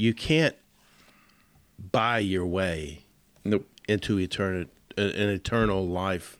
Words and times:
you 0.00 0.14
can't 0.14 0.56
buy 1.92 2.18
your 2.20 2.46
way 2.46 3.04
Nope. 3.44 3.68
into 3.86 4.18
eternal 4.18 4.64
an 4.96 5.28
eternal 5.28 5.86
life 5.86 6.38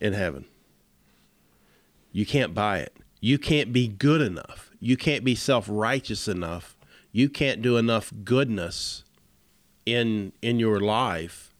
in 0.00 0.14
heaven. 0.14 0.44
You 2.10 2.26
can't 2.26 2.54
buy 2.54 2.78
it. 2.78 2.96
You 3.20 3.38
can't 3.38 3.72
be 3.72 3.86
good 3.86 4.20
enough. 4.20 4.70
You 4.80 4.96
can't 4.96 5.24
be 5.24 5.36
self-righteous 5.36 6.26
enough. 6.26 6.76
You 7.12 7.28
can't 7.28 7.62
do 7.62 7.76
enough 7.76 8.12
goodness 8.24 9.04
in 9.86 10.32
in 10.42 10.58
your 10.58 10.80
life 10.80 11.54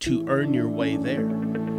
to 0.00 0.24
earn 0.28 0.54
your 0.54 0.68
way 0.68 0.96
there. 0.96 1.73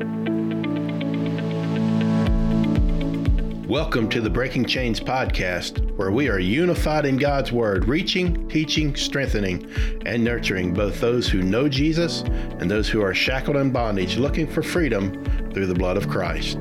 Welcome 3.67 4.09
to 4.09 4.21
the 4.21 4.29
Breaking 4.29 4.63
Chains 4.63 4.99
podcast, 4.99 5.83
where 5.95 6.11
we 6.11 6.29
are 6.29 6.37
unified 6.37 7.03
in 7.03 7.17
God's 7.17 7.51
Word, 7.51 7.87
reaching, 7.87 8.47
teaching, 8.47 8.95
strengthening, 8.95 9.67
and 10.05 10.23
nurturing 10.23 10.71
both 10.71 11.01
those 11.01 11.27
who 11.27 11.41
know 11.41 11.67
Jesus 11.67 12.21
and 12.59 12.69
those 12.69 12.87
who 12.87 13.01
are 13.01 13.15
shackled 13.15 13.57
in 13.57 13.71
bondage, 13.71 14.17
looking 14.17 14.45
for 14.45 14.61
freedom 14.61 15.25
through 15.51 15.65
the 15.65 15.73
blood 15.73 15.97
of 15.97 16.07
Christ. 16.07 16.59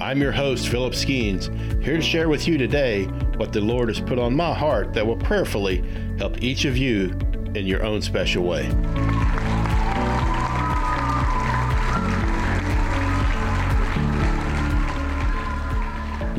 I'm 0.00 0.22
your 0.22 0.32
host, 0.32 0.70
Phillip 0.70 0.94
Skeens, 0.94 1.50
here 1.84 1.96
to 1.96 2.02
share 2.02 2.30
with 2.30 2.48
you 2.48 2.56
today 2.56 3.04
what 3.36 3.52
the 3.52 3.60
Lord 3.60 3.88
has 3.88 4.00
put 4.00 4.18
on 4.18 4.34
my 4.34 4.54
heart 4.54 4.94
that 4.94 5.06
will 5.06 5.18
prayerfully 5.18 5.84
help 6.16 6.42
each 6.42 6.64
of 6.64 6.78
you 6.78 7.10
in 7.54 7.66
your 7.66 7.84
own 7.84 8.00
special 8.00 8.44
way. 8.44 8.66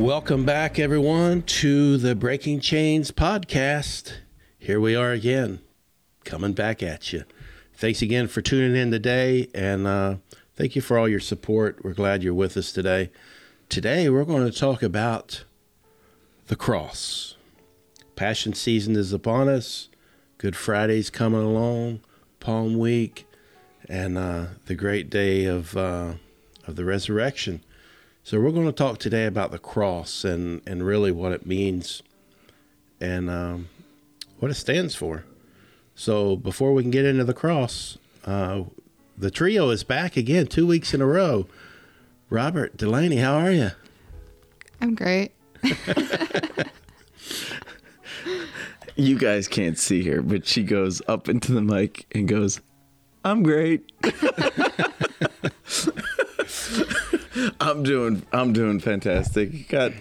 Welcome 0.02 0.46
back, 0.46 0.80
everyone, 0.80 1.44
to 1.44 1.96
the 1.98 2.16
Breaking 2.16 2.60
Chains 2.60 3.12
podcast. 3.12 4.14
Here 4.58 4.80
we 4.80 4.96
are 4.96 5.12
again, 5.12 5.60
coming 6.24 6.54
back 6.54 6.82
at 6.82 7.14
you. 7.14 7.24
Thanks 7.76 8.02
again 8.02 8.28
for 8.28 8.42
tuning 8.42 8.76
in 8.76 8.90
today, 8.90 9.48
and 9.54 9.86
uh, 9.86 10.16
thank 10.56 10.76
you 10.76 10.82
for 10.82 10.98
all 10.98 11.08
your 11.08 11.20
support. 11.20 11.84
We're 11.84 11.94
glad 11.94 12.24
you're 12.24 12.34
with 12.34 12.58
us 12.58 12.72
today. 12.72 13.12
Today, 13.70 14.10
we're 14.10 14.26
going 14.26 14.44
to 14.52 14.58
talk 14.58 14.82
about 14.82 15.44
the 16.48 16.56
cross. 16.56 17.36
Passion 18.16 18.54
season 18.54 18.96
is 18.96 19.14
upon 19.14 19.50
us. 19.50 19.88
Good 20.40 20.56
Friday's 20.56 21.12
coming 21.12 21.44
along, 21.44 22.00
Palm 22.40 22.80
Week, 22.80 23.28
and 23.88 24.18
uh, 24.18 24.46
the 24.66 24.76
great 24.76 25.12
day 25.12 25.46
of 25.46 25.78
uh, 25.78 26.14
of 26.66 26.76
the 26.76 26.86
resurrection. 26.86 27.64
So 28.24 28.40
we're 28.40 28.52
going 28.52 28.68
to 28.68 28.72
talk 28.72 29.00
today 29.00 29.26
about 29.26 29.52
the 29.52 29.60
cross 29.60 30.24
and 30.24 30.62
and 30.66 30.86
really 30.86 31.12
what 31.12 31.32
it 31.32 31.46
means 31.46 32.04
and 33.00 33.30
um, 33.30 33.70
what 34.40 34.52
it 34.52 34.56
stands 34.56 34.96
for. 34.96 35.26
So 35.96 36.36
before 36.36 36.74
we 36.74 36.84
can 36.84 36.92
get 36.92 37.06
into 37.06 37.24
the 37.24 37.34
cross, 37.34 37.98
uh, 38.26 38.64
the 39.18 39.32
trio 39.32 39.70
is 39.70 39.84
back 39.84 40.18
again, 40.18 40.48
two 40.48 40.68
weeks 40.68 40.94
in 40.94 41.02
a 41.02 41.06
row. 41.06 41.48
Robert 42.30 42.78
Delaney, 42.78 43.18
how 43.18 43.36
are 43.36 43.52
you? 43.52 43.72
I'm 44.80 44.96
great. 44.96 45.32
You 48.96 49.18
guys 49.18 49.48
can't 49.48 49.80
see 49.80 50.04
her, 50.04 50.22
but 50.22 50.46
she 50.46 50.64
goes 50.64 51.02
up 51.08 51.30
into 51.30 51.54
the 51.54 51.62
mic 51.62 52.06
and 52.12 52.28
goes, 52.28 52.60
"I'm 53.24 53.42
great." 53.42 53.90
I'm 57.62 57.84
doing 57.84 58.26
I'm 58.32 58.54
doing 58.54 58.80
fantastic. 58.80 59.68
Got 59.70 59.94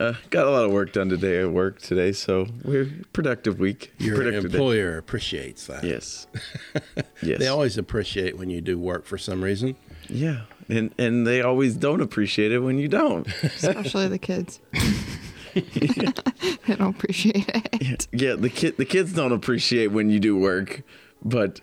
uh, 0.00 0.14
got 0.30 0.46
a 0.46 0.50
lot 0.50 0.64
of 0.64 0.72
work 0.72 0.92
done 0.92 1.08
today 1.08 1.40
at 1.40 1.50
work 1.50 1.80
today, 1.80 2.12
so 2.12 2.46
we're 2.64 2.90
productive 3.12 3.60
week. 3.60 3.92
Your 3.98 4.16
productive 4.16 4.50
day. 4.50 4.58
employer 4.58 4.98
appreciates 4.98 5.66
that. 5.68 5.84
Yes. 5.84 6.26
yes. 7.22 7.38
They 7.38 7.46
always 7.46 7.78
appreciate 7.78 8.36
when 8.36 8.50
you 8.50 8.60
do 8.60 8.78
work 8.78 9.06
for 9.06 9.18
some 9.18 9.42
reason. 9.42 9.76
yeah. 10.08 10.42
And 10.68 10.92
and 10.98 11.26
they 11.26 11.42
always 11.42 11.76
don't 11.76 12.00
appreciate 12.00 12.50
it 12.50 12.60
when 12.60 12.78
you 12.78 12.88
don't. 12.88 13.26
Especially 13.42 14.08
the 14.08 14.18
kids. 14.18 14.60
they 15.54 16.74
don't 16.76 16.96
appreciate 16.96 17.48
it. 17.54 18.08
yeah, 18.12 18.34
the 18.34 18.50
kid 18.50 18.76
the 18.78 18.84
kids 18.86 19.12
don't 19.12 19.32
appreciate 19.32 19.88
when 19.88 20.08
you 20.10 20.18
do 20.18 20.36
work, 20.36 20.82
but 21.22 21.60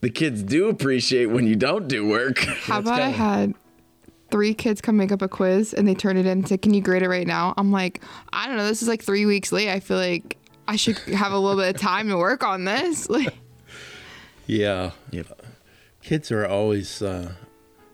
the 0.00 0.10
kids 0.10 0.42
do 0.42 0.68
appreciate 0.68 1.26
when 1.26 1.46
you 1.46 1.54
don't 1.54 1.86
do 1.86 2.08
work. 2.08 2.38
How 2.38 2.78
about 2.78 2.94
I 3.00 3.12
kinda- 3.12 3.18
had 3.18 3.54
three 4.30 4.54
kids 4.54 4.80
come 4.80 4.96
make 4.96 5.12
up 5.12 5.22
a 5.22 5.28
quiz 5.28 5.72
and 5.74 5.86
they 5.86 5.94
turn 5.94 6.16
it 6.16 6.20
in 6.26 6.38
and 6.38 6.48
said, 6.48 6.62
Can 6.62 6.74
you 6.74 6.80
grade 6.80 7.02
it 7.02 7.08
right 7.08 7.26
now? 7.26 7.54
I'm 7.56 7.70
like, 7.72 8.02
I 8.32 8.46
don't 8.46 8.56
know. 8.56 8.66
This 8.66 8.82
is 8.82 8.88
like 8.88 9.02
three 9.02 9.26
weeks 9.26 9.52
late. 9.52 9.68
I 9.68 9.80
feel 9.80 9.96
like 9.96 10.36
I 10.68 10.76
should 10.76 10.98
have 10.98 11.32
a 11.32 11.38
little 11.38 11.60
bit 11.60 11.74
of 11.74 11.80
time 11.80 12.08
to 12.08 12.16
work 12.16 12.42
on 12.44 12.64
this. 12.64 13.08
Like, 13.10 13.34
Yeah. 14.46 14.90
Yep. 15.10 15.42
Kids 16.02 16.30
are 16.32 16.46
always. 16.46 17.02
Uh, 17.02 17.32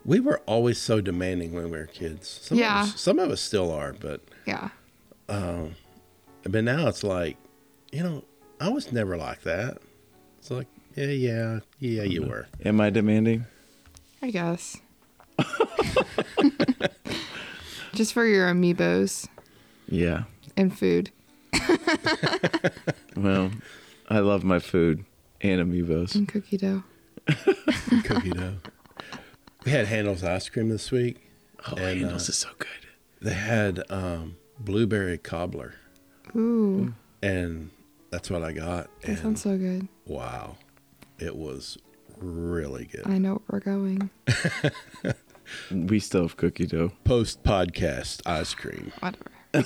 we 0.05 0.21
were 0.21 0.41
always 0.47 0.79
so 0.79 1.01
demanding 1.01 1.53
when 1.53 1.65
we 1.71 1.79
were 1.79 1.87
kids. 1.87 2.29
Some 2.29 2.59
Yeah. 2.59 2.83
Of 2.83 2.89
us, 2.91 3.01
some 3.01 3.19
of 3.19 3.31
us 3.31 3.41
still 3.41 3.71
are, 3.73 3.93
but 3.93 4.21
yeah. 4.47 4.69
Um, 5.29 5.75
but 6.45 6.63
now 6.65 6.87
it's 6.87 7.03
like, 7.03 7.37
you 7.91 8.03
know, 8.03 8.25
I 8.61 8.69
was 8.69 8.93
never 8.93 9.17
like 9.17 9.43
that. 9.43 9.79
It's 10.39 10.51
like, 10.51 10.69
yeah, 10.95 11.07
yeah, 11.07 11.61
yeah, 11.81 12.05
you 12.05 12.23
were. 12.23 12.47
Am 12.65 12.81
I 12.81 12.91
demanding? 12.91 13.47
I 14.23 14.31
guess. 14.31 14.77
Just 17.95 18.13
for 18.13 18.25
your 18.27 18.47
amiibos 18.53 19.27
Yeah. 19.89 20.25
and 20.57 20.77
food. 20.77 21.11
Well, 23.17 23.51
I 24.11 24.19
love 24.19 24.45
my 24.45 24.59
food 24.59 25.07
and 25.41 25.59
amiibos. 25.61 26.15
And 26.15 26.29
cookie 26.29 26.59
dough. 26.59 26.83
Cookie 28.05 28.29
dough. 28.31 28.57
We 29.65 29.73
had 29.73 29.87
Handel's 29.87 30.23
ice 30.23 30.51
cream 30.51 30.69
this 30.69 30.91
week. 30.91 31.31
Oh, 31.67 31.77
And, 31.77 32.01
Handel's 32.01 32.29
uh, 32.29 32.33
is 32.33 32.37
so 32.37 32.51
good. 32.59 32.69
They 33.23 33.33
had 33.33 33.83
um, 33.91 34.37
blueberry 34.61 35.17
cobbler, 35.17 35.77
Ooh, 36.37 36.93
and 37.23 37.71
that's 38.11 38.29
what 38.31 38.43
I 38.43 38.53
got. 38.53 38.91
that 39.01 39.09
And 39.09 39.19
sounds 39.19 39.41
so 39.41 39.57
good. 39.57 39.89
wow, 40.05 40.57
it 41.19 41.35
was 41.35 41.79
really 42.19 42.85
good. 42.85 43.07
I 43.07 43.17
know 43.17 43.41
where 43.47 43.59
we're 43.59 43.61
going. 43.61 44.11
We 45.71 45.99
still 46.01 46.23
have 46.23 46.37
cookie 46.37 46.67
dough. 46.67 46.93
Post 47.05 47.43
podcast 47.45 48.21
ice 48.27 48.55
cream. 48.55 48.93
Whatever. 49.01 49.31
I 49.55 49.63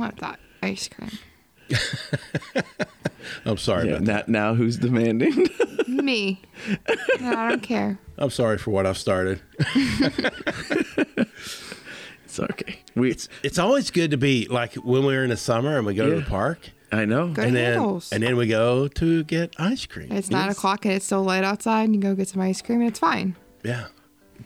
want 0.00 0.18
that 0.20 0.38
ice 0.62 0.88
cream. 0.88 1.10
I'm 3.44 3.56
sorry 3.58 3.86
Yeah, 3.88 3.94
about 3.96 4.04
that. 4.06 4.28
now, 4.28 4.48
now 4.50 4.54
who's 4.54 4.76
demanding? 4.78 5.46
Me. 5.86 6.40
No, 7.20 7.32
I 7.36 7.48
don't 7.50 7.62
care. 7.62 7.98
I'm 8.18 8.30
sorry 8.30 8.58
for 8.58 8.70
what 8.70 8.86
I've 8.86 8.98
started. 8.98 9.40
it's 12.24 12.40
okay. 12.40 12.80
We, 12.94 13.10
It's 13.10 13.28
it's 13.42 13.58
always 13.58 13.90
good 13.90 14.10
to 14.12 14.16
be 14.16 14.46
like 14.48 14.74
when 14.74 15.04
we're 15.04 15.22
in 15.24 15.30
the 15.30 15.36
summer 15.36 15.76
and 15.76 15.86
we 15.86 15.94
go 15.94 16.08
to 16.10 16.16
the 16.20 16.26
park, 16.26 16.70
I 16.92 17.04
know. 17.04 17.28
Go 17.28 17.42
and 17.42 17.54
then 17.54 17.74
Handel's. 17.74 18.12
and 18.12 18.22
then 18.22 18.36
we 18.36 18.46
go 18.46 18.88
to 18.88 19.24
get 19.24 19.54
ice 19.58 19.86
cream. 19.86 20.10
It's 20.12 20.30
nine 20.30 20.46
Yes. 20.48 20.56
o'clock 20.58 20.84
and 20.84 20.94
it's 20.94 21.04
still 21.06 21.22
light 21.22 21.44
outside, 21.44 21.84
and 21.84 21.94
you 21.94 22.00
go 22.00 22.14
get 22.14 22.28
some 22.28 22.40
ice 22.42 22.60
cream, 22.62 22.80
and 22.80 22.88
it's 22.88 22.98
fine. 22.98 23.36
Yeah, 23.64 23.86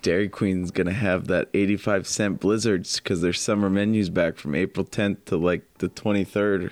Dairy 0.01 0.29
Queen's 0.29 0.71
gonna 0.71 0.93
have 0.93 1.27
that 1.27 1.49
85 1.53 2.07
cent 2.07 2.39
blizzards 2.39 2.99
because 2.99 3.21
their 3.21 3.33
summer 3.33 3.69
menus 3.69 4.09
back 4.09 4.37
from 4.37 4.55
April 4.55 4.85
10th 4.85 5.25
to 5.25 5.37
like 5.37 5.63
the 5.79 5.89
23rd. 5.89 6.71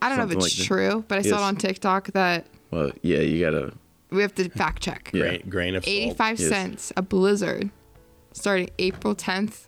I 0.00 0.08
don't 0.08 0.18
know 0.18 0.24
if 0.24 0.32
it's 0.32 0.42
like 0.42 0.52
that. 0.52 0.64
true, 0.64 1.04
but 1.08 1.18
I 1.18 1.22
saw 1.22 1.36
it 1.38 1.42
on 1.42 1.56
TikTok 1.56 2.08
that 2.12 2.46
Well, 2.70 2.90
yeah, 3.02 3.20
you 3.20 3.40
gotta. 3.44 3.72
we 4.10 4.22
have 4.22 4.34
to 4.36 4.48
fact 4.50 4.82
check. 4.82 5.10
Yeah. 5.14 5.20
grain, 5.22 5.42
grain 5.48 5.74
of 5.76 5.84
salt. 5.84 5.94
85 5.96 6.40
Yes. 6.40 6.48
cents 6.48 6.92
a 6.96 7.02
blizzard 7.02 7.70
starting 8.32 8.68
April 8.78 9.14
10th 9.14 9.66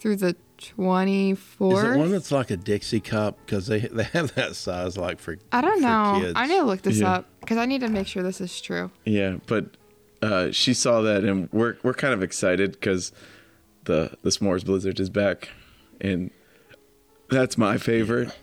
through 0.00 0.16
the 0.16 0.34
24th. 0.58 1.76
Is 1.78 1.94
it 1.94 1.98
one 1.98 2.10
that's 2.10 2.32
like 2.32 2.50
a 2.50 2.56
Dixie 2.56 3.00
cup? 3.00 3.38
Because 3.44 3.66
they 3.66 3.80
they 3.92 4.04
have 4.04 4.34
that 4.34 4.56
size 4.56 4.96
like 4.96 5.20
for 5.20 5.36
I 5.52 5.60
don't 5.60 5.76
for 5.76 5.80
know. 5.82 6.18
kids. 6.20 6.32
I 6.36 6.46
need 6.46 6.56
to 6.58 6.64
look 6.64 6.82
this 6.82 6.98
Yeah. 6.98 7.12
up 7.12 7.26
because 7.40 7.58
I 7.58 7.66
need 7.66 7.80
to 7.82 7.88
make 7.88 8.06
sure 8.06 8.22
this 8.22 8.40
is 8.40 8.60
true. 8.60 8.90
Yeah, 9.04 9.36
but 9.46 9.76
uh, 10.22 10.50
she 10.50 10.74
saw 10.74 11.00
that 11.02 11.24
and 11.24 11.48
we're 11.52 11.76
we're 11.82 11.94
kind 11.94 12.14
of 12.14 12.22
excited 12.22 12.72
because 12.72 13.12
the 13.84 14.16
the 14.22 14.30
s'mores 14.30 14.64
blizzard 14.64 14.98
is 15.00 15.10
back, 15.10 15.50
and 16.00 16.30
that's 17.30 17.56
my 17.58 17.78
favorite. 17.78 18.36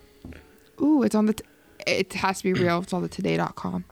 Ooh, 0.81 1.03
it's 1.03 1.15
on 1.15 1.25
the. 1.27 1.33
T- 1.33 1.43
it 1.85 2.13
has 2.13 2.39
to 2.39 2.43
be 2.43 2.53
real. 2.53 2.79
It's 2.79 2.93
on 2.93 3.01
the 3.01 3.09
today.com. 3.09 3.85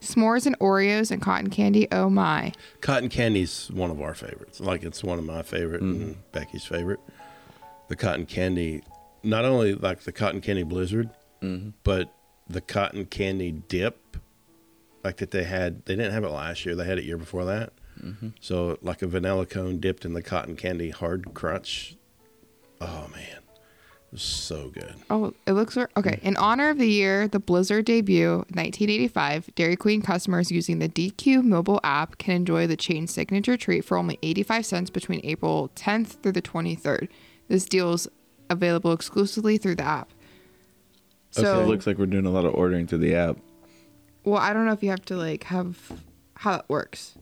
S'mores 0.00 0.46
and 0.46 0.58
Oreos 0.60 1.10
and 1.10 1.20
cotton 1.20 1.50
candy. 1.50 1.88
Oh 1.90 2.08
my. 2.08 2.52
Cotton 2.80 3.08
candy's 3.08 3.68
one 3.72 3.90
of 3.90 4.00
our 4.00 4.14
favorites. 4.14 4.60
Like 4.60 4.84
it's 4.84 5.02
one 5.02 5.18
of 5.18 5.24
my 5.24 5.42
favorite 5.42 5.82
and 5.82 6.16
Becky's 6.32 6.64
favorite. 6.64 7.00
The 7.88 7.96
cotton 7.96 8.26
candy, 8.26 8.82
not 9.22 9.44
only 9.44 9.74
like 9.74 10.00
the 10.00 10.12
cotton 10.12 10.40
candy 10.40 10.62
blizzard, 10.62 11.10
but 11.82 12.14
the 12.48 12.60
cotton 12.60 13.06
candy 13.06 13.50
dip, 13.50 14.16
like 15.04 15.18
that 15.18 15.30
they 15.30 15.44
had. 15.44 15.84
They 15.84 15.96
didn't 15.96 16.12
have 16.12 16.24
it 16.24 16.30
last 16.30 16.64
year. 16.66 16.74
They 16.74 16.84
had 16.84 16.98
it 16.98 17.04
year 17.04 17.18
before 17.18 17.44
that. 17.46 17.72
Mm-hmm. 18.02 18.28
So 18.40 18.78
like 18.82 19.02
a 19.02 19.06
vanilla 19.06 19.46
cone 19.46 19.80
dipped 19.80 20.04
in 20.04 20.12
the 20.12 20.22
cotton 20.22 20.56
candy 20.56 20.90
hard 20.90 21.34
crunch. 21.34 21.96
Oh 22.80 23.08
man, 23.12 23.38
was 24.12 24.22
so 24.22 24.68
good. 24.68 24.94
Oh, 25.10 25.34
it 25.46 25.52
looks 25.52 25.74
ver- 25.74 25.90
okay. 25.96 26.16
Mm. 26.16 26.22
In 26.22 26.36
honor 26.36 26.70
of 26.70 26.78
the 26.78 26.88
year 26.88 27.28
the 27.28 27.40
Blizzard 27.40 27.84
debut, 27.84 28.36
1985, 28.50 29.54
Dairy 29.54 29.76
Queen 29.76 30.00
customers 30.00 30.50
using 30.50 30.78
the 30.78 30.88
DQ 30.88 31.42
mobile 31.42 31.80
app 31.82 32.18
can 32.18 32.36
enjoy 32.36 32.66
the 32.66 32.76
chain's 32.76 33.12
signature 33.12 33.56
treat 33.56 33.84
for 33.84 33.96
only 33.96 34.18
85 34.22 34.66
cents 34.66 34.90
between 34.90 35.20
April 35.24 35.70
10th 35.74 36.22
through 36.22 36.32
the 36.32 36.42
23rd. 36.42 37.08
This 37.48 37.64
deal 37.64 37.92
is 37.92 38.08
available 38.50 38.92
exclusively 38.92 39.58
through 39.58 39.76
the 39.76 39.84
app. 39.84 40.10
So, 41.30 41.60
it 41.60 41.66
looks 41.66 41.86
like 41.86 41.98
we're 41.98 42.06
doing 42.06 42.24
a 42.24 42.30
lot 42.30 42.46
of 42.46 42.54
ordering 42.54 42.86
through 42.86 42.98
the 42.98 43.14
app. 43.14 43.36
Well, 44.24 44.36
I 44.40 44.52
don't 44.52 44.66
know 44.66 44.72
if 44.72 44.82
you 44.82 44.90
have 44.90 45.04
to 45.06 45.16
like 45.16 45.44
have 45.44 45.76
how 46.34 46.52
that 46.52 46.68
works. 46.68 47.14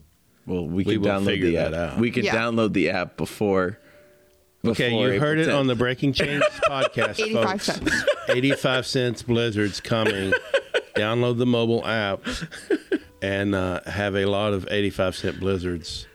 Well, 0.47 0.67
we 0.67 0.85
We 0.85 0.95
can 0.95 1.03
download 1.03 1.41
the 1.43 1.57
app. 1.59 1.73
out. 1.73 1.99
We 1.99 2.11
can 2.11 2.25
Yeah. 2.25 2.35
download 2.37 2.73
the 2.73 2.91
app 2.91 3.17
before. 3.17 3.79
Okay, 4.65 4.89
before 4.91 5.07
you 5.09 5.15
April 5.15 5.21
heard 5.29 5.39
it 5.39 5.49
on 5.49 5.67
the 5.69 5.75
Breaking 5.75 6.13
Chains 6.13 6.43
podcast, 6.69 7.21
85 7.21 7.49
folks. 7.51 7.65
cents. 7.67 8.05
85 8.29 8.87
cents 8.87 9.23
Blizzard's 9.23 9.81
coming. 9.81 10.33
Download 10.97 11.39
the 11.39 11.47
mobile 11.47 11.85
app 11.87 12.21
and 13.23 13.55
uh, 13.55 13.81
have 13.87 14.17
a 14.17 14.25
lot 14.27 14.53
of 14.55 14.67
85 14.71 15.15
cent 15.17 15.41
Blizzards. 15.41 16.07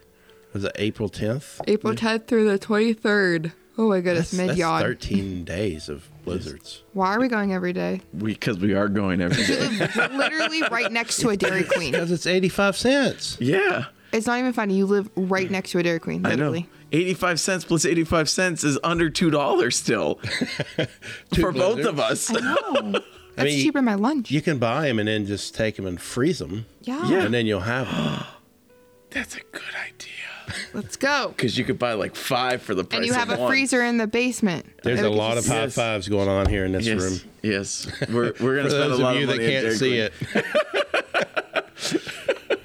Was 0.52 0.64
it 0.64 0.72
April 0.76 1.08
10th? 1.08 1.60
April 1.66 1.94
10th 1.94 2.26
through 2.26 2.48
the 2.50 2.58
23rd. 2.58 3.52
Oh 3.78 3.88
my 3.88 4.00
goodness, 4.00 4.32
mid 4.34 4.50
that's 4.50 4.58
yawn. 4.58 4.82
13 4.82 5.44
days 5.44 5.88
of 5.88 6.06
Blizzards. 6.24 6.82
Why 6.92 7.14
are 7.14 7.18
we 7.20 7.28
going 7.28 7.52
every 7.54 7.72
day? 7.72 8.00
because 8.16 8.58
we 8.58 8.74
are 8.74 8.88
going 8.88 9.20
every 9.20 9.44
day. 9.44 9.88
We're 9.96 10.08
literally 10.18 10.62
right 10.70 10.92
next 10.92 11.18
to 11.20 11.30
a 11.30 11.36
Dairy 11.36 11.64
Queen. 11.64 11.92
Because 11.92 12.10
it's 12.12 12.26
85 12.26 12.76
cents. 12.76 13.36
yeah, 13.40 13.86
It's 14.12 14.26
not 14.26 14.38
even 14.38 14.52
funny. 14.52 14.74
You 14.76 14.84
live 14.86 15.08
right 15.16 15.50
next 15.50 15.70
to 15.70 15.78
a 15.78 15.82
Dairy 15.82 16.00
Queen, 16.00 16.24
I 16.26 16.30
know. 16.30 16.34
literally. 16.50 16.68
Eighty-five 16.94 17.40
cents 17.40 17.64
plus 17.64 17.86
eighty-five 17.86 18.28
cents 18.28 18.62
is 18.64 18.78
under 18.84 19.08
two 19.08 19.30
dollars 19.30 19.76
still 19.76 20.16
for 21.40 21.50
both 21.50 21.86
of 21.86 21.98
us. 21.98 22.30
I 22.30 22.40
know. 22.40 23.00
That's 23.34 23.46
mean, 23.46 23.62
cheaper 23.62 23.78
than 23.78 23.86
my 23.86 23.94
lunch. 23.94 24.30
You 24.30 24.42
can 24.42 24.58
buy 24.58 24.88
them 24.88 24.98
and 24.98 25.08
then 25.08 25.24
just 25.24 25.54
take 25.54 25.76
them 25.76 25.86
and 25.86 25.98
freeze 25.98 26.38
them. 26.38 26.66
yeah. 26.82 27.08
Yeah. 27.08 27.24
And 27.24 27.32
then 27.32 27.46
you'll 27.46 27.60
have 27.60 27.86
them. 27.86 28.26
That's 29.10 29.36
a 29.36 29.40
good 29.52 29.62
idea 29.86 30.10
Let's 30.74 30.96
go. 30.96 31.28
because 31.36 31.56
you 31.58 31.64
could 31.64 31.78
buy 31.78 31.92
like 31.94 32.14
five 32.16 32.62
for 32.62 32.74
the 32.74 32.84
price. 32.84 32.86
Of 32.86 32.90
that. 32.90 32.96
And 32.98 33.06
you 33.06 33.12
have 33.12 33.30
of 33.30 33.38
a 33.38 33.42
one. 33.42 33.50
freezer 33.50 33.82
in 33.82 33.96
the 33.98 34.06
basement. 34.06 34.66
There's 34.82 35.00
that 35.00 35.08
a 35.08 35.10
lot 35.10 35.38
of 35.38 35.46
high 35.46 35.62
Yes. 35.62 35.74
fives 35.74 36.08
going 36.08 36.28
on 36.28 36.46
here 36.48 36.64
in 36.64 36.72
this 36.72 36.86
Yes, 36.86 37.00
room. 37.02 37.20
yes. 37.42 37.86
We're 38.08 38.32
we're 38.40 38.56
gonna 38.56 38.64
For 38.64 38.70
spend 38.70 38.92
those 38.92 38.98
a 38.98 39.02
lot 39.02 39.14
of 39.16 39.22
you 39.22 39.28
of 39.30 39.36
that 39.36 39.42
money 39.42 39.54
at 39.56 39.62
can't 39.62 39.64
Dairy 39.64 39.76
see 39.76 40.08
Queen. 40.32 40.44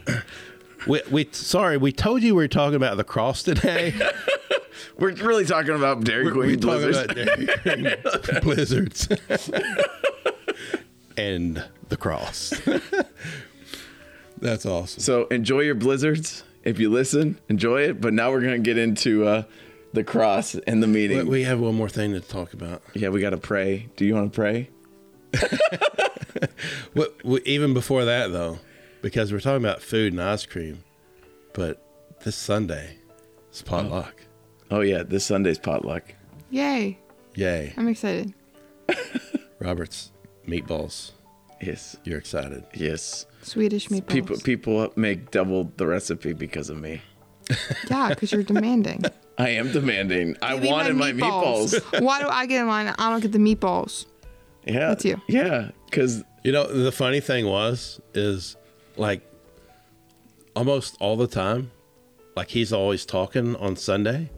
it. 0.08 0.24
we, 0.88 1.02
we 1.12 1.30
sorry, 1.32 1.78
we 1.78 1.92
told 1.92 2.22
you 2.24 2.34
we 2.36 2.44
were 2.44 2.48
talking 2.48 2.76
about 2.76 2.98
the 2.98 3.04
cross 3.04 3.44
today. 3.44 3.94
We're 5.00 5.14
really 5.14 5.46
talking 5.46 5.76
about 5.76 6.04
Dairy 6.04 6.26
We're, 6.26 6.32
Queen 6.32 6.50
we're 6.52 6.58
Blizzards. 6.58 6.98
about 6.98 7.16
Dairy 7.16 7.48
Queen 7.62 8.42
blizzards 8.42 9.08
and 11.16 11.64
the 11.90 11.98
cross. 11.98 12.54
That's 14.40 14.66
awesome. 14.66 15.00
So 15.02 15.26
enjoy 15.28 15.60
your 15.62 15.76
blizzards. 15.76 16.44
If 16.68 16.80
you 16.80 16.90
listen, 16.90 17.40
enjoy 17.50 17.82
it. 17.84 18.02
But 18.02 18.14
now 18.14 18.32
we're 18.32 18.42
gonna 18.42 18.60
get 18.60 18.78
into 18.78 19.26
uh, 19.26 19.44
the 19.94 20.04
cross 20.04 20.54
and 20.56 20.84
the 20.84 20.88
meeting. 20.88 21.18
We- 21.20 21.24
We 21.40 21.44
have 21.44 21.60
one 21.60 21.76
more 21.76 21.90
thing 21.90 22.12
to 22.14 22.20
talk 22.22 22.54
about. 22.54 22.82
yeah, 22.94 23.10
we 23.10 23.22
gotta 23.22 23.38
pray. 23.38 23.88
Do 23.96 24.06
you 24.06 24.14
want 24.16 24.32
to 24.34 24.36
pray? 24.36 24.70
What, 26.94 27.24
what- 27.24 27.46
even 27.46 27.74
before 27.74 28.06
that, 28.06 28.32
though, 28.32 28.60
because 29.02 29.32
we're 29.32 29.40
talking 29.40 29.64
about 29.64 29.82
food 29.82 30.14
and 30.14 30.22
ice 30.22 30.46
cream, 30.46 30.84
but 31.54 31.82
this 32.24 32.36
Sunday 32.36 32.98
is 33.52 33.62
potluck. 33.62 34.24
Oh 34.72 34.82
yeah, 34.82 35.04
this 35.04 35.26
Sunday's 35.26 35.60
potluck. 35.60 36.14
Yay. 36.50 36.98
Yay. 37.36 37.74
I'm 37.78 37.88
excited. 37.88 38.34
Robert's 39.60 40.12
meatballs. 40.48 41.12
Yes, 41.62 41.96
You're 42.04 42.20
excited. 42.20 42.64
yes. 42.76 43.26
Swedish 43.48 43.88
meatballs. 43.90 44.08
People 44.08 44.38
people 44.38 44.94
make 44.96 45.32
double 45.32 45.72
the 45.78 45.88
recipe 45.88 46.34
because 46.34 46.70
of 46.70 46.78
me. 46.80 47.02
Yeah, 47.90 48.10
because 48.10 48.32
you're 48.32 48.44
demanding. 48.44 49.04
I 49.38 49.50
am 49.50 49.72
demanding. 49.72 50.36
I 50.42 50.54
Give 50.56 50.64
me 50.64 50.70
wanted 50.70 50.96
my 50.96 51.12
meatballs. 51.14 52.02
Why 52.02 52.20
do 52.22 52.28
I 52.28 52.46
get 52.46 52.62
in 52.62 52.68
line? 52.68 52.94
I 52.98 53.10
don't 53.10 53.22
get 53.22 53.32
the 53.32 53.38
meatballs. 53.40 54.06
yeah, 54.66 54.90
That's 54.90 55.06
you. 55.06 55.22
Yeah, 55.28 55.70
because 55.90 56.24
You 56.44 56.52
know, 56.52 56.66
the 56.68 56.92
funny 56.92 57.20
thing 57.20 57.46
was, 57.46 58.02
is 58.14 58.56
like 58.98 59.22
almost 60.56 60.98
all 61.00 61.16
the 61.16 61.28
time, 61.28 61.72
like 62.36 62.50
he's 62.50 62.74
always 62.74 63.06
talking 63.06 63.56
on 63.58 63.76
Sunday, 63.76 64.30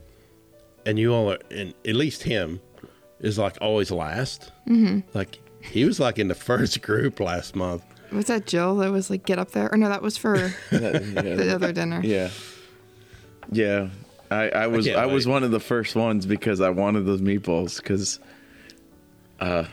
and 0.86 1.00
you 1.00 1.14
all 1.14 1.32
are, 1.32 1.40
and 1.50 1.74
at 1.88 1.96
least 1.96 2.24
him 2.24 2.60
is 3.20 3.38
like 3.38 3.58
always 3.62 3.90
last. 3.92 4.52
Mm-hmm. 4.68 5.00
Like 5.18 5.40
he 5.62 5.86
was 5.86 6.00
like 6.00 6.20
in 6.20 6.28
the 6.28 6.36
first 6.50 6.82
group 6.82 7.20
last 7.20 7.56
month. 7.56 7.84
Was 8.12 8.26
that 8.26 8.46
Jill 8.46 8.76
that 8.78 8.92
was 8.92 9.10
like, 9.10 9.26
get 9.26 9.40
up 9.40 9.52
there? 9.52 9.72
Or 9.72 9.78
no, 9.78 9.90
that 9.90 10.02
was 10.02 10.18
for 10.18 10.38
the 10.72 11.46
yeah, 11.48 11.54
other 11.54 11.72
dinner. 11.72 12.02
yeah, 12.04 12.30
yeah. 13.52 13.90
I, 14.32 14.50
I 14.50 14.68
was 14.68 14.86
can't 14.86 14.98
I, 14.98 15.08
was 15.08 15.28
one 15.28 15.44
of 15.44 15.52
the 15.52 15.60
first 15.60 15.96
ones 15.96 16.26
because 16.28 16.62
I 16.62 16.70
wanted 16.70 17.02
those 17.08 17.22
meatballs 17.22 17.78
because, 17.78 18.20
uh, 19.40 19.64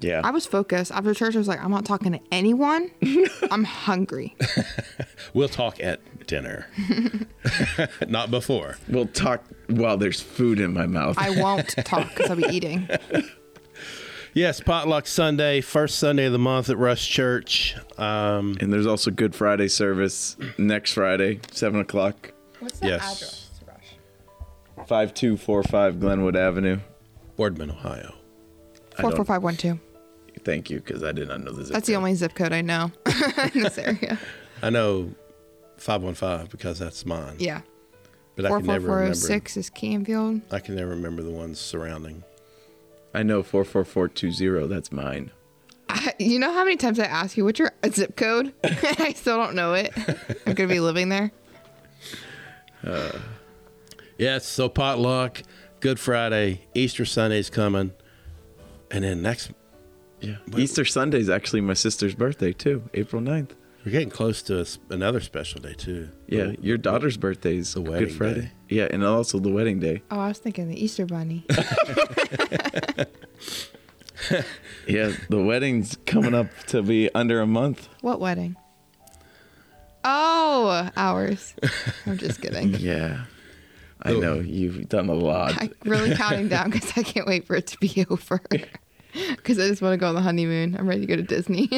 yeah. 0.00 0.20
I 0.22 0.30
was 0.30 0.46
focused. 0.46 0.92
After 0.92 1.12
church, 1.12 1.34
I 1.34 1.38
was 1.38 1.48
like, 1.48 1.60
I'm 1.60 1.70
not 1.72 1.84
talking 1.84 2.12
to 2.12 2.20
anyone. 2.30 2.90
I'm 3.50 3.64
hungry. 3.64 4.36
We'll 5.34 5.48
talk 5.48 5.82
at 5.82 6.00
dinner, 6.26 6.66
not 8.08 8.30
before. 8.30 8.78
we'll 8.88 9.06
talk 9.06 9.44
while 9.68 9.98
there's 9.98 10.18
food 10.20 10.60
in 10.60 10.72
my 10.72 10.86
mouth. 10.86 11.16
I 11.18 11.30
won't 11.42 11.68
talk 11.84 12.08
because 12.08 12.30
I'll 12.30 12.36
be 12.36 12.44
eating. 12.44 12.88
Yes, 14.36 14.60
potluck 14.60 15.06
Sunday, 15.06 15.62
first 15.62 15.98
Sunday 15.98 16.26
of 16.26 16.32
the 16.32 16.38
month 16.38 16.68
at 16.68 16.76
Rush 16.76 17.08
Church. 17.08 17.74
Um, 17.96 18.58
and 18.60 18.70
there's 18.70 18.86
also 18.86 19.10
Good 19.10 19.34
Friday 19.34 19.66
service 19.68 20.36
next 20.58 20.92
Friday, 20.92 21.40
seven 21.52 21.80
o'clock, 21.80 22.32
What's 22.60 22.78
the 22.80 22.88
Yes. 22.88 23.16
address 23.16 23.42
five 24.86 25.14
two 25.14 25.38
four 25.38 25.62
five 25.62 25.98
Glenwood 26.00 26.36
Avenue. 26.36 26.80
Boardman, 27.36 27.70
Ohio. 27.70 28.14
I 28.98 29.00
Four 29.02 29.10
don't- 29.10 29.16
four 29.16 29.24
five 29.24 29.42
one 29.42 29.56
two. 29.56 29.80
Thank 30.44 30.68
you, 30.68 30.80
because 30.80 31.02
I 31.02 31.12
did 31.12 31.28
not 31.28 31.40
know 31.42 31.52
the 31.52 31.64
zip 31.64 31.72
That's 31.72 31.86
the 31.86 31.96
only 31.96 32.14
zip 32.14 32.34
code 32.34 32.52
I 32.52 32.60
know 32.60 32.92
in 33.54 33.62
this 33.62 33.78
area. 33.78 34.18
I 34.62 34.68
know 34.68 35.12
515 35.78 36.48
because 36.50 36.78
that's 36.78 37.06
mine. 37.06 37.36
Yeah. 37.38 37.62
But 38.36 38.44
I 38.44 38.48
can 38.50 38.64
four 38.64 38.72
never 38.74 38.86
four 38.86 38.96
remember. 38.98 39.14
zero 39.14 39.28
six 39.38 39.56
is 39.56 39.70
Canfield. 39.70 40.42
I 40.52 40.60
can 40.60 40.76
never 40.76 40.90
remember 40.90 41.22
the 41.22 41.30
ones 41.30 41.58
surrounding. 41.58 42.22
I 43.16 43.22
know 43.22 43.42
four 43.42 43.64
four 43.64 43.84
four 43.84 44.08
two 44.08 44.30
zero. 44.30 44.66
That's 44.66 44.92
mine. 44.92 45.30
I, 45.88 46.14
you 46.18 46.38
know 46.38 46.52
how 46.52 46.64
many 46.64 46.76
times 46.76 46.98
I 47.00 47.04
ask 47.04 47.36
you 47.36 47.44
what's 47.44 47.58
your 47.58 47.72
uh, 47.82 47.88
zip 47.88 48.14
code? 48.16 48.52
I 48.64 49.14
still 49.16 49.38
don't 49.38 49.54
know 49.54 49.72
it. 49.72 49.92
I'm 50.46 50.52
gonna 50.52 50.68
be 50.68 50.80
living 50.80 51.08
there. 51.08 51.32
Uh, 52.84 53.18
yes, 54.18 54.46
so 54.46 54.68
potluck, 54.68 55.42
Good 55.80 55.98
Friday, 55.98 56.66
Easter 56.74 57.04
Sunday's 57.06 57.48
coming, 57.48 57.92
and 58.90 59.02
then 59.02 59.22
next 59.22 59.50
Yeah. 60.20 60.36
Easter 60.56 60.84
Sunday 60.84 61.18
is 61.20 61.30
actually 61.30 61.62
my 61.62 61.74
sister's 61.74 62.14
birthday 62.14 62.52
too, 62.52 62.82
April 62.94 63.22
9th. 63.22 63.52
We're 63.86 63.92
getting 63.92 64.10
close 64.10 64.42
to 64.42 64.58
a 64.58 64.62
s 64.62 64.78
another 64.90 65.20
special 65.20 65.60
day 65.60 65.72
too. 65.74 66.08
Yeah, 66.26 66.44
The- 66.46 66.58
your 66.60 66.76
daughter's 66.76 67.16
birthday 67.16 67.56
is 67.56 67.72
the 67.72 67.80
Good 67.80 67.90
wedding 67.92 68.14
Friday. 68.14 68.40
day. 68.40 68.50
Yeah, 68.68 68.88
and 68.90 69.04
also 69.04 69.38
the 69.38 69.48
wedding 69.50 69.78
day. 69.78 70.02
Oh, 70.10 70.18
I 70.18 70.28
was 70.28 70.38
thinking 70.38 70.68
the 70.68 70.78
Easter 70.84 71.06
Bunny. 71.06 71.46
Yeah, 74.88 75.12
the 75.28 75.42
wedding's 75.42 75.96
coming 76.06 76.34
up 76.34 76.46
to 76.68 76.82
be 76.82 77.10
under 77.14 77.40
a 77.40 77.46
month. 77.46 77.88
what 78.00 78.18
wedding? 78.20 78.56
Oh, 80.04 80.88
ours. 80.96 81.54
I'm 82.06 82.16
just 82.16 82.40
kidding. 82.42 82.74
Yeah. 82.74 83.24
I 84.02 84.12
know 84.12 84.34
you've 84.40 84.88
done 84.88 85.08
a 85.08 85.14
lot. 85.14 85.60
I'm 85.60 85.72
really 85.84 86.14
counting 86.14 86.48
down 86.48 86.70
because 86.70 86.92
I 86.96 87.02
can't 87.02 87.26
wait 87.26 87.46
for 87.46 87.56
it 87.56 87.66
to 87.68 87.78
be 87.78 88.06
over. 88.10 88.40
Because 89.36 89.58
I 89.58 89.66
just 89.68 89.82
want 89.82 89.92
to 89.94 89.96
go 89.96 90.08
on 90.08 90.14
the 90.14 90.20
honeymoon. 90.22 90.76
I'm 90.78 90.86
ready 90.88 91.00
to 91.00 91.06
go 91.06 91.16
to 91.16 91.22
Disney. 91.22 91.68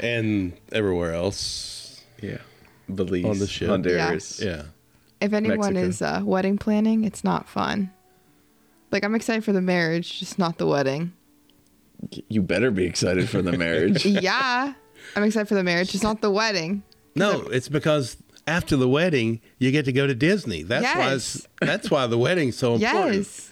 And 0.00 0.52
everywhere 0.72 1.12
else. 1.14 2.02
Yeah. 2.20 2.38
Belize, 2.92 3.24
On 3.24 3.38
the 3.38 3.46
ship. 3.46 3.68
Honduras. 3.68 4.40
Yeah. 4.42 4.64
if 5.20 5.32
anyone 5.32 5.74
Mexico. 5.74 5.80
is 5.88 6.02
uh, 6.02 6.20
wedding 6.24 6.58
planning, 6.58 7.04
it's 7.04 7.24
not 7.24 7.48
fun. 7.48 7.90
Like 8.90 9.04
I'm 9.04 9.14
excited 9.14 9.44
for 9.44 9.52
the 9.52 9.62
marriage, 9.62 10.18
just 10.20 10.38
not 10.38 10.58
the 10.58 10.66
wedding. 10.66 11.12
You 12.28 12.42
better 12.42 12.70
be 12.70 12.84
excited 12.84 13.28
for 13.28 13.40
the 13.42 13.52
marriage. 13.56 14.04
yeah, 14.06 14.74
I'm 15.16 15.22
excited 15.22 15.48
for 15.48 15.54
the 15.54 15.62
marriage, 15.62 15.92
just 15.92 16.02
not 16.04 16.20
the 16.20 16.30
wedding. 16.30 16.82
No, 17.14 17.42
it's 17.42 17.68
because 17.68 18.16
after 18.46 18.76
the 18.76 18.88
wedding 18.88 19.40
you 19.58 19.70
get 19.70 19.84
to 19.84 19.92
go 19.92 20.06
to 20.06 20.14
Disney. 20.14 20.62
That's 20.64 20.84
why 20.96 21.14
it's, 21.14 21.36
Yes. 21.36 21.46
that's 21.60 21.90
why 21.90 22.06
the 22.08 22.18
wedding's 22.18 22.56
so 22.58 22.74
important. 22.74 23.14
Yes. 23.14 23.50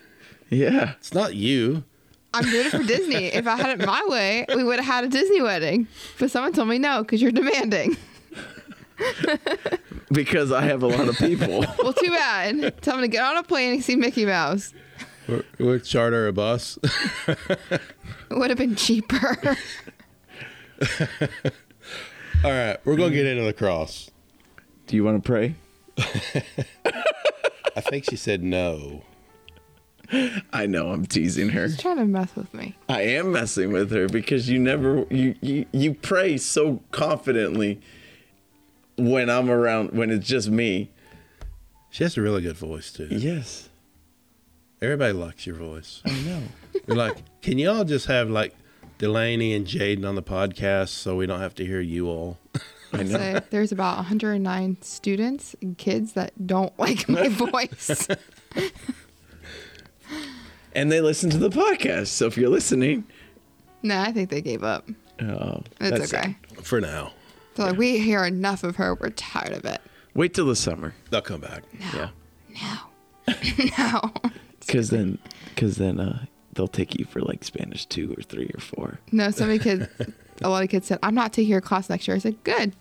yeah. 0.50 0.94
It's 0.98 1.14
not 1.14 1.34
you. 1.34 1.84
I'm 2.32 2.44
doing 2.44 2.66
it 2.66 2.70
for 2.70 2.82
Disney. 2.82 3.26
If 3.26 3.46
I 3.46 3.56
had 3.56 3.80
it 3.80 3.86
my 3.86 4.02
way, 4.06 4.46
we 4.54 4.62
would 4.62 4.76
have 4.76 4.86
had 4.86 5.04
a 5.04 5.08
Disney 5.08 5.42
wedding. 5.42 5.88
But 6.18 6.30
someone 6.30 6.52
told 6.52 6.68
me 6.68 6.78
no 6.78 7.02
because 7.02 7.20
you're 7.20 7.32
demanding. 7.32 7.96
because 10.12 10.52
I 10.52 10.62
have 10.62 10.82
a 10.82 10.86
lot 10.86 11.08
of 11.08 11.16
people. 11.18 11.64
Well, 11.82 11.92
too 11.92 12.10
bad. 12.10 12.80
Tell 12.82 12.96
them 12.96 13.02
to 13.02 13.08
get 13.08 13.24
on 13.24 13.36
a 13.36 13.42
plane 13.42 13.72
and 13.74 13.82
see 13.82 13.96
Mickey 13.96 14.26
Mouse. 14.26 14.72
We're, 15.26 15.44
we're 15.58 15.78
charter 15.78 16.28
a 16.28 16.32
bus. 16.32 16.78
It 17.26 17.80
would 18.30 18.50
have 18.50 18.58
been 18.58 18.76
cheaper. 18.76 19.38
All 22.42 22.50
right, 22.50 22.76
we're 22.84 22.96
gonna 22.96 23.10
get 23.10 23.26
into 23.26 23.42
the 23.44 23.52
cross. 23.52 24.10
Do 24.86 24.96
you 24.96 25.04
want 25.04 25.22
to 25.22 25.26
pray? 25.26 25.54
I 27.76 27.80
think 27.80 28.04
she 28.04 28.16
said 28.16 28.42
no. 28.42 29.02
I 30.52 30.66
know 30.66 30.90
I'm 30.90 31.06
teasing 31.06 31.50
her. 31.50 31.66
He's 31.66 31.78
trying 31.78 31.98
to 31.98 32.04
mess 32.04 32.34
with 32.34 32.52
me. 32.52 32.76
I 32.88 33.02
am 33.02 33.32
messing 33.32 33.72
with 33.72 33.90
her 33.92 34.08
because 34.08 34.48
you 34.48 34.58
never 34.58 35.06
you 35.10 35.34
you, 35.40 35.66
you 35.72 35.94
pray 35.94 36.36
so 36.36 36.82
confidently 36.90 37.80
when 38.96 39.30
I'm 39.30 39.50
around 39.50 39.92
when 39.92 40.10
it's 40.10 40.26
just 40.26 40.48
me. 40.50 40.90
She 41.90 42.04
has 42.04 42.16
a 42.16 42.22
really 42.22 42.42
good 42.42 42.56
voice 42.56 42.92
too. 42.92 43.08
Yes. 43.10 43.68
Everybody 44.82 45.12
likes 45.12 45.46
your 45.46 45.56
voice. 45.56 46.02
I 46.06 46.10
know. 46.20 46.42
You're 46.86 46.96
like, 46.96 47.18
can 47.42 47.58
y'all 47.58 47.84
just 47.84 48.06
have 48.06 48.30
like 48.30 48.54
Delaney 48.98 49.54
and 49.54 49.66
Jaden 49.66 50.08
on 50.08 50.14
the 50.14 50.22
podcast 50.22 50.88
so 50.88 51.16
we 51.16 51.26
don't 51.26 51.40
have 51.40 51.54
to 51.56 51.66
hear 51.66 51.80
you 51.80 52.08
all? 52.08 52.38
I 52.92 53.02
know. 53.02 53.18
So 53.18 53.42
there's 53.50 53.72
about 53.72 53.96
109 53.96 54.78
students 54.80 55.54
and 55.60 55.76
kids 55.76 56.12
that 56.14 56.46
don't 56.46 56.76
like 56.78 57.08
my 57.08 57.28
voice. 57.28 58.08
And 60.74 60.90
they 60.90 61.00
listen 61.00 61.30
to 61.30 61.38
the 61.38 61.50
podcast. 61.50 62.08
So 62.08 62.26
if 62.26 62.36
you're 62.36 62.48
listening, 62.50 63.04
no, 63.82 63.98
I 64.00 64.12
think 64.12 64.30
they 64.30 64.40
gave 64.40 64.62
up. 64.62 64.88
oh, 65.20 65.62
It's 65.80 65.98
that's 66.10 66.14
okay. 66.14 66.36
it. 66.52 66.64
For 66.64 66.80
now, 66.80 67.12
They're 67.54 67.66
like, 67.70 67.78
we 67.78 67.98
hear 67.98 68.24
enough 68.24 68.62
of 68.64 68.76
her. 68.76 68.94
We're 68.94 69.10
tired 69.10 69.52
of 69.52 69.64
it. 69.64 69.80
Wait 70.14 70.34
till 70.34 70.46
the 70.46 70.56
summer. 70.56 70.94
they'll 71.10 71.20
come 71.22 71.40
back. 71.40 71.62
Yeah. 71.94 72.10
No. 73.26 73.34
no. 73.78 74.12
Cuz 74.68 74.90
then 74.90 75.18
cuz 75.56 75.76
then 75.76 75.98
uh 76.00 76.26
they'll 76.54 76.68
take 76.68 76.96
you 76.98 77.04
for 77.04 77.20
like 77.20 77.42
Spanish 77.44 77.86
2 77.86 78.14
or 78.18 78.22
3 78.22 78.50
or 78.54 78.60
4. 78.60 78.98
No, 79.12 79.30
so 79.30 79.46
many 79.46 79.58
kids, 79.58 79.86
a 80.42 80.48
lot 80.48 80.62
of 80.64 80.68
kids 80.68 80.86
said, 80.88 80.98
I'm 81.02 81.14
not 81.14 81.32
taking 81.32 81.50
your 81.50 81.60
class 81.60 81.88
next 81.88 82.06
year. 82.08 82.16
I 82.16 82.18
said, 82.20 82.42
good. 82.44 82.74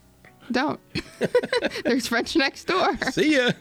Don't. 0.52 0.80
There's 1.86 2.08
French 2.08 2.36
next 2.36 2.66
door. 2.66 2.98
See 3.12 3.36
ya. 3.38 3.52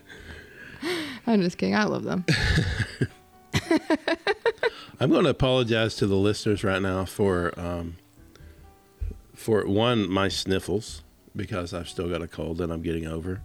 I'm 1.26 1.42
just 1.42 1.58
kidding. 1.58 1.74
I 1.74 1.84
love 1.84 2.04
them. 2.04 2.24
I'm 5.00 5.10
going 5.10 5.24
to 5.24 5.30
apologize 5.30 5.94
to 5.96 6.06
the 6.06 6.16
listeners 6.16 6.64
right 6.64 6.82
now 6.82 7.04
for 7.04 7.58
um, 7.58 7.96
for 9.34 9.66
one 9.66 10.10
my 10.10 10.28
sniffles 10.28 11.02
because 11.36 11.72
I've 11.72 11.88
still 11.88 12.08
got 12.08 12.22
a 12.22 12.28
cold 12.28 12.58
that 12.58 12.70
I'm 12.70 12.82
getting 12.82 13.06
over. 13.06 13.42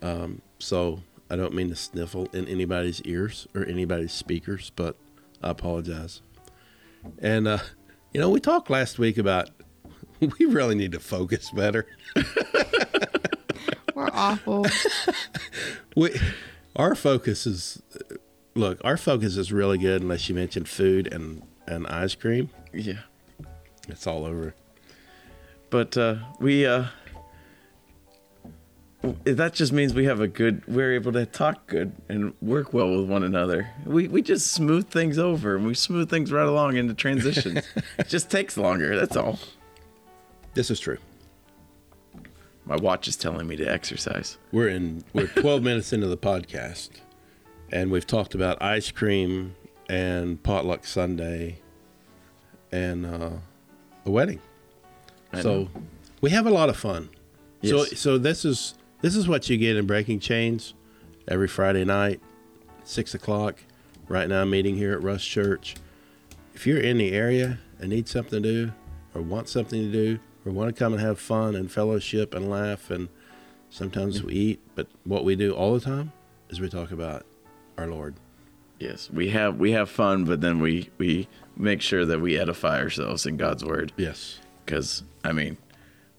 Um, 0.00 0.42
so 0.58 1.02
I 1.30 1.36
don't 1.36 1.54
mean 1.54 1.68
to 1.68 1.76
sniffle 1.76 2.28
in 2.32 2.48
anybody's 2.48 3.02
ears 3.02 3.46
or 3.54 3.64
anybody's 3.64 4.12
speakers, 4.12 4.72
but 4.74 4.96
I 5.42 5.50
apologize. 5.50 6.22
And 7.18 7.46
uh, 7.48 7.58
you 8.12 8.20
know, 8.20 8.30
we 8.30 8.40
talked 8.40 8.70
last 8.70 8.98
week 8.98 9.18
about 9.18 9.50
we 10.20 10.46
really 10.46 10.74
need 10.74 10.92
to 10.92 11.00
focus 11.00 11.50
better. 11.50 11.86
We're 13.94 14.10
awful. 14.12 14.66
We, 15.94 16.18
our 16.74 16.94
focus 16.94 17.46
is 17.46 17.82
look, 18.54 18.80
our 18.84 18.96
focus 18.96 19.36
is 19.36 19.52
really 19.52 19.78
good 19.78 20.02
unless 20.02 20.28
you 20.28 20.34
mention 20.34 20.64
food 20.64 21.12
and 21.12 21.42
and 21.66 21.86
ice 21.86 22.14
cream. 22.14 22.50
Yeah. 22.72 23.00
It's 23.88 24.06
all 24.06 24.24
over. 24.24 24.54
But 25.70 25.96
uh, 25.96 26.16
we 26.38 26.66
uh, 26.66 26.86
that 29.24 29.54
just 29.54 29.72
means 29.72 29.94
we 29.94 30.04
have 30.04 30.20
a 30.20 30.28
good. 30.28 30.62
We're 30.66 30.94
able 30.94 31.12
to 31.12 31.26
talk 31.26 31.66
good 31.66 31.92
and 32.08 32.34
work 32.40 32.72
well 32.72 32.96
with 32.96 33.08
one 33.08 33.24
another. 33.24 33.70
We 33.84 34.08
we 34.08 34.22
just 34.22 34.52
smooth 34.52 34.88
things 34.88 35.18
over 35.18 35.56
and 35.56 35.66
we 35.66 35.74
smooth 35.74 36.10
things 36.10 36.30
right 36.30 36.46
along 36.46 36.76
into 36.76 36.94
transitions. 36.94 37.66
it 37.98 38.08
just 38.08 38.30
takes 38.30 38.56
longer. 38.56 38.96
That's 38.96 39.16
all. 39.16 39.38
This 40.54 40.70
is 40.70 40.78
true. 40.78 40.98
My 42.64 42.76
watch 42.76 43.08
is 43.08 43.16
telling 43.16 43.48
me 43.48 43.56
to 43.56 43.64
exercise. 43.64 44.38
We're 44.52 44.68
in 44.68 45.04
we're 45.12 45.26
12 45.26 45.62
minutes 45.62 45.92
into 45.92 46.06
the 46.06 46.16
podcast 46.16 46.90
and 47.72 47.90
we've 47.90 48.06
talked 48.06 48.34
about 48.34 48.62
ice 48.62 48.90
cream 48.90 49.56
and 49.88 50.40
potluck 50.42 50.84
Sunday 50.84 51.58
and 52.70 53.04
uh, 53.06 53.30
a 54.06 54.10
wedding. 54.10 54.40
I 55.32 55.40
so 55.40 55.62
know. 55.62 55.68
we 56.20 56.30
have 56.30 56.46
a 56.46 56.50
lot 56.50 56.68
of 56.68 56.76
fun. 56.76 57.08
So 57.64 57.76
Yes. 57.78 57.88
so 57.90 57.94
so 57.96 58.18
this 58.18 58.44
is 58.44 58.74
this 59.00 59.16
is 59.16 59.26
what 59.26 59.48
you 59.48 59.56
get 59.56 59.76
in 59.76 59.86
Breaking 59.86 60.20
Chains 60.20 60.74
every 61.26 61.48
Friday 61.48 61.84
night, 61.84 62.20
six 62.84 63.14
o'clock. 63.14 63.56
Right 64.08 64.28
now, 64.28 64.44
meeting 64.44 64.76
here 64.76 64.92
at 64.92 65.02
Rush 65.02 65.26
Church. 65.26 65.74
If 66.54 66.66
you're 66.66 66.80
in 66.80 66.98
the 66.98 67.12
area 67.12 67.58
and 67.78 67.88
need 67.88 68.08
something 68.08 68.42
to 68.42 68.66
do, 68.66 68.72
or 69.14 69.22
want 69.22 69.48
something 69.48 69.80
to 69.80 69.90
do, 69.90 70.18
or 70.44 70.52
want 70.52 70.74
to 70.74 70.78
come 70.78 70.92
and 70.92 71.00
have 71.00 71.18
fun 71.18 71.54
and 71.56 71.70
fellowship 71.70 72.34
and 72.34 72.50
laugh, 72.50 72.90
and 72.90 73.08
sometimes 73.70 74.22
we 74.22 74.34
eat, 74.34 74.60
but 74.74 74.88
what 75.04 75.24
we 75.24 75.34
do 75.34 75.52
all 75.54 75.72
the 75.74 75.80
time 75.80 76.12
is 76.50 76.60
we 76.60 76.68
talk 76.68 76.90
about 76.90 77.24
our 77.78 77.86
Lord. 77.86 78.14
Yes, 78.78 79.10
we 79.10 79.28
have 79.30 79.58
we 79.58 79.72
have 79.72 79.88
fun, 79.88 80.24
but 80.24 80.40
then 80.40 80.60
we 80.60 80.90
we 80.98 81.28
make 81.56 81.80
sure 81.80 82.04
that 82.04 82.20
we 82.20 82.38
edify 82.38 82.80
ourselves 82.80 83.26
in 83.26 83.36
God's 83.36 83.64
word. 83.64 83.92
Yes. 83.96 84.38
Because 84.64 85.04
I 85.24 85.32
mean, 85.32 85.56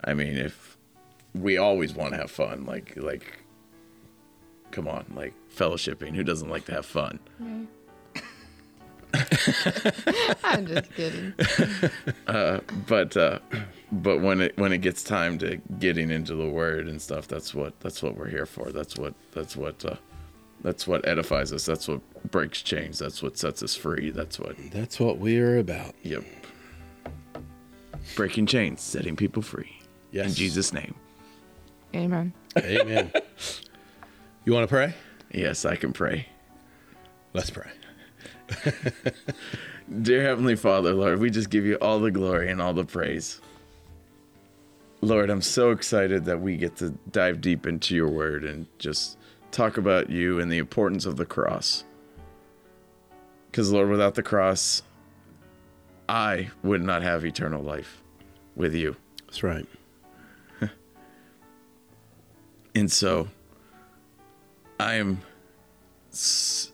I 0.03 0.13
mean, 0.13 0.37
if 0.37 0.77
we 1.33 1.57
always 1.57 1.93
want 1.93 2.13
to 2.13 2.17
have 2.17 2.31
fun, 2.31 2.65
like 2.65 2.93
like, 2.95 3.39
come 4.71 4.87
on, 4.87 5.05
like 5.15 5.33
fellowshipping. 5.53 6.15
Who 6.15 6.23
doesn't 6.23 6.49
like 6.49 6.65
to 6.65 6.73
have 6.73 6.85
fun? 6.85 7.19
I'm 10.43 10.65
just 10.65 10.93
kidding. 10.95 11.33
But 12.87 13.15
uh, 13.15 13.39
but 13.91 14.21
when 14.21 14.41
it 14.41 14.57
when 14.57 14.73
it 14.73 14.79
gets 14.79 15.03
time 15.03 15.37
to 15.39 15.57
getting 15.79 16.09
into 16.09 16.35
the 16.35 16.47
word 16.47 16.87
and 16.87 17.01
stuff, 17.01 17.27
that's 17.27 17.53
what 17.53 17.79
that's 17.79 18.01
what 18.01 18.15
we're 18.15 18.29
here 18.29 18.45
for. 18.45 18.71
That's 18.71 18.97
what 18.97 19.13
that's 19.31 19.55
what 19.55 19.83
uh, 19.85 19.95
that's 20.63 20.87
what 20.87 21.05
edifies 21.07 21.51
us. 21.53 21.65
That's 21.65 21.87
what 21.87 22.01
breaks 22.31 22.61
chains. 22.61 22.97
That's 22.97 23.21
what 23.21 23.37
sets 23.37 23.61
us 23.61 23.75
free. 23.75 24.09
That's 24.11 24.39
what 24.39 24.55
That's 24.71 24.99
what 24.99 25.19
we 25.19 25.37
are 25.39 25.57
about. 25.59 25.93
yep. 26.01 26.23
Breaking 28.15 28.45
chains, 28.45 28.81
setting 28.81 29.15
people 29.15 29.41
free. 29.41 29.79
Yes. 30.11 30.29
In 30.29 30.33
Jesus' 30.35 30.73
name. 30.73 30.95
Amen. 31.93 32.33
Amen. 32.57 33.11
you 34.45 34.53
want 34.53 34.63
to 34.63 34.67
pray? 34.67 34.93
Yes, 35.31 35.65
I 35.65 35.75
can 35.75 35.93
pray. 35.93 36.27
Let's 37.33 37.49
pray. 37.49 37.69
Dear 40.01 40.23
Heavenly 40.23 40.55
Father, 40.55 40.93
Lord, 40.93 41.19
we 41.19 41.29
just 41.29 41.49
give 41.49 41.65
you 41.65 41.75
all 41.75 41.99
the 41.99 42.11
glory 42.11 42.49
and 42.49 42.61
all 42.61 42.73
the 42.73 42.85
praise. 42.85 43.41
Lord, 45.01 45.29
I'm 45.29 45.41
so 45.41 45.71
excited 45.71 46.25
that 46.25 46.39
we 46.39 46.55
get 46.55 46.77
to 46.77 46.91
dive 47.11 47.41
deep 47.41 47.67
into 47.67 47.95
your 47.95 48.07
word 48.07 48.43
and 48.43 48.67
just 48.79 49.17
talk 49.53 49.77
about 49.77 50.09
you 50.09 50.39
and 50.39 50.51
the 50.51 50.57
importance 50.57 51.05
of 51.05 51.15
the 51.15 51.25
cross. 51.25 51.83
Because, 53.49 53.71
Lord, 53.71 53.89
without 53.89 54.15
the 54.15 54.23
cross, 54.23 54.81
I 56.09 56.49
would 56.63 56.81
not 56.81 57.03
have 57.03 57.23
eternal 57.23 57.61
life 57.61 58.01
with 58.55 58.73
you. 58.73 58.95
That's 59.25 59.43
right. 59.43 59.67
And 62.75 62.91
so, 62.91 63.27
I 64.79 64.95
am, 64.95 65.21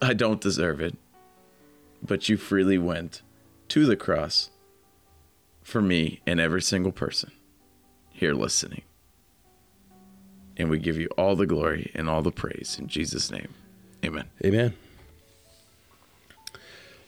I 0.02 0.14
don't 0.14 0.40
deserve 0.40 0.80
it, 0.80 0.96
but 2.02 2.30
you 2.30 2.38
freely 2.38 2.78
went 2.78 3.22
to 3.68 3.86
the 3.86 3.98
cross 3.98 4.50
for 5.62 5.82
me 5.82 6.22
and 6.26 6.40
every 6.40 6.62
single 6.62 6.94
person 6.94 7.32
here 8.14 8.34
listening. 8.34 8.84
And 10.60 10.70
we 10.70 10.78
give 10.78 10.98
you 10.98 11.08
all 11.18 11.36
the 11.36 11.48
glory 11.48 11.90
and 11.96 12.10
all 12.10 12.22
the 12.22 12.32
praise 12.32 12.78
in 12.78 12.88
Jesus' 12.88 13.32
name. 13.32 13.48
Amen. 14.06 14.26
Amen. 14.44 14.74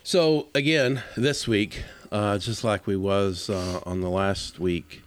So 0.03 0.48
again, 0.55 1.03
this 1.15 1.48
week, 1.48 1.84
uh, 2.12 2.38
just 2.38 2.63
like 2.63 2.88
we 2.88 2.96
was 2.96 3.50
uh, 3.50 3.81
on 3.86 4.01
the 4.01 4.10
last 4.10 4.60
week, 4.60 5.03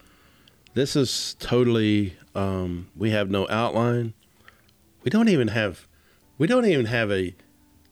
this 0.75 0.95
is 0.95 1.35
totally. 1.41 2.17
Um, 2.35 2.89
we 2.97 3.11
have 3.11 3.31
no 3.31 3.47
outline. 3.49 4.13
We 5.03 5.11
don't 5.11 5.29
even 5.29 5.49
have. 5.49 5.89
We 6.39 6.47
don't 6.47 6.67
even 6.67 6.87
have 6.87 7.11
a 7.11 7.35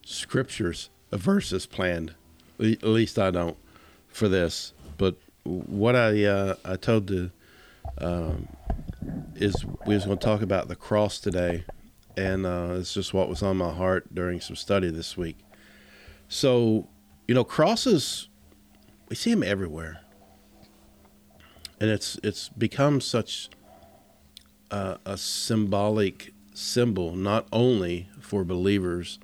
scriptures, 0.05 0.89
a 1.11 1.17
verses 1.17 1.65
planned. 1.65 2.13
At 2.59 2.83
least 2.83 3.17
I 3.17 3.31
don't 3.31 3.57
for 4.07 4.27
this. 4.29 4.73
But 4.97 5.15
what 5.43 5.95
I 5.95 6.23
uh, 6.25 6.55
I 6.63 6.75
told 6.75 7.07
the 7.07 7.31
um, 7.99 8.47
is 9.35 9.65
we 9.85 9.95
was 9.95 10.05
going 10.05 10.17
to 10.17 10.25
talk 10.25 10.41
about 10.41 10.67
the 10.67 10.75
cross 10.75 11.19
today, 11.19 11.65
and 12.15 12.45
uh, 12.45 12.75
it's 12.79 12.93
just 12.93 13.13
what 13.13 13.29
was 13.29 13.41
on 13.41 13.57
my 13.57 13.71
heart 13.71 14.13
during 14.13 14.39
some 14.39 14.55
study 14.55 14.89
this 14.89 15.17
week. 15.17 15.37
So, 16.27 16.87
you 17.27 17.35
know, 17.35 17.43
crosses 17.43 18.29
we 19.09 19.15
see 19.15 19.31
them 19.31 19.43
everywhere, 19.43 20.01
and 21.79 21.89
it's 21.89 22.17
it's 22.23 22.49
become 22.49 22.99
such 23.01 23.49
a, 24.71 24.97
a 25.05 25.17
symbolic 25.17 26.33
symbol 26.55 27.15
not 27.15 27.47
only 27.51 28.09
for 28.19 28.43
believers 28.43 29.19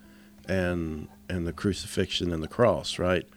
and 0.47 1.07
and 1.27 1.47
the 1.47 1.53
crucifixion 1.53 2.31
and 2.31 2.43
the 2.43 2.47
cross, 2.47 2.99
right? 2.99 3.27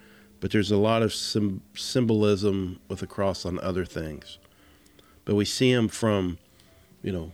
But 0.41 0.51
there's 0.51 0.71
a 0.71 0.77
lot 0.77 1.03
of 1.03 1.15
sim- 1.15 1.63
symbolism 1.75 2.81
with 2.89 3.01
the 3.01 3.07
cross 3.07 3.47
on 3.47 3.59
other 3.61 3.85
things. 3.85 4.39
But 5.25 5.35
we 5.35 5.45
see 5.45 5.73
them 5.73 5.89
from, 5.89 6.39
you 7.03 7.13
know, 7.13 7.33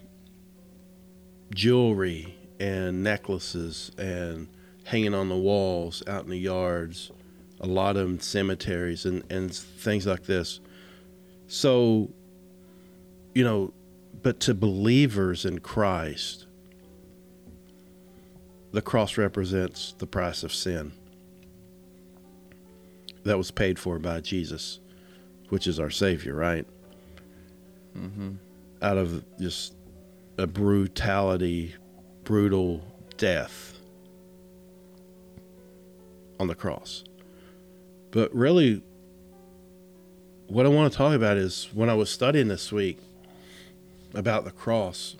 jewelry 1.54 2.34
and 2.60 3.02
necklaces 3.02 3.90
and 3.96 4.48
hanging 4.84 5.14
on 5.14 5.28
the 5.28 5.36
walls 5.36 6.02
out 6.06 6.24
in 6.24 6.30
the 6.30 6.38
yards, 6.38 7.10
a 7.60 7.66
lot 7.66 7.96
of 7.96 8.06
them 8.06 8.20
cemeteries 8.20 9.04
and, 9.04 9.22
and 9.30 9.54
things 9.54 10.06
like 10.06 10.24
this. 10.24 10.60
So, 11.46 12.10
you 13.34 13.44
know, 13.44 13.72
but 14.22 14.40
to 14.40 14.54
believers 14.54 15.44
in 15.44 15.60
Christ, 15.60 16.46
the 18.72 18.82
cross 18.82 19.16
represents 19.16 19.94
the 19.98 20.06
price 20.06 20.42
of 20.42 20.52
sin 20.52 20.92
that 23.24 23.38
was 23.38 23.50
paid 23.50 23.78
for 23.78 23.98
by 23.98 24.20
Jesus, 24.20 24.80
which 25.48 25.66
is 25.66 25.78
our 25.80 25.90
Savior, 25.90 26.34
right? 26.34 26.66
Mm-hmm. 27.98 28.30
Out 28.80 28.96
of 28.96 29.24
just 29.38 29.74
a 30.36 30.46
brutality, 30.46 31.74
brutal 32.24 32.82
death 33.16 33.78
on 36.38 36.46
the 36.46 36.54
cross. 36.54 37.04
But 38.10 38.34
really, 38.34 38.82
what 40.46 40.64
I 40.64 40.68
want 40.68 40.92
to 40.92 40.96
talk 40.96 41.14
about 41.14 41.36
is 41.36 41.68
when 41.74 41.90
I 41.90 41.94
was 41.94 42.08
studying 42.08 42.48
this 42.48 42.72
week 42.72 42.98
about 44.14 44.44
the 44.44 44.50
cross, 44.50 45.16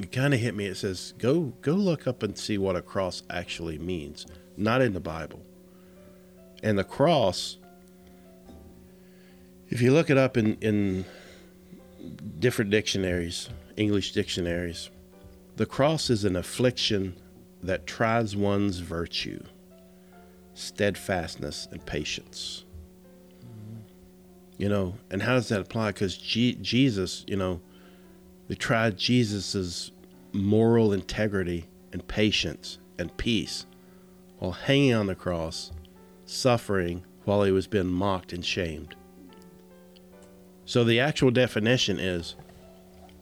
it 0.00 0.10
kind 0.10 0.32
of 0.32 0.40
hit 0.40 0.54
me. 0.54 0.66
It 0.66 0.76
says, 0.76 1.12
"Go, 1.18 1.52
go 1.60 1.72
look 1.72 2.06
up 2.06 2.22
and 2.22 2.36
see 2.38 2.56
what 2.58 2.76
a 2.76 2.82
cross 2.82 3.22
actually 3.28 3.78
means." 3.78 4.26
Not 4.56 4.80
in 4.80 4.92
the 4.92 5.00
Bible. 5.00 5.42
And 6.62 6.78
the 6.78 6.84
cross, 6.84 7.58
if 9.70 9.82
you 9.82 9.92
look 9.92 10.10
it 10.10 10.18
up 10.18 10.36
in 10.36 10.56
in 10.60 11.04
different 12.38 12.70
dictionaries, 12.70 13.50
English 13.76 14.12
dictionaries, 14.12 14.90
the 15.56 15.66
cross 15.66 16.10
is 16.10 16.24
an 16.24 16.36
affliction 16.36 17.16
that 17.62 17.86
tries 17.86 18.36
one's 18.36 18.78
virtue, 18.78 19.42
steadfastness, 20.54 21.68
and 21.70 21.84
patience. 21.84 22.64
You 24.56 24.68
know, 24.68 24.94
and 25.10 25.22
how 25.22 25.34
does 25.34 25.48
that 25.48 25.60
apply? 25.60 25.92
Because 25.92 26.16
G- 26.16 26.58
Jesus, 26.60 27.24
you 27.28 27.36
know, 27.36 27.60
they 28.48 28.54
tried 28.54 28.98
Jesus's 28.98 29.92
moral 30.32 30.92
integrity 30.92 31.66
and 31.92 32.06
patience 32.06 32.78
and 32.98 33.16
peace 33.16 33.66
while 34.38 34.52
hanging 34.52 34.94
on 34.94 35.06
the 35.06 35.14
cross, 35.14 35.72
suffering 36.24 37.04
while 37.24 37.42
he 37.42 37.52
was 37.52 37.66
being 37.66 37.86
mocked 37.86 38.32
and 38.32 38.44
shamed. 38.44 38.94
So 40.68 40.84
the 40.84 41.00
actual 41.00 41.30
definition 41.30 41.98
is 41.98 42.36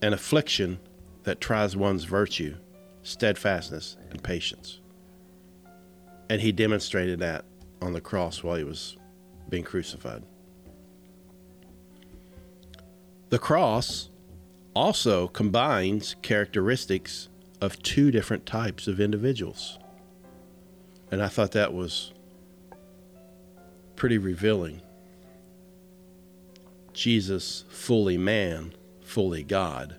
an 0.03 0.13
affliction 0.13 0.81
that 1.23 1.41
tries 1.41 1.77
one's 1.77 2.03
virtue, 2.03 2.57
steadfastness, 3.05 3.97
and 4.11 4.21
patience. 4.21 4.81
And 6.29 6.41
he 6.41 6.51
demonstrated 6.51 7.21
that 7.21 7.45
on 7.81 7.93
the 7.93 8.01
cross 8.01 8.43
while 8.43 8.57
he 8.57 8.65
was 8.65 8.97
being 9.49 9.63
crucified. 9.63 10.25
The 13.29 13.39
cross 13.39 14.11
also 14.75 15.29
combines 15.29 16.17
characteristics 16.23 17.29
of 17.61 17.81
two 17.81 18.11
different 18.11 18.45
types 18.45 18.89
of 18.89 18.99
individuals. 18.99 19.79
And 21.13 21.23
I 21.23 21.29
thought 21.29 21.53
that 21.53 21.73
was 21.73 22.13
pretty 23.95 24.19
revealing. 24.19 24.83
Jesus, 26.97 27.65
fully 27.69 28.17
man, 28.17 28.73
fully 29.03 29.43
God. 29.43 29.97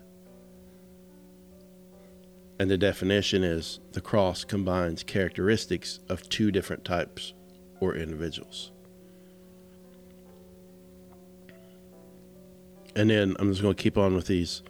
And 2.58 2.68
the 2.68 2.76
definition 2.76 3.44
is 3.44 3.78
the 3.92 4.00
cross 4.00 4.42
combines 4.42 5.04
characteristics 5.04 6.00
of 6.08 6.28
two 6.28 6.50
different 6.50 6.84
types 6.84 7.34
or 7.78 7.94
individuals. 7.94 8.72
And 12.96 13.10
then 13.10 13.36
I'm 13.38 13.50
just 13.52 13.62
going 13.62 13.76
to 13.76 13.82
keep 13.82 13.96
on 13.96 14.16
with 14.16 14.26
these. 14.26 14.64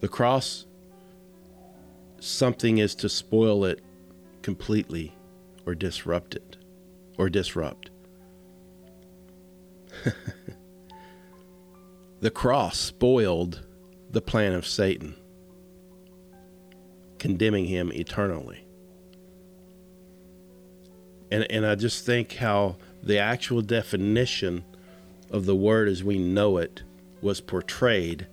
The 0.00 0.08
cross, 0.08 0.66
something 2.18 2.76
is 2.76 2.94
to 2.96 3.08
spoil 3.08 3.64
it 3.64 3.82
completely 4.42 5.14
or 5.64 5.74
disrupt 5.74 6.34
it 6.34 6.58
or 7.16 7.30
disrupt. 7.30 7.88
the 12.20 12.30
cross 12.30 12.78
spoiled 12.78 13.66
the 14.10 14.20
plan 14.20 14.52
of 14.52 14.66
Satan, 14.66 15.14
condemning 17.18 17.66
him 17.66 17.90
eternally. 17.92 18.64
And, 21.30 21.46
and 21.50 21.64
I 21.64 21.76
just 21.76 22.04
think 22.04 22.34
how 22.34 22.76
the 23.02 23.18
actual 23.18 23.62
definition 23.62 24.64
of 25.30 25.46
the 25.46 25.56
word 25.56 25.88
as 25.88 26.04
we 26.04 26.18
know 26.18 26.58
it 26.58 26.82
was 27.22 27.40
portrayed 27.40 28.26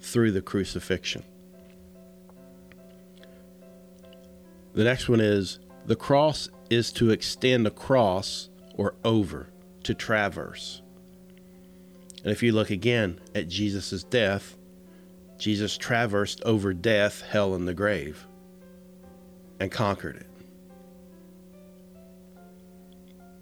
through 0.00 0.32
the 0.32 0.42
crucifixion. 0.42 1.22
The 4.74 4.84
next 4.84 5.08
one 5.08 5.20
is 5.20 5.58
the 5.84 5.96
cross 5.96 6.48
is 6.70 6.90
to 6.92 7.10
extend 7.10 7.66
across 7.66 8.48
or 8.74 8.94
over, 9.04 9.50
to 9.84 9.94
traverse. 9.94 10.81
And 12.22 12.30
if 12.30 12.42
you 12.42 12.52
look 12.52 12.70
again 12.70 13.20
at 13.34 13.48
Jesus' 13.48 14.04
death, 14.04 14.56
Jesus 15.38 15.76
traversed 15.76 16.40
over 16.44 16.72
death, 16.72 17.22
hell, 17.22 17.54
and 17.54 17.66
the 17.66 17.74
grave 17.74 18.26
and 19.58 19.70
conquered 19.70 20.16
it. 20.16 20.26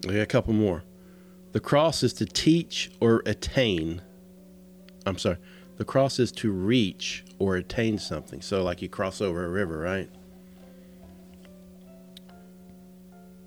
Okay, 0.05 0.19
a 0.19 0.25
couple 0.25 0.53
more. 0.53 0.83
The 1.51 1.59
cross 1.59 2.01
is 2.01 2.13
to 2.13 2.25
teach 2.25 2.91
or 2.99 3.21
attain. 3.25 4.01
I'm 5.05 5.17
sorry. 5.17 5.37
The 5.77 5.85
cross 5.85 6.19
is 6.19 6.31
to 6.33 6.51
reach 6.51 7.23
or 7.39 7.55
attain 7.55 7.97
something. 7.97 8.41
So, 8.41 8.63
like 8.63 8.81
you 8.81 8.89
cross 8.89 9.21
over 9.21 9.45
a 9.45 9.49
river, 9.49 9.77
right? 9.77 10.09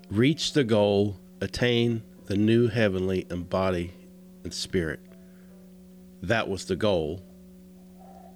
Reach 0.09 0.53
the 0.53 0.63
goal, 0.63 1.17
attain 1.41 2.03
the 2.25 2.37
new 2.37 2.67
heavenly 2.67 3.25
and 3.29 3.49
body 3.49 3.93
and 4.43 4.53
spirit. 4.53 5.04
That 6.25 6.49
was 6.49 6.65
the 6.65 6.75
goal. 6.75 7.21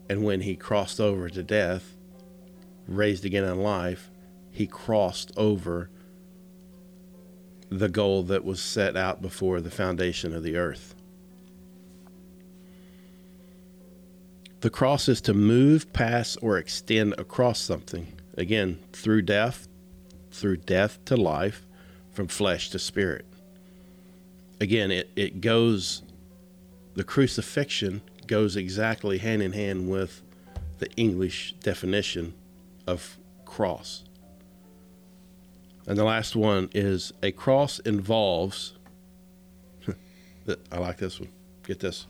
And 0.10 0.23
when 0.23 0.41
he 0.41 0.56
crossed 0.56 0.99
over 0.99 1.28
to 1.30 1.41
death, 1.41 1.95
raised 2.88 3.25
again 3.25 3.43
in 3.43 3.63
life, 3.63 4.12
he 4.52 4.67
crossed 4.67 5.32
over 5.36 5.89
the 7.69 7.89
goal 7.89 8.23
that 8.23 8.43
was 8.43 8.62
set 8.62 8.95
out 8.95 9.21
before 9.21 9.60
the 9.60 9.71
foundation 9.71 10.36
of 10.36 10.43
the 10.43 10.56
earth. 10.56 10.93
The 14.62 14.69
cross 14.69 15.08
is 15.08 15.21
to 15.21 15.34
move, 15.34 15.91
pass, 15.91 16.36
or 16.38 16.58
extend 16.58 17.15
across 17.17 17.60
something. 17.60 18.08
Again, 18.38 18.80
through 18.93 19.23
death, 19.23 19.67
through 20.32 20.58
death 20.58 21.04
to 21.06 21.15
life, 21.15 21.65
from 22.12 22.28
flesh 22.28 22.69
to 22.71 22.80
spirit. 22.80 23.25
Again, 24.60 24.91
it, 24.91 25.10
it 25.15 25.41
goes, 25.41 26.04
the 26.99 27.05
crucifixion 27.05 28.01
goes 28.27 28.57
exactly 28.57 29.19
hand 29.19 29.41
in 29.41 29.53
hand 29.53 29.89
with 29.89 30.21
the 30.79 30.91
English 30.97 31.53
definition 31.63 32.33
of 32.85 33.17
cross. 33.45 34.03
And 35.88 35.97
the 35.97 36.03
last 36.03 36.35
one 36.35 36.69
is 36.73 37.13
a 37.23 37.31
cross 37.31 37.79
involves, 37.79 38.73
I 40.73 40.77
like 40.77 40.97
this 40.97 41.21
one. 41.21 41.29
Get 41.63 41.79
this. 41.79 42.05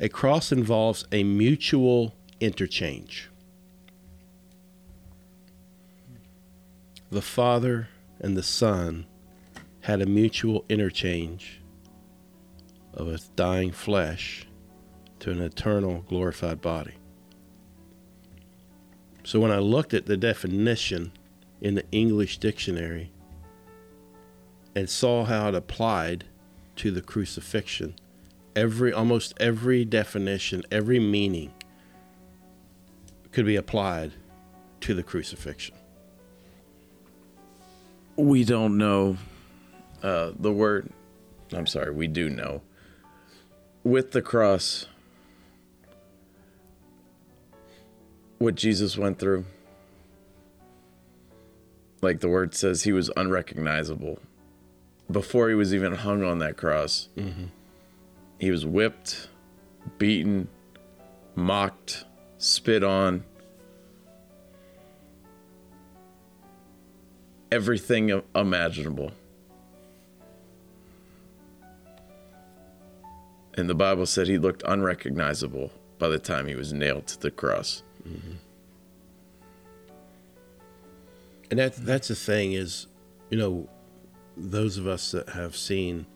A 0.00 0.08
cross 0.08 0.50
involves 0.50 1.04
a 1.12 1.22
mutual 1.22 2.14
interchange. 2.40 3.28
The 7.10 7.20
Father 7.20 7.90
and 8.18 8.34
the 8.34 8.42
Son 8.42 9.04
had 9.82 10.00
a 10.00 10.06
mutual 10.06 10.64
interchange 10.70 11.59
of 12.94 13.08
a 13.08 13.18
dying 13.36 13.72
flesh 13.72 14.46
to 15.20 15.30
an 15.30 15.40
eternal 15.40 16.04
glorified 16.08 16.60
body. 16.60 16.94
So 19.22 19.38
when 19.38 19.50
I 19.50 19.58
looked 19.58 19.94
at 19.94 20.06
the 20.06 20.16
definition 20.16 21.12
in 21.60 21.74
the 21.74 21.84
English 21.92 22.38
dictionary 22.38 23.12
and 24.74 24.88
saw 24.88 25.24
how 25.24 25.48
it 25.48 25.54
applied 25.54 26.24
to 26.76 26.90
the 26.90 27.02
crucifixion, 27.02 27.94
every 28.56 28.92
almost 28.92 29.34
every 29.38 29.84
definition, 29.84 30.62
every 30.70 30.98
meaning 30.98 31.52
could 33.32 33.46
be 33.46 33.56
applied 33.56 34.12
to 34.80 34.94
the 34.94 35.02
crucifixion? 35.02 35.74
We 38.16 38.44
don't 38.44 38.78
know 38.78 39.16
uh, 40.02 40.32
the 40.38 40.52
word. 40.52 40.90
I'm 41.52 41.66
sorry, 41.66 41.92
we 41.92 42.06
do 42.06 42.28
know. 42.30 42.62
With 43.82 44.12
the 44.12 44.20
cross, 44.20 44.86
what 48.38 48.54
Jesus 48.54 48.98
went 48.98 49.18
through, 49.18 49.44
like 52.02 52.20
the 52.20 52.28
word 52.28 52.54
says, 52.54 52.82
he 52.82 52.92
was 52.92 53.10
unrecognizable. 53.16 54.18
Before 55.10 55.48
he 55.48 55.54
was 55.54 55.74
even 55.74 55.94
hung 55.94 56.22
on 56.22 56.38
that 56.38 56.56
cross, 56.56 57.08
mm-hmm. 57.16 57.46
he 58.38 58.50
was 58.50 58.64
whipped, 58.64 59.28
beaten, 59.98 60.48
mocked, 61.34 62.04
spit 62.38 62.84
on. 62.84 63.24
Everything 67.50 68.22
imaginable. 68.34 69.12
And 73.60 73.68
the 73.68 73.74
Bible 73.74 74.06
said 74.06 74.26
he 74.26 74.38
looked 74.38 74.62
unrecognizable 74.64 75.70
by 75.98 76.08
the 76.08 76.18
time 76.18 76.46
he 76.46 76.54
was 76.54 76.72
nailed 76.72 77.06
to 77.08 77.20
the 77.20 77.30
cross. 77.30 77.82
Mm-hmm. 78.08 78.32
And 81.50 81.60
that 81.60 81.76
that's 81.76 82.08
the 82.08 82.14
thing 82.14 82.54
is, 82.54 82.86
you 83.28 83.36
know, 83.36 83.68
those 84.34 84.78
of 84.78 84.86
us 84.86 85.10
that 85.10 85.28
have 85.28 85.54
seen 85.54 86.06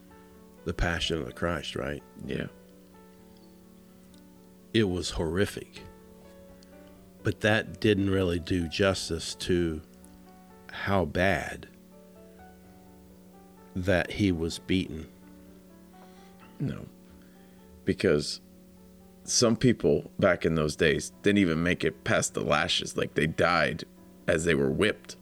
the 0.64 0.72
Passion 0.72 1.18
of 1.18 1.26
the 1.26 1.34
Christ, 1.34 1.76
right? 1.76 2.02
Yeah. 2.24 2.46
It 4.72 4.88
was 4.88 5.10
horrific. 5.10 5.82
But 7.24 7.42
that 7.42 7.78
didn't 7.78 8.08
really 8.08 8.38
do 8.38 8.68
justice 8.68 9.34
to 9.40 9.82
how 10.72 11.04
bad 11.04 11.66
that 13.76 14.12
he 14.12 14.32
was 14.32 14.60
beaten. 14.60 15.08
No. 16.58 16.86
Because 17.84 18.40
some 19.24 19.56
people 19.56 20.10
back 20.18 20.44
in 20.44 20.54
those 20.54 20.76
days 20.76 21.12
didn't 21.22 21.38
even 21.38 21.62
make 21.62 21.84
it 21.84 22.04
past 22.04 22.34
the 22.34 22.40
lashes. 22.42 22.96
Like 22.96 23.14
they 23.14 23.26
died 23.26 23.84
as 24.28 24.44
they 24.44 24.54
were 24.54 24.70
whipped. 24.70 25.16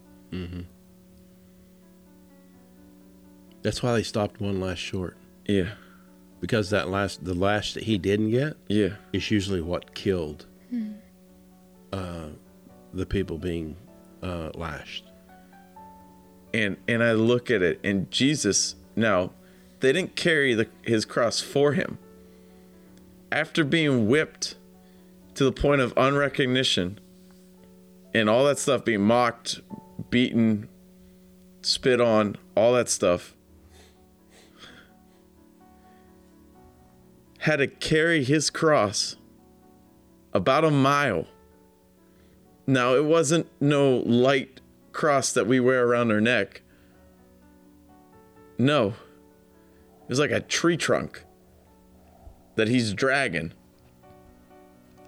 That's 3.61 3.81
why 3.81 3.93
they 3.93 4.03
stopped 4.03 4.41
one 4.41 4.59
lash 4.59 4.79
short. 4.81 5.15
Yeah. 5.45 5.71
Because 6.41 6.69
that 6.71 6.89
last 6.89 7.23
the 7.23 7.33
lash 7.33 7.73
that 7.75 7.83
he 7.83 7.97
didn't 7.97 8.31
get 8.31 8.57
Yeah. 8.67 8.95
is 9.13 9.31
usually 9.31 9.61
what 9.61 9.93
killed 9.93 10.45
uh, 11.93 12.29
the 12.93 13.05
people 13.05 13.37
being 13.37 13.75
uh, 14.21 14.49
lashed. 14.55 15.05
And 16.53 16.77
and 16.87 17.03
I 17.03 17.13
look 17.13 17.49
at 17.51 17.61
it 17.61 17.79
and 17.83 18.09
Jesus 18.11 18.75
now 18.95 19.31
they 19.79 19.91
didn't 19.93 20.15
carry 20.15 20.53
the, 20.53 20.67
his 20.81 21.05
cross 21.05 21.39
for 21.39 21.73
him. 21.73 21.97
After 23.33 23.63
being 23.63 24.07
whipped 24.07 24.53
to 25.33 25.43
the 25.43 25.51
point 25.51 25.81
of 25.81 25.91
unrecognition 25.97 26.99
and 28.13 28.29
all 28.29 28.45
that 28.45 28.59
stuff 28.59 28.85
being 28.85 29.01
mocked, 29.01 29.59
beaten, 30.11 30.69
spit 31.63 31.99
on, 31.99 32.37
all 32.55 32.73
that 32.73 32.89
stuff. 32.89 33.33
Had 37.39 37.55
to 37.55 37.65
carry 37.65 38.23
his 38.23 38.51
cross 38.51 39.15
about 40.31 40.63
a 40.63 40.69
mile. 40.69 41.25
Now, 42.67 42.93
it 42.93 43.03
wasn't 43.03 43.47
no 43.59 44.03
light 44.05 44.61
cross 44.91 45.33
that 45.33 45.47
we 45.47 45.59
wear 45.59 45.87
around 45.87 46.11
our 46.11 46.21
neck. 46.21 46.61
No. 48.59 48.89
It 50.03 50.09
was 50.09 50.19
like 50.19 50.29
a 50.29 50.39
tree 50.39 50.77
trunk 50.77 51.25
that 52.55 52.67
he's 52.67 52.93
dragging 52.93 53.53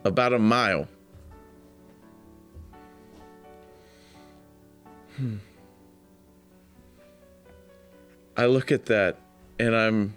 about 0.03 0.33
a 0.33 0.39
mile. 0.39 0.87
Hmm. 5.17 5.37
I 8.37 8.47
look 8.47 8.71
at 8.71 8.85
that 8.87 9.17
and 9.59 9.75
I'm 9.75 10.13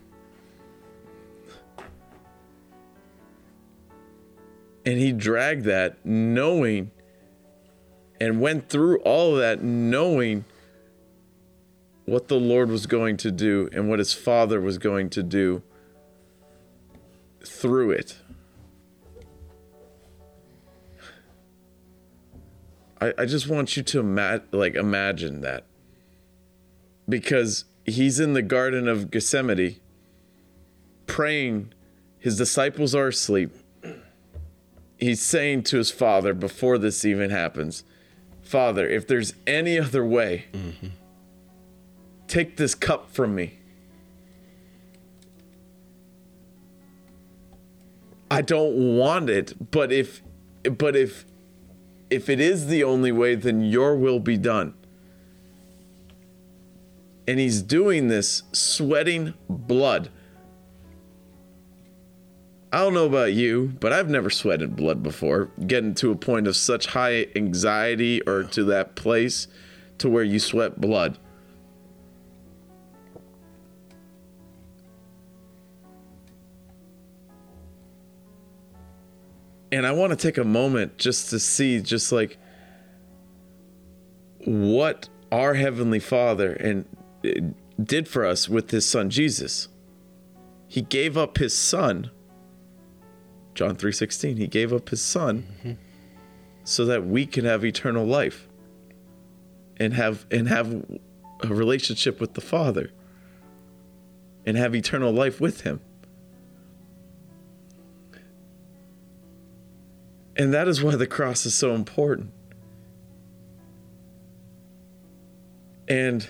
and 4.85 4.99
he 4.99 5.13
dragged 5.13 5.65
that 5.65 6.05
knowing 6.05 6.91
and 8.21 8.41
went 8.41 8.69
through 8.69 8.99
all 9.01 9.35
of 9.35 9.41
that 9.41 9.63
knowing 9.63 10.45
what 12.07 12.29
the 12.29 12.37
Lord 12.37 12.71
was 12.71 12.87
going 12.87 13.17
to 13.19 13.31
do 13.31 13.69
and 13.73 13.89
what 13.89 13.99
his 13.99 14.13
father 14.13 14.61
was 14.61 14.79
going 14.79 15.11
to 15.11 15.23
do 15.23 15.63
through 17.49 17.91
it. 17.91 18.17
I, 23.01 23.13
I 23.19 23.25
just 23.25 23.49
want 23.49 23.77
you 23.77 23.83
to 23.83 24.01
ima- 24.01 24.43
like 24.53 24.75
imagine 24.75 25.41
that. 25.43 25.65
Because 27.09 27.65
he's 27.85 28.21
in 28.21 28.35
the 28.35 28.43
Garden 28.43 28.87
of 28.87 29.11
Gethsemane 29.11 29.77
praying, 31.07 31.73
his 32.19 32.37
disciples 32.37 32.95
are 32.95 33.09
asleep. 33.09 33.51
He's 34.97 35.23
saying 35.23 35.63
to 35.65 35.79
his 35.79 35.91
father 35.91 36.35
before 36.35 36.77
this 36.77 37.05
even 37.05 37.31
happens, 37.31 37.85
Father, 38.43 38.89
if 38.89 39.07
there's 39.07 39.35
any 39.47 39.79
other 39.79 40.05
way, 40.05 40.47
mm-hmm. 40.53 40.89
take 42.27 42.57
this 42.57 42.75
cup 42.75 43.11
from 43.11 43.35
me. 43.35 43.58
I 48.31 48.43
don't 48.43 48.97
want 48.97 49.31
it, 49.31 49.71
but 49.71 49.93
if 49.93 50.23
but 50.63 50.97
if 50.97 51.25
if 52.11 52.29
it 52.29 52.41
is 52.41 52.67
the 52.67 52.85
only 52.85 53.13
way, 53.13 53.35
then 53.35 53.63
your 53.63 53.97
will 53.97 54.21
be 54.21 54.37
done. 54.37 54.75
And 57.27 57.39
he's 57.39 57.63
doing 57.63 58.09
this 58.09 58.43
sweating 58.53 59.35
blood. 59.49 60.11
I 62.73 62.79
don't 62.79 62.95
know 62.95 63.07
about 63.07 63.33
you, 63.33 63.73
but 63.81 63.93
I've 63.93 64.11
never 64.11 64.29
sweated 64.29 64.77
blood 64.77 65.03
before. 65.03 65.51
Getting 65.67 65.95
to 65.97 66.11
a 66.11 66.17
point 66.17 66.47
of 66.47 66.57
such 66.57 66.87
high 66.87 67.27
anxiety 67.35 68.21
or 68.23 68.45
to 68.45 68.65
that 68.65 68.95
place 68.95 69.49
to 69.99 70.09
where 70.09 70.23
you 70.23 70.39
sweat 70.39 70.81
blood. 70.81 71.19
And 79.71 79.87
I 79.87 79.93
want 79.93 80.11
to 80.11 80.17
take 80.17 80.39
a 80.39 80.45
moment 80.45 80.99
just 80.99 81.31
to 81.31 81.39
see 81.39 81.81
just 81.81 82.11
like 82.11 82.39
what 84.45 85.09
our 85.31 85.55
heavenly 85.55 86.01
Father 86.01 86.53
and 86.53 86.85
uh, 87.25 87.31
did 87.83 88.09
for 88.09 88.25
us 88.25 88.49
with 88.49 88.71
his 88.71 88.87
son 88.87 89.11
Jesus. 89.11 89.69
He 90.67 90.83
gave 90.83 91.17
up 91.17 91.39
his 91.39 91.57
son. 91.57 92.11
John 93.55 93.77
3:16. 93.77 94.37
He 94.37 94.47
gave 94.47 94.73
up 94.73 94.91
his 94.91 95.03
son 95.03 95.79
so 96.65 96.85
that 96.85 97.07
we 97.07 97.27
can 97.27 97.45
have 97.45 97.65
eternal 97.65 98.07
life 98.07 98.47
and 99.79 99.95
have 99.95 100.27
and 100.31 100.49
have 100.49 100.85
a 101.43 101.49
relationship 101.49 102.21
with 102.21 102.35
the 102.35 102.41
Father 102.41 102.91
and 104.45 104.57
have 104.57 104.75
eternal 104.75 105.13
life 105.13 105.41
with 105.41 105.63
him. 105.63 105.81
And 110.39 110.55
that 110.55 110.69
is 110.69 110.83
why 110.83 110.95
the 110.95 111.07
cross 111.07 111.45
is 111.45 111.55
so 111.55 111.75
important. 111.75 112.31
And 115.89 116.29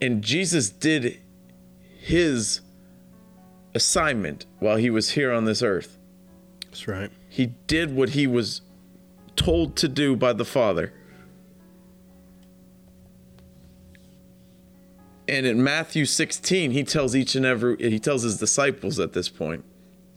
and 0.00 0.22
Jesus 0.22 0.70
did 0.70 1.18
his 1.98 2.60
assignment 3.74 4.44
while 4.58 4.76
he 4.76 4.90
was 4.90 5.10
here 5.10 5.32
on 5.32 5.44
this 5.44 5.62
earth. 5.62 5.98
That's 6.64 6.88
right. 6.88 7.10
He 7.28 7.46
did 7.66 7.94
what 7.94 8.10
he 8.10 8.26
was 8.26 8.62
told 9.36 9.76
to 9.76 9.88
do 9.88 10.16
by 10.16 10.32
the 10.32 10.44
Father. 10.44 10.92
And 15.28 15.46
in 15.46 15.62
Matthew 15.62 16.04
16, 16.06 16.72
he 16.72 16.84
tells 16.84 17.14
each 17.14 17.34
and 17.34 17.46
every 17.46 17.76
he 17.78 17.98
tells 17.98 18.22
his 18.22 18.38
disciples 18.38 18.98
at 18.98 19.12
this 19.12 19.28
point 19.28 19.64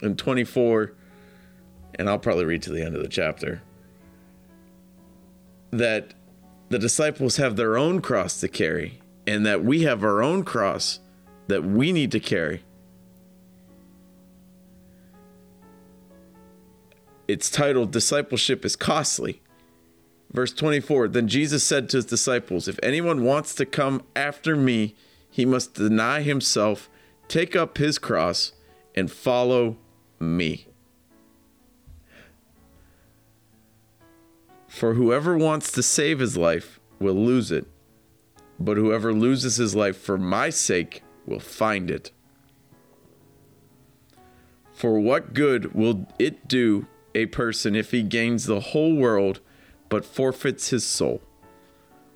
in 0.01 0.15
24 0.15 0.93
and 1.99 2.09
I'll 2.09 2.17
probably 2.17 2.45
read 2.45 2.63
to 2.63 2.71
the 2.71 2.81
end 2.81 2.95
of 2.95 3.03
the 3.03 3.09
chapter 3.09 3.62
that 5.69 6.15
the 6.69 6.79
disciples 6.79 7.38
have 7.38 7.55
their 7.55 7.77
own 7.77 8.01
cross 8.01 8.39
to 8.39 8.47
carry 8.47 9.01
and 9.27 9.45
that 9.45 9.63
we 9.63 9.83
have 9.83 10.03
our 10.03 10.23
own 10.23 10.43
cross 10.43 10.99
that 11.47 11.63
we 11.63 11.91
need 11.91 12.12
to 12.13 12.19
carry. 12.19 12.63
it's 17.29 17.51
titled 17.51 17.91
Discipleship 17.91 18.65
is 18.65 18.75
Costly. 18.75 19.39
Verse 20.31 20.51
24 20.51 21.09
Then 21.09 21.27
Jesus 21.27 21.63
said 21.63 21.88
to 21.89 21.97
his 21.97 22.05
disciples, 22.05 22.67
If 22.67 22.79
anyone 22.81 23.23
wants 23.23 23.53
to 23.55 23.67
come 23.67 24.01
after 24.15 24.55
me, 24.55 24.95
he 25.29 25.45
must 25.45 25.75
deny 25.75 26.23
himself, 26.23 26.89
take 27.27 27.55
up 27.55 27.77
his 27.77 27.99
cross, 27.99 28.53
and 28.95 29.12
follow 29.12 29.77
me. 30.19 30.68
For 34.79 34.93
whoever 34.93 35.37
wants 35.37 35.73
to 35.73 35.83
save 35.83 36.19
his 36.19 36.37
life 36.37 36.79
will 37.01 37.13
lose 37.13 37.51
it, 37.51 37.67
but 38.57 38.77
whoever 38.77 39.11
loses 39.11 39.57
his 39.57 39.75
life 39.75 39.97
for 39.97 40.17
my 40.17 40.49
sake 40.49 41.03
will 41.25 41.41
find 41.41 41.91
it. 41.91 42.11
For 44.71 44.97
what 44.97 45.33
good 45.33 45.75
will 45.75 46.07
it 46.17 46.47
do 46.47 46.87
a 47.13 47.25
person 47.25 47.75
if 47.75 47.91
he 47.91 48.03
gains 48.03 48.45
the 48.45 48.61
whole 48.71 48.95
world 48.95 49.41
but 49.89 50.05
forfeits 50.05 50.69
his 50.69 50.85
soul? 50.85 51.21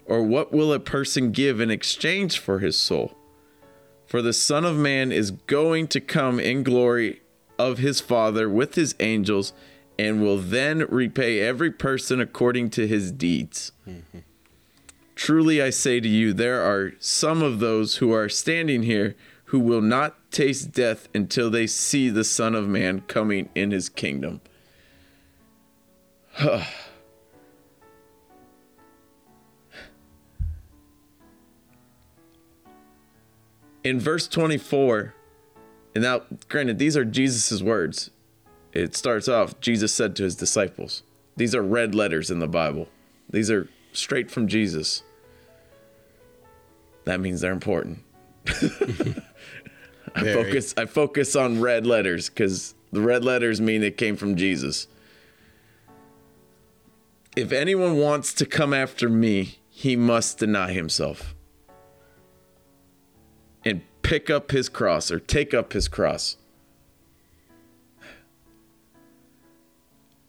Or 0.05 0.23
what 0.23 0.53
will 0.53 0.71
a 0.71 0.79
person 0.79 1.33
give 1.33 1.59
in 1.59 1.69
exchange 1.69 2.39
for 2.39 2.59
his 2.59 2.79
soul? 2.79 3.17
For 4.05 4.21
the 4.21 4.31
Son 4.31 4.63
of 4.63 4.77
Man 4.77 5.11
is 5.11 5.31
going 5.31 5.89
to 5.89 5.99
come 5.99 6.39
in 6.39 6.63
glory 6.63 7.23
of 7.59 7.79
his 7.79 7.99
Father 7.99 8.49
with 8.49 8.75
his 8.75 8.95
angels 9.01 9.51
and 9.97 10.21
will 10.21 10.37
then 10.37 10.85
repay 10.89 11.39
every 11.39 11.71
person 11.71 12.19
according 12.19 12.69
to 12.71 12.87
his 12.87 13.11
deeds. 13.11 13.71
Mm-hmm. 13.87 14.19
Truly 15.15 15.61
I 15.61 15.69
say 15.69 15.99
to 15.99 16.07
you, 16.07 16.33
there 16.33 16.61
are 16.61 16.93
some 16.99 17.41
of 17.43 17.59
those 17.59 17.97
who 17.97 18.11
are 18.11 18.27
standing 18.29 18.83
here 18.83 19.15
who 19.45 19.59
will 19.59 19.81
not 19.81 20.31
taste 20.31 20.71
death 20.71 21.07
until 21.13 21.49
they 21.51 21.67
see 21.67 22.09
the 22.09 22.23
Son 22.23 22.55
of 22.55 22.67
Man 22.67 23.01
coming 23.01 23.49
in 23.53 23.69
his 23.71 23.89
kingdom. 23.89 24.41
in 33.83 33.99
verse 33.99 34.27
24, 34.27 35.13
and 35.93 36.03
now, 36.03 36.21
granted, 36.49 36.79
these 36.79 36.97
are 36.97 37.05
Jesus' 37.05 37.61
words. 37.61 38.09
It 38.73 38.95
starts 38.95 39.27
off, 39.27 39.59
Jesus 39.59 39.93
said 39.93 40.15
to 40.15 40.23
his 40.23 40.35
disciples. 40.35 41.03
These 41.37 41.53
are 41.55 41.61
red 41.61 41.93
letters 41.93 42.31
in 42.31 42.39
the 42.39 42.47
Bible. 42.47 42.87
These 43.29 43.51
are 43.51 43.69
straight 43.91 44.31
from 44.31 44.47
Jesus. 44.47 45.03
That 47.05 47.19
means 47.19 47.41
they're 47.41 47.51
important. 47.51 47.99
I 50.15 50.23
focus 50.33 50.73
I 50.77 50.85
focus 50.85 51.35
on 51.35 51.61
red 51.61 51.87
letters 51.87 52.29
because 52.29 52.75
the 52.91 53.01
red 53.01 53.23
letters 53.23 53.59
mean 53.61 53.83
it 53.83 53.97
came 53.97 54.15
from 54.15 54.35
Jesus. 54.35 54.87
If 57.35 57.51
anyone 57.51 57.97
wants 57.97 58.33
to 58.35 58.45
come 58.45 58.73
after 58.73 59.09
me, 59.09 59.59
he 59.69 59.95
must 59.95 60.37
deny 60.37 60.71
himself 60.71 61.33
and 63.65 63.81
pick 64.03 64.29
up 64.29 64.51
his 64.51 64.69
cross 64.69 65.09
or 65.09 65.19
take 65.19 65.53
up 65.53 65.73
his 65.73 65.87
cross. 65.87 66.37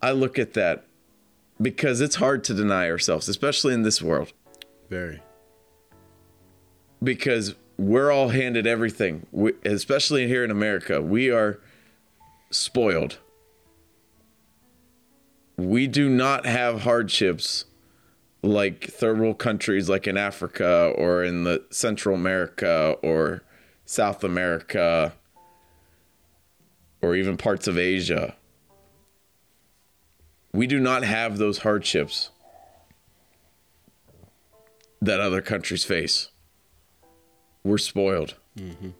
I 0.04 0.10
look 0.10 0.38
at 0.38 0.52
that 0.52 0.84
because 1.58 2.02
it's 2.02 2.16
hard 2.16 2.44
to 2.44 2.52
deny 2.52 2.90
ourselves, 2.90 3.26
especially 3.26 3.72
in 3.72 3.84
this 3.84 4.02
world. 4.02 4.34
Very. 4.90 5.22
Because 7.02 7.54
we're 7.78 8.10
all 8.10 8.28
handed 8.28 8.66
everything, 8.66 9.26
we, 9.32 9.54
especially 9.64 10.28
here 10.28 10.44
in 10.44 10.50
America. 10.50 11.00
We 11.00 11.30
are 11.30 11.58
spoiled. 12.50 13.16
We 15.56 15.86
do 15.86 16.10
not 16.10 16.44
have 16.44 16.82
hardships 16.82 17.64
like 18.42 18.84
third 18.84 19.18
world 19.18 19.38
countries 19.38 19.88
like 19.88 20.06
in 20.06 20.18
Africa 20.18 20.92
or 20.98 21.24
in 21.24 21.44
the 21.44 21.64
Central 21.70 22.14
America 22.14 22.96
or 23.02 23.42
South 23.86 24.22
America 24.22 25.14
or 27.00 27.16
even 27.16 27.38
parts 27.38 27.66
of 27.66 27.78
Asia. 27.78 28.36
We 30.54 30.68
do 30.68 30.78
not 30.78 31.02
have 31.02 31.36
those 31.38 31.58
hardships 31.58 32.30
that 35.02 35.18
other 35.18 35.42
countries 35.42 35.82
face. 35.82 36.28
We're 37.64 37.76
spoiled. 37.76 38.36
Mm-hmm. 38.56 38.90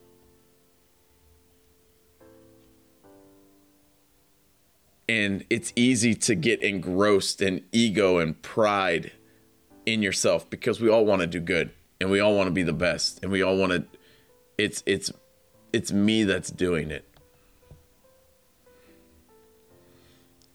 And 5.07 5.45
it's 5.49 5.71
easy 5.77 6.13
to 6.15 6.35
get 6.35 6.61
engrossed 6.61 7.41
in 7.41 7.63
ego 7.71 8.17
and 8.17 8.41
pride 8.41 9.13
in 9.85 10.03
yourself 10.03 10.49
because 10.49 10.81
we 10.81 10.89
all 10.89 11.05
want 11.05 11.21
to 11.21 11.27
do 11.27 11.39
good 11.39 11.71
and 12.01 12.11
we 12.11 12.19
all 12.19 12.35
want 12.35 12.47
to 12.47 12.51
be 12.51 12.63
the 12.63 12.73
best 12.73 13.19
and 13.23 13.31
we 13.31 13.41
all 13.41 13.55
want 13.55 13.71
to 13.71 13.85
it's 14.57 14.81
it's 14.85 15.11
it's 15.71 15.91
me 15.93 16.23
that's 16.23 16.49
doing 16.49 16.89
it 16.89 17.07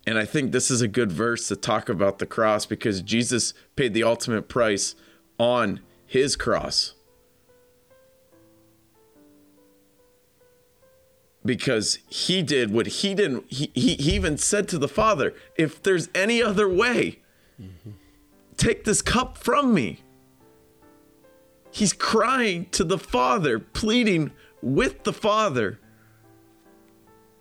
and 0.06 0.18
i 0.18 0.24
think 0.24 0.52
this 0.52 0.70
is 0.70 0.80
a 0.80 0.88
good 0.88 1.12
verse 1.12 1.48
to 1.48 1.56
talk 1.56 1.88
about 1.88 2.18
the 2.18 2.26
cross 2.26 2.66
because 2.66 3.02
jesus 3.02 3.54
paid 3.76 3.94
the 3.94 4.02
ultimate 4.02 4.48
price 4.48 4.94
on 5.38 5.80
his 6.06 6.36
cross 6.36 6.94
because 11.44 11.98
he 12.08 12.42
did 12.42 12.70
what 12.70 12.86
he 12.86 13.14
didn't 13.14 13.44
he, 13.48 13.70
he, 13.74 13.94
he 13.94 14.14
even 14.14 14.36
said 14.36 14.68
to 14.68 14.78
the 14.78 14.88
father 14.88 15.34
if 15.56 15.82
there's 15.82 16.08
any 16.14 16.42
other 16.42 16.68
way 16.68 17.20
mm-hmm 17.60 17.90
Take 18.60 18.84
this 18.84 19.00
cup 19.00 19.38
from 19.38 19.72
me. 19.72 20.02
He's 21.70 21.94
crying 21.94 22.66
to 22.72 22.84
the 22.84 22.98
Father, 22.98 23.58
pleading 23.58 24.32
with 24.60 25.04
the 25.04 25.14
Father, 25.14 25.78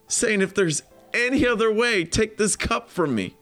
saying, 0.08 0.39
If 0.39 0.54
there's 0.54 0.82
any 1.13 1.45
other 1.45 1.72
way, 1.72 2.04
take 2.06 2.38
this 2.38 2.56
cup 2.56 2.89
from 2.89 3.15
me. 3.15 3.36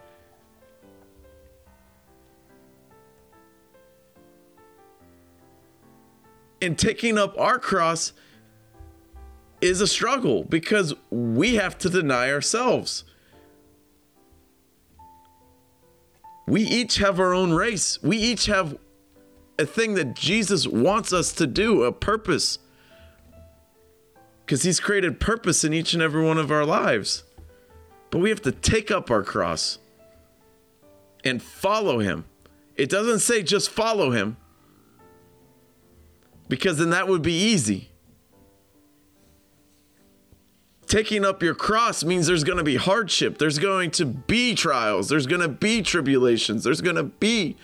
And 6.62 6.78
taking 6.78 7.18
up 7.18 7.38
our 7.40 7.60
cross 7.60 8.14
is 9.62 9.82
a 9.82 9.88
struggle 9.88 10.44
because 10.44 10.94
we 11.10 11.56
have 11.56 11.78
to 11.80 11.90
deny 11.90 12.32
ourselves. 12.32 13.04
We 16.48 16.62
each 16.62 16.98
have 16.98 17.20
our 17.20 17.34
own 17.34 17.52
race. 17.52 18.02
We 18.02 18.18
each 18.18 18.46
have 18.46 18.78
a 19.60 19.66
thing 19.66 19.96
that 19.96 20.16
Jesus 20.16 20.66
wants 20.66 21.12
us 21.12 21.34
to 21.34 21.48
do, 21.48 21.84
a 21.84 21.92
purpose. 21.92 22.60
Because 24.46 24.64
he's 24.64 24.80
created 24.80 25.20
purpose 25.20 25.64
in 25.64 25.74
each 25.74 25.94
and 25.94 26.02
every 26.02 26.24
one 26.24 26.38
of 26.38 26.52
our 26.52 26.66
lives. 26.66 27.24
But 28.10 28.20
we 28.20 28.30
have 28.30 28.42
to 28.44 28.52
take 28.52 28.92
up 28.92 29.12
our 29.12 29.24
cross 29.24 29.80
and 31.24 31.42
follow 31.42 32.00
him. 32.00 32.26
It 32.76 32.90
doesn't 32.90 33.20
say 33.20 33.44
just 33.44 33.70
follow 33.70 34.12
him, 34.12 34.38
because 36.48 36.78
then 36.78 36.92
that 36.92 37.08
would 37.08 37.22
be 37.22 37.34
easy 37.34 37.90
taking 40.88 41.26
up 41.26 41.44
your 41.44 41.54
cross 41.54 42.04
means 42.04 42.28
there's 42.28 42.44
going 42.44 42.58
to 42.58 42.64
be 42.64 42.78
hardship, 42.78 43.38
there's 43.38 43.60
going 43.60 43.92
to 43.92 44.06
be 44.06 44.56
trials, 44.56 45.10
there's 45.10 45.28
going 45.28 45.42
to 45.42 45.48
be 45.48 45.82
tribulations, 45.82 46.64
there's 46.64 46.82
going 46.82 46.96
to 46.96 47.04
be 47.04 47.56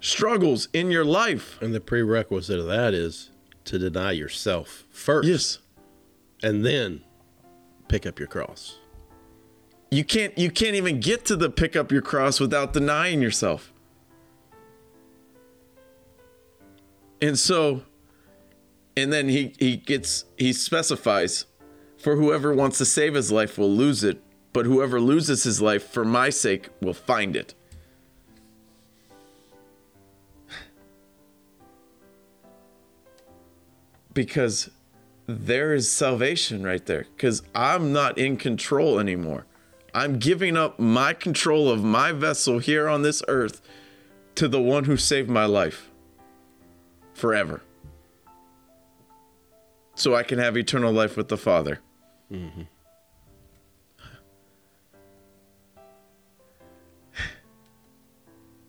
struggles 0.00 0.68
in 0.72 0.90
your 0.90 1.04
life. 1.04 1.58
And 1.60 1.74
the 1.74 1.80
prerequisite 1.80 2.58
of 2.58 2.66
that 2.66 2.94
is 2.94 3.30
to 3.66 3.78
deny 3.78 4.12
yourself 4.12 4.84
first. 4.90 5.28
Yes. 5.28 5.58
And 6.42 6.64
then 6.64 7.02
pick 7.88 8.06
up 8.06 8.18
your 8.18 8.28
cross. 8.28 8.77
You 9.90 10.04
can't 10.04 10.36
you 10.36 10.50
can't 10.50 10.74
even 10.74 11.00
get 11.00 11.24
to 11.26 11.36
the 11.36 11.48
pick 11.48 11.74
up 11.74 11.90
your 11.90 12.02
cross 12.02 12.40
without 12.40 12.72
denying 12.72 13.22
yourself. 13.22 13.72
And 17.22 17.38
so 17.38 17.82
and 18.96 19.12
then 19.12 19.28
he 19.28 19.54
he 19.58 19.76
gets 19.76 20.24
he 20.36 20.52
specifies 20.52 21.46
for 21.96 22.16
whoever 22.16 22.54
wants 22.54 22.78
to 22.78 22.84
save 22.84 23.14
his 23.14 23.32
life 23.32 23.58
will 23.58 23.70
lose 23.70 24.04
it, 24.04 24.22
but 24.52 24.66
whoever 24.66 25.00
loses 25.00 25.42
his 25.42 25.60
life 25.60 25.88
for 25.88 26.04
my 26.04 26.30
sake 26.30 26.68
will 26.80 26.94
find 26.94 27.34
it. 27.34 27.54
Because 34.14 34.70
there 35.26 35.74
is 35.74 35.90
salvation 35.90 36.62
right 36.64 36.84
there. 36.86 37.06
Because 37.16 37.42
I'm 37.54 37.92
not 37.92 38.18
in 38.18 38.36
control 38.36 38.98
anymore. 38.98 39.46
I'm 39.98 40.20
giving 40.20 40.56
up 40.56 40.78
my 40.78 41.12
control 41.12 41.68
of 41.68 41.82
my 41.82 42.12
vessel 42.12 42.60
here 42.60 42.88
on 42.88 43.02
this 43.02 43.20
earth 43.26 43.60
to 44.36 44.46
the 44.46 44.60
one 44.60 44.84
who 44.84 44.96
saved 44.96 45.28
my 45.28 45.44
life 45.44 45.90
forever. 47.14 47.62
So 49.96 50.14
I 50.14 50.22
can 50.22 50.38
have 50.38 50.56
eternal 50.56 50.92
life 50.92 51.16
with 51.16 51.26
the 51.26 51.36
Father. 51.36 51.80
Mm-hmm. 52.32 52.62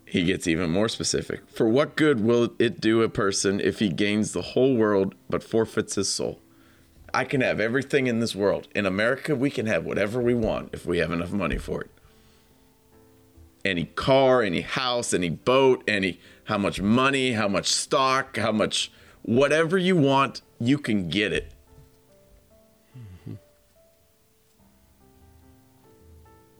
he 0.04 0.24
gets 0.24 0.48
even 0.48 0.68
more 0.68 0.88
specific. 0.88 1.48
For 1.48 1.68
what 1.68 1.94
good 1.94 2.18
will 2.24 2.54
it 2.58 2.80
do 2.80 3.02
a 3.02 3.08
person 3.08 3.60
if 3.60 3.78
he 3.78 3.88
gains 3.88 4.32
the 4.32 4.42
whole 4.42 4.74
world 4.74 5.14
but 5.28 5.44
forfeits 5.44 5.94
his 5.94 6.08
soul? 6.08 6.40
I 7.12 7.24
can 7.24 7.40
have 7.40 7.60
everything 7.60 8.06
in 8.06 8.20
this 8.20 8.34
world. 8.34 8.68
In 8.74 8.86
America, 8.86 9.34
we 9.34 9.50
can 9.50 9.66
have 9.66 9.84
whatever 9.84 10.20
we 10.20 10.34
want 10.34 10.70
if 10.72 10.86
we 10.86 10.98
have 10.98 11.10
enough 11.10 11.32
money 11.32 11.58
for 11.58 11.82
it. 11.82 11.90
Any 13.64 13.84
car, 13.84 14.42
any 14.42 14.62
house, 14.62 15.12
any 15.12 15.28
boat, 15.28 15.84
any 15.86 16.20
how 16.44 16.58
much 16.58 16.80
money, 16.80 17.32
how 17.32 17.48
much 17.48 17.68
stock, 17.68 18.36
how 18.36 18.52
much 18.52 18.90
whatever 19.22 19.76
you 19.76 19.96
want, 19.96 20.42
you 20.58 20.78
can 20.78 21.08
get 21.08 21.32
it. 21.32 21.52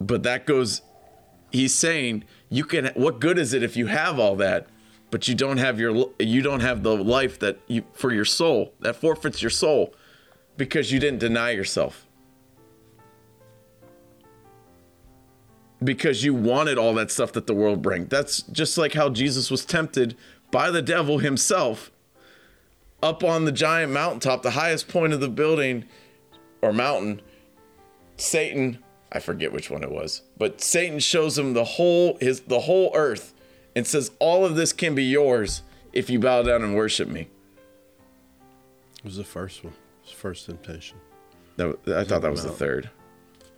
But 0.00 0.22
that 0.22 0.46
goes 0.46 0.82
he's 1.50 1.74
saying 1.74 2.24
you 2.48 2.64
can 2.64 2.86
what 2.94 3.20
good 3.20 3.38
is 3.38 3.52
it 3.52 3.62
if 3.62 3.76
you 3.76 3.86
have 3.86 4.18
all 4.18 4.36
that 4.36 4.66
but 5.10 5.26
you 5.28 5.34
don't 5.34 5.58
have 5.58 5.78
your 5.80 6.10
you 6.18 6.42
don't 6.42 6.60
have 6.60 6.82
the 6.82 6.96
life 6.96 7.38
that 7.38 7.58
you 7.66 7.84
for 7.92 8.12
your 8.12 8.24
soul 8.24 8.72
that 8.80 8.96
forfeits 8.96 9.42
your 9.42 9.50
soul 9.50 9.92
because 10.60 10.92
you 10.92 11.00
didn't 11.00 11.20
deny 11.20 11.52
yourself 11.52 12.06
because 15.82 16.22
you 16.22 16.34
wanted 16.34 16.76
all 16.76 16.92
that 16.92 17.10
stuff 17.10 17.32
that 17.32 17.46
the 17.46 17.54
world 17.54 17.80
brings 17.80 18.10
that's 18.10 18.42
just 18.42 18.76
like 18.76 18.92
how 18.92 19.08
Jesus 19.08 19.50
was 19.50 19.64
tempted 19.64 20.14
by 20.50 20.70
the 20.70 20.82
devil 20.82 21.16
himself 21.16 21.90
up 23.02 23.24
on 23.24 23.46
the 23.46 23.52
giant 23.52 23.90
mountaintop 23.90 24.42
the 24.42 24.50
highest 24.50 24.86
point 24.86 25.14
of 25.14 25.20
the 25.20 25.30
building 25.30 25.86
or 26.60 26.74
mountain 26.74 27.22
Satan 28.18 28.84
I 29.10 29.18
forget 29.18 29.52
which 29.52 29.70
one 29.70 29.82
it 29.82 29.90
was, 29.90 30.22
but 30.36 30.60
Satan 30.60 31.00
shows 31.00 31.38
him 31.38 31.54
the 31.54 31.64
whole 31.64 32.18
his 32.20 32.40
the 32.40 32.60
whole 32.60 32.92
earth 32.94 33.32
and 33.74 33.86
says 33.86 34.10
all 34.20 34.44
of 34.44 34.56
this 34.56 34.74
can 34.74 34.94
be 34.94 35.04
yours 35.04 35.62
if 35.94 36.10
you 36.10 36.20
bow 36.20 36.42
down 36.42 36.62
and 36.62 36.76
worship 36.76 37.08
me. 37.08 37.28
It 38.98 39.04
was 39.04 39.16
the 39.16 39.24
first 39.24 39.64
one. 39.64 39.72
First 40.10 40.46
temptation. 40.46 40.98
That, 41.56 41.76
I 41.88 42.04
thought 42.04 42.22
that 42.22 42.30
was 42.30 42.44
the 42.44 42.50
third. 42.50 42.90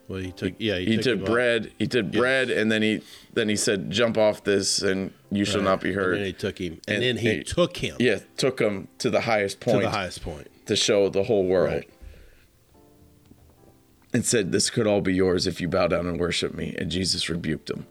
Well, 0.09 0.19
he 0.21 0.33
took 0.33 0.55
yeah 0.59 0.79
He, 0.79 0.97
took 0.97 1.05
did 1.05 1.13
him 1.19 1.21
up. 1.25 1.27
bread. 1.31 1.73
He 1.79 1.87
did 1.87 2.11
bread, 2.13 2.51
and 2.51 2.71
then 2.71 2.83
he 2.83 3.03
then 3.33 3.49
he 3.49 3.57
said, 3.57 3.91
"Jump 3.91 4.19
off 4.19 4.43
this, 4.45 4.83
and 4.83 5.13
you 5.31 5.45
shall 5.45 5.63
not 5.63 5.81
be 5.81 5.89
And 5.91 5.97
hurt." 5.99 6.15
then 6.17 6.25
he 6.27 6.33
took 6.33 6.59
him, 6.59 6.81
and, 6.89 6.97
And 6.97 7.03
then 7.03 7.17
he 7.19 7.37
he- 7.37 7.43
took 7.45 7.77
him 7.77 7.97
yeah, 7.99 8.19
took 8.37 8.61
him 8.61 8.89
to 8.99 9.11
the 9.11 9.21
highest 9.23 9.61
point. 9.61 9.79
to 9.79 9.83
the 9.85 9.91
highest 9.91 10.23
point. 10.23 10.49
to 10.67 10.77
show 10.77 11.09
the 11.09 11.23
whole 11.25 11.47
world. 11.47 11.73
Right. 11.75 11.89
and 14.13 14.27
said, 14.27 14.53
This 14.53 14.69
could 14.71 14.87
all 14.87 15.01
be 15.01 15.15
yours 15.15 15.47
if 15.47 15.61
you 15.61 15.69
bow 15.69 15.87
down 15.89 16.07
and 16.07 16.21
worship 16.21 16.55
me. 16.55 16.75
And 16.79 16.91
Jesus 16.91 17.29
rebuked 17.31 17.71
him 17.71 17.87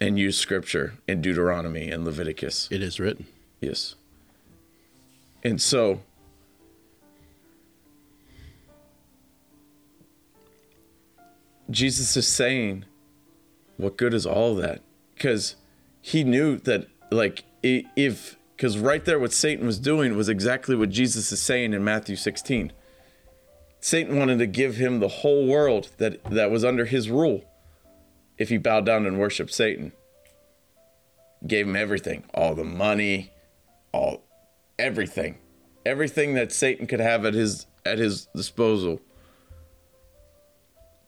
and 0.00 0.18
used 0.18 0.40
scripture 0.40 0.94
in 1.06 1.20
Deuteronomy 1.20 1.90
and 1.90 2.04
Leviticus. 2.04 2.68
It 2.72 2.82
is 2.82 2.98
written. 2.98 3.26
Yes. 3.60 3.94
And 5.44 5.60
so, 5.62 6.00
Jesus 11.70 12.16
is 12.16 12.26
saying, 12.26 12.84
What 13.76 13.96
good 13.96 14.14
is 14.14 14.26
all 14.26 14.54
that? 14.56 14.82
Because 15.14 15.56
he 16.00 16.24
knew 16.24 16.58
that, 16.58 16.86
like, 17.10 17.44
if, 17.62 18.36
because 18.54 18.78
right 18.78 19.04
there, 19.04 19.18
what 19.18 19.32
Satan 19.32 19.66
was 19.66 19.78
doing 19.78 20.16
was 20.16 20.28
exactly 20.28 20.76
what 20.76 20.90
Jesus 20.90 21.32
is 21.32 21.40
saying 21.40 21.72
in 21.72 21.82
Matthew 21.82 22.16
16. 22.16 22.72
Satan 23.80 24.16
wanted 24.18 24.38
to 24.38 24.46
give 24.46 24.76
him 24.76 25.00
the 25.00 25.08
whole 25.08 25.46
world 25.46 25.90
that, 25.98 26.22
that 26.24 26.50
was 26.50 26.64
under 26.64 26.84
his 26.84 27.10
rule 27.10 27.44
if 28.38 28.48
he 28.48 28.58
bowed 28.58 28.86
down 28.86 29.06
and 29.06 29.18
worshiped 29.18 29.52
Satan. 29.52 29.92
Gave 31.46 31.66
him 31.66 31.76
everything, 31.76 32.24
all 32.34 32.54
the 32.54 32.64
money, 32.64 33.32
all 33.92 34.22
everything 34.78 35.38
everything 35.86 36.34
that 36.34 36.52
satan 36.52 36.86
could 36.86 37.00
have 37.00 37.24
at 37.24 37.32
his 37.32 37.66
at 37.84 37.98
his 37.98 38.26
disposal 38.34 39.00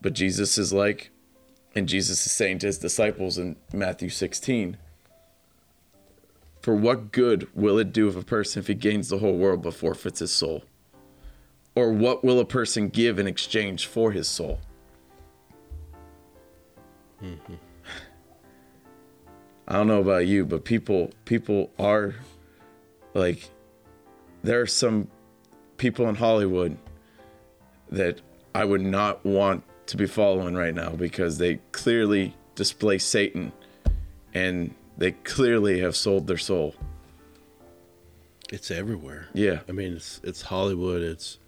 but 0.00 0.12
jesus 0.12 0.58
is 0.58 0.72
like 0.72 1.10
and 1.74 1.88
jesus 1.88 2.24
is 2.26 2.32
saying 2.32 2.58
to 2.58 2.66
his 2.66 2.78
disciples 2.78 3.38
in 3.38 3.56
matthew 3.72 4.08
16 4.08 4.76
for 6.68 6.74
what 6.74 7.12
good 7.12 7.48
will 7.54 7.78
it 7.78 7.94
do 7.94 8.08
if 8.08 8.16
a 8.16 8.22
person 8.22 8.60
if 8.60 8.66
he 8.66 8.74
gains 8.74 9.08
the 9.08 9.18
whole 9.18 9.36
world 9.38 9.62
but 9.62 9.72
forfeits 9.74 10.20
his 10.20 10.32
soul? 10.32 10.64
Or 11.74 11.92
what 11.92 12.22
will 12.24 12.40
a 12.40 12.44
person 12.44 12.88
give 12.88 13.18
in 13.18 13.26
exchange 13.26 13.86
for 13.86 14.12
his 14.12 14.28
soul? 14.28 14.60
I 17.22 17.32
don't 19.72 19.86
know 19.86 20.00
about 20.00 20.26
you 20.26 20.44
but 20.44 20.64
people 20.64 21.10
people 21.24 21.70
are 21.78 22.16
like 23.14 23.48
there 24.42 24.60
are 24.60 24.66
some 24.66 25.08
people 25.78 26.08
in 26.08 26.16
Hollywood 26.16 26.76
that 27.90 28.20
I 28.54 28.64
would 28.64 28.82
not 28.82 29.24
want 29.24 29.64
to 29.88 29.96
be 29.96 30.06
following 30.06 30.54
right 30.54 30.74
now 30.74 30.90
because 30.90 31.38
they 31.38 31.56
clearly 31.72 32.34
display 32.54 32.98
Satan 32.98 33.52
and 34.34 34.74
they 34.96 35.12
clearly 35.12 35.80
have 35.80 35.96
sold 35.96 36.26
their 36.26 36.38
soul. 36.38 36.74
It's 38.50 38.70
everywhere. 38.70 39.28
Yeah. 39.34 39.60
I 39.68 39.72
mean, 39.72 39.94
it's 39.94 40.20
it's 40.24 40.42
Hollywood. 40.42 41.02
It's 41.02 41.38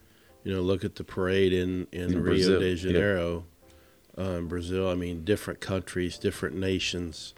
you 0.44 0.53
know, 0.53 0.62
look 0.62 0.85
at 0.85 0.96
the 0.96 1.05
parade 1.05 1.53
in 1.53 1.87
in, 1.92 2.12
In 2.12 2.22
Rio 2.22 2.59
de 2.59 2.70
yeah. 2.70 2.74
Janeiro, 2.74 3.44
um, 4.16 4.48
Brazil. 4.48 4.88
I 4.88 4.94
mean, 4.94 5.24
different 5.24 5.61
countries, 5.61 6.18
different 6.18 6.57
nations, 6.57 7.35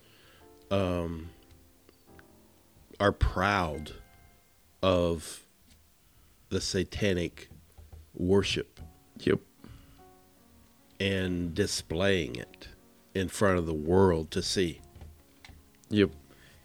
um, 0.71 1.31
are 3.01 3.13
proud 3.13 3.93
of 4.83 5.43
the 6.49 6.61
satanic 6.61 7.49
worship 8.15 8.81
Yep. 9.21 9.41
And 11.03 11.53
displaying 11.53 12.37
it 12.37 12.69
in 13.13 13.27
front 13.29 13.59
of 13.59 13.67
the 13.67 13.75
world 13.75 14.31
to 14.31 14.41
see. 14.41 14.81
Yep. 15.91 16.11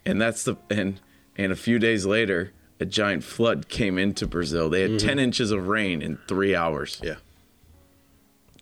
And 0.06 0.22
that's 0.22 0.44
the 0.44 0.58
and 0.70 1.02
and 1.36 1.52
a 1.52 1.56
few 1.56 1.80
days 1.80 2.06
later, 2.06 2.54
a 2.80 2.86
giant 2.86 3.24
flood 3.24 3.68
came 3.68 3.98
into 3.98 4.28
Brazil. 4.28 4.70
They 4.70 4.82
had 4.82 5.00
10 5.00 5.10
mm-hmm. 5.10 5.20
inches 5.20 5.50
of 5.50 5.68
rain 5.68 6.04
in 6.04 6.20
3 6.28 6.56
hours. 6.56 7.02
Yeah. 7.04 7.16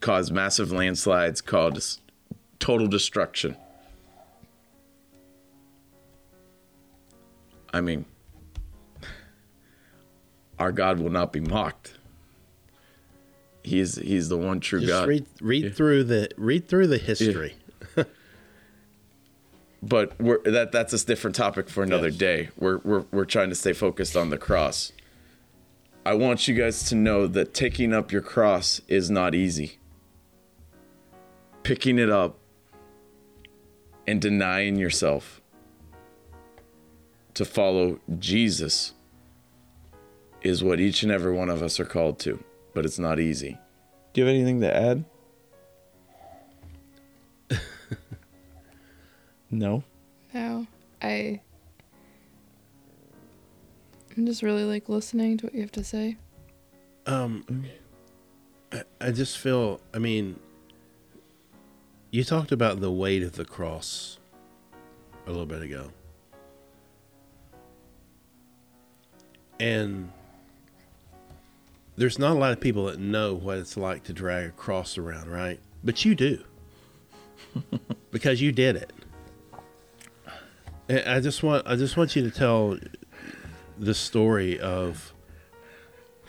Caused 0.00 0.32
massive 0.32 0.72
landslides, 0.72 1.42
caused 1.42 2.00
total 2.58 2.86
destruction. 2.86 3.56
I 7.72 7.82
mean, 7.82 8.06
our 10.58 10.72
God 10.72 11.00
will 11.00 11.10
not 11.10 11.34
be 11.34 11.40
mocked. 11.40 11.95
He's 13.66 13.96
he's 13.96 14.28
the 14.28 14.36
one 14.38 14.60
true 14.60 14.78
Just 14.80 14.92
God. 14.92 15.08
read 15.08 15.26
read 15.40 15.74
through 15.74 16.04
the 16.04 16.28
read 16.36 16.68
through 16.68 16.86
the 16.86 16.98
history. 16.98 17.56
but 19.82 20.18
we're 20.20 20.40
that 20.44 20.70
that's 20.70 20.92
a 20.92 21.04
different 21.04 21.34
topic 21.34 21.68
for 21.68 21.82
another 21.82 22.08
Yes. 22.10 22.16
day. 22.16 22.48
We're 22.56 22.78
we're 22.84 23.04
we're 23.10 23.24
trying 23.24 23.48
to 23.48 23.56
stay 23.56 23.72
focused 23.72 24.16
on 24.16 24.30
the 24.30 24.38
cross. 24.38 24.92
I 26.04 26.14
want 26.14 26.46
you 26.46 26.54
guys 26.54 26.84
to 26.90 26.94
know 26.94 27.26
that 27.26 27.54
taking 27.54 27.92
up 27.92 28.12
your 28.12 28.22
cross 28.22 28.80
is 28.86 29.10
not 29.10 29.34
easy. 29.34 29.78
Picking 31.64 31.98
it 31.98 32.08
up 32.08 32.38
and 34.06 34.20
denying 34.22 34.76
yourself 34.76 35.40
to 37.34 37.44
follow 37.44 37.98
Jesus 38.16 38.92
is 40.42 40.62
what 40.62 40.78
each 40.78 41.02
and 41.02 41.10
every 41.10 41.32
one 41.32 41.50
of 41.50 41.60
us 41.60 41.80
are 41.80 41.84
called 41.84 42.20
to, 42.20 42.42
but 42.76 42.84
it's 42.84 42.98
not 42.98 43.18
easy. 43.18 43.58
Do 44.12 44.20
you 44.20 44.26
have 44.26 44.34
anything 44.34 44.60
to 44.60 44.76
add? 44.76 45.04
no. 49.50 49.82
No, 50.34 50.66
I. 51.00 51.40
I'm 54.14 54.26
just 54.26 54.42
really 54.42 54.64
like 54.64 54.90
listening 54.90 55.38
to 55.38 55.46
what 55.46 55.54
you 55.54 55.62
have 55.62 55.72
to 55.72 55.82
say. 55.82 56.18
Um, 57.06 57.64
I, 58.70 58.82
I 59.00 59.10
just 59.10 59.38
feel. 59.38 59.80
I 59.94 59.98
mean, 59.98 60.38
you 62.10 62.24
talked 62.24 62.52
about 62.52 62.82
the 62.82 62.92
weight 62.92 63.22
of 63.22 63.32
the 63.32 63.46
cross 63.46 64.18
a 65.26 65.30
little 65.30 65.46
bit 65.46 65.62
ago, 65.62 65.88
and 69.58 70.12
there's 71.96 72.18
not 72.18 72.32
a 72.32 72.38
lot 72.38 72.52
of 72.52 72.60
people 72.60 72.86
that 72.86 72.98
know 72.98 73.34
what 73.34 73.58
it's 73.58 73.76
like 73.76 74.04
to 74.04 74.12
drag 74.12 74.48
a 74.48 74.50
cross 74.52 74.98
around, 74.98 75.30
right? 75.30 75.60
But 75.82 76.04
you 76.04 76.14
do, 76.14 76.42
because 78.10 78.40
you 78.40 78.52
did 78.52 78.76
it. 78.76 78.92
And 80.88 81.08
I 81.08 81.20
just 81.20 81.42
want. 81.42 81.66
I 81.66 81.76
just 81.76 81.96
want 81.96 82.14
you 82.14 82.22
to 82.22 82.30
tell 82.30 82.78
the 83.78 83.94
story 83.94 84.58
of 84.58 85.12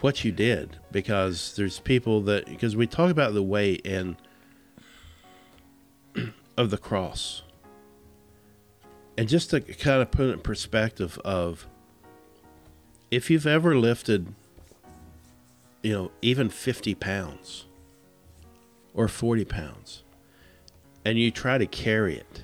what 0.02 0.24
you 0.24 0.32
did 0.32 0.78
because 0.92 1.56
there's 1.56 1.80
people 1.80 2.22
that 2.22 2.46
because 2.46 2.76
we 2.76 2.86
talk 2.88 3.10
about 3.10 3.34
the 3.34 3.44
weight 3.44 3.82
and 3.86 4.16
of 6.58 6.70
the 6.72 6.78
cross 6.78 7.44
and 9.18 9.28
just 9.28 9.50
to 9.50 9.60
kind 9.60 10.02
of 10.02 10.12
put 10.12 10.28
it 10.28 10.34
in 10.34 10.40
perspective 10.40 11.18
of 11.26 11.68
if 13.10 13.32
you've 13.32 13.48
ever 13.48 13.76
lifted, 13.76 14.34
you 15.88 15.94
know, 15.94 16.12
even 16.22 16.50
50 16.50 16.96
pounds 16.96 17.66
or 18.94 19.08
40 19.08 19.46
pounds, 19.46 20.04
and 21.06 21.18
you 21.18 21.32
try 21.32 21.58
to 21.58 21.66
carry 21.66 22.18
it 22.18 22.44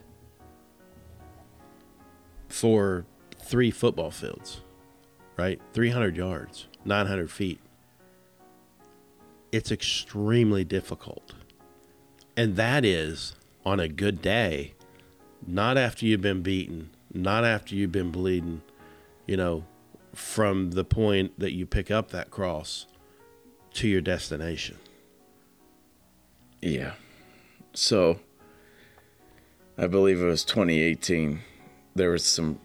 for 2.48 3.06
three 3.38 3.70
football 3.70 4.12
fields, 4.12 4.62
right? 5.36 5.60
300 5.74 6.16
yards, 6.16 6.68
900 6.86 7.30
feet. 7.30 7.60
It's 9.52 9.74
extremely 9.74 10.64
difficult. 10.64 11.34
And 12.38 12.56
that 12.56 12.86
is 12.86 13.36
on 13.66 13.82
a 13.82 13.89
good 13.89 14.22
day, 14.22 14.74
not 15.46 15.78
after 15.78 16.06
you've 16.06 16.22
been 16.22 16.44
beaten, 16.44 16.91
not 17.14 17.44
after 17.44 17.76
you've 17.76 17.91
been 17.91 18.10
bleeding, 18.10 18.62
you 19.28 19.36
know, 19.36 19.66
from 20.14 20.72
the 20.72 20.86
point 20.86 21.38
that 21.39 21.52
you 21.52 21.66
pick 21.66 21.91
up 21.91 22.12
that 22.12 22.32
cross 22.32 22.86
to 23.74 23.88
your 23.88 24.01
destination. 24.01 24.78
Yeah. 26.61 26.93
So 27.74 28.19
I 29.78 29.88
believe 29.88 30.21
it 30.21 30.26
was 30.26 30.45
2018. 30.45 31.41
There 31.95 32.11
was 32.11 32.24
some 32.24 32.59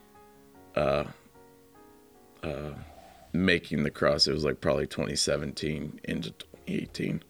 uh 0.76 1.04
uh 2.42 2.70
making 3.32 3.82
the 3.82 3.90
cross. 3.90 4.26
It 4.26 4.32
was 4.32 4.44
like 4.44 4.60
probably 4.60 4.86
2017 4.86 6.00
into 6.04 6.30
2018. 6.30 7.22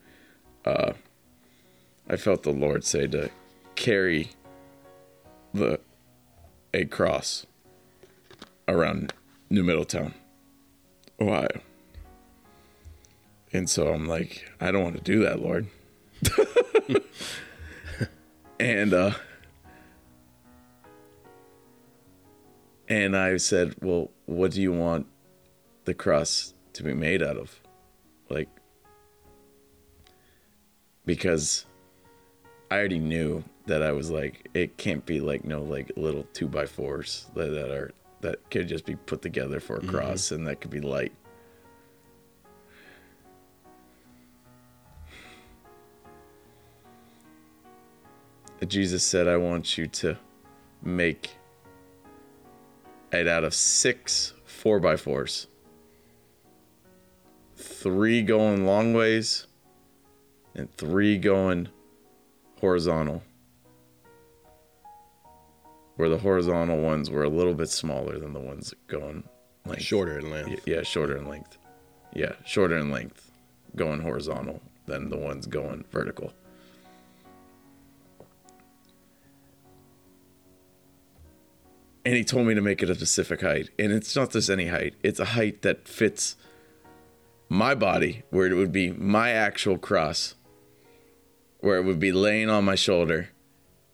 Uh 0.65 0.93
I 2.11 2.17
felt 2.17 2.43
the 2.43 2.51
Lord 2.51 2.85
say 2.85 3.07
to 3.07 3.31
carry 3.75 4.31
the 5.55 5.81
a 6.75 6.85
cross 6.85 7.47
around 8.67 9.15
New 9.49 9.63
Middletown, 9.63 10.15
Ohio. 11.21 11.61
And 13.53 13.69
so 13.69 13.93
I'm 13.93 14.07
like, 14.07 14.51
I 14.61 14.71
don't 14.71 14.83
want 14.83 14.97
to 14.97 15.03
do 15.03 15.21
that, 15.23 15.41
Lord. 15.41 15.67
and 18.61 18.93
uh 18.93 19.13
and 22.89 23.17
I 23.17 23.37
said, 23.37 23.77
"Well, 23.81 24.11
what 24.27 24.53
do 24.53 24.63
you 24.63 24.73
want 24.73 25.07
the 25.85 25.95
cross 25.95 26.55
to 26.73 26.83
be 26.83 26.95
made 26.95 27.23
out 27.23 27.37
of?" 27.37 27.61
Like 28.29 28.49
because 31.05 31.65
I 32.71 32.77
already 32.77 32.99
knew 32.99 33.45
that 33.67 33.83
I 33.83 33.93
was 33.93 34.11
like, 34.11 34.49
it 34.55 34.77
can't 34.77 35.05
be 35.07 35.21
like 35.21 35.45
no 35.45 35.63
like 35.63 35.93
little 35.97 36.27
two 36.33 36.49
by 36.49 36.67
fours 36.67 37.27
that, 37.35 37.51
that 37.51 37.71
are 37.71 37.93
that 38.21 38.51
could 38.51 38.69
just 38.69 38.85
be 38.85 38.97
put 38.97 39.23
together 39.23 39.61
for 39.61 39.77
a 39.77 39.87
cross 39.87 40.33
and 40.33 40.47
that 40.47 40.61
could 40.61 40.71
be 40.71 40.81
light. 40.81 41.13
Jesus 48.67 49.05
said, 49.05 49.29
I 49.29 49.37
want 49.37 49.79
you 49.79 49.87
to 49.87 50.19
make 50.83 51.31
it 53.13 53.29
out 53.29 53.45
of 53.45 53.55
six 53.55 54.35
four 54.45 54.81
by 54.81 54.97
fours. 54.97 55.47
Three 57.57 58.23
going 58.23 58.67
long 58.67 58.95
ways 58.95 59.47
and 60.55 60.73
three 60.77 61.19
going 61.19 61.69
horizontal. 62.61 63.23
Where 65.97 66.09
the 66.09 66.19
horizontal 66.19 66.81
ones 66.81 67.11
were 67.11 67.25
a 67.25 67.29
little 67.29 67.55
bit 67.55 67.69
smaller 67.69 68.19
than 68.19 68.33
the 68.33 68.41
ones 68.41 68.75
going 68.87 69.25
length. 69.65 69.83
Shorter 69.83 70.19
in 70.19 70.31
length. 70.31 70.67
Yeah, 70.67 70.83
shorter 70.83 71.17
in 71.17 71.27
length. 71.27 71.59
Yeah, 72.15 72.33
shorter 72.45 72.77
in 72.77 72.91
length 72.91 73.31
going 73.77 74.01
horizontal 74.01 74.63
than 74.87 75.11
the 75.11 75.17
ones 75.17 75.47
going 75.47 75.85
vertical. 75.91 76.33
And 82.09 82.17
he 82.17 82.25
told 82.25 82.47
me 82.47 82.55
to 82.55 82.63
make 82.63 82.83
it 82.83 82.89
a 82.89 82.95
specific 82.95 83.43
height. 83.43 83.69
And 83.79 83.93
it's 83.93 84.17
not 84.17 84.31
just 84.31 84.49
any 84.49 84.69
height, 84.69 84.95
it's 85.03 85.21
a 85.21 85.27
height 85.27 85.61
that 85.61 85.87
fits 85.87 86.37
my 87.51 87.75
body, 87.75 88.23
where 88.31 88.47
it 88.47 88.55
would 88.55 88.73
be 88.73 88.93
my 88.93 89.33
actual 89.33 89.77
cross, 89.77 90.35
where 91.59 91.77
it 91.77 91.83
would 91.83 91.99
be 91.99 92.11
laying 92.11 92.49
on 92.49 92.65
my 92.65 92.77
shoulder 92.77 93.29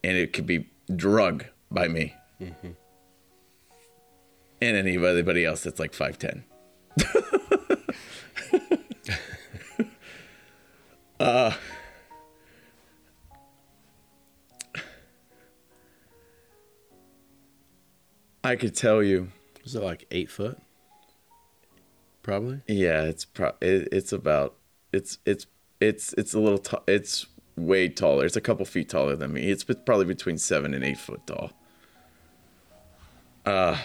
and 0.05 0.17
it 0.17 0.33
could 0.33 0.47
be 0.47 0.69
drug 0.95 1.47
by 1.73 1.89
me. 1.89 2.15
Mm-hmm. 2.41 2.71
And 4.63 4.77
anybody 4.77 5.45
else 5.45 5.65
that's 5.65 5.81
like 5.81 5.91
5'10. 5.91 6.45
I 18.45 18.57
could 18.57 18.75
tell 18.75 19.03
you, 19.03 19.29
Is 19.65 19.75
it 19.75 19.83
like 19.83 20.07
eight 20.11 20.31
foot? 20.31 20.59
Probably. 22.23 22.61
yeah, 22.67 23.03
it's 23.03 23.25
pro- 23.25 23.55
it, 23.61 23.89
it's 23.93 24.13
about 24.13 24.55
it's 24.93 25.19
it's 25.27 25.47
it's 25.81 26.13
it's 26.15 26.33
a 26.33 26.39
little 26.41 26.59
t- 26.59 26.77
it's 26.87 27.27
way 27.57 27.89
taller. 27.89 28.25
It's 28.25 28.37
a 28.37 28.41
couple 28.41 28.65
feet 28.65 28.89
taller 28.89 29.15
than 29.17 29.33
me. 29.35 29.51
It's 29.51 29.65
probably 29.65 30.07
between 30.07 30.39
seven 30.39 30.73
and 30.73 30.83
eight 30.85 30.99
foot 30.99 31.27
tall. 31.27 31.53
Uh, 33.45 33.77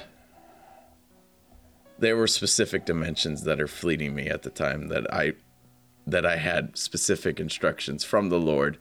there 1.97 2.15
were 2.15 2.27
specific 2.27 2.85
dimensions 2.85 3.43
that 3.43 3.59
are 3.59 3.67
fleeting 3.67 4.15
me 4.15 4.27
at 4.29 4.43
the 4.43 4.49
time 4.49 4.87
that 4.87 5.11
I 5.13 5.33
that 6.07 6.25
I 6.25 6.37
had 6.37 6.77
specific 6.77 7.39
instructions 7.41 8.05
from 8.05 8.29
the 8.29 8.39
Lord 8.39 8.77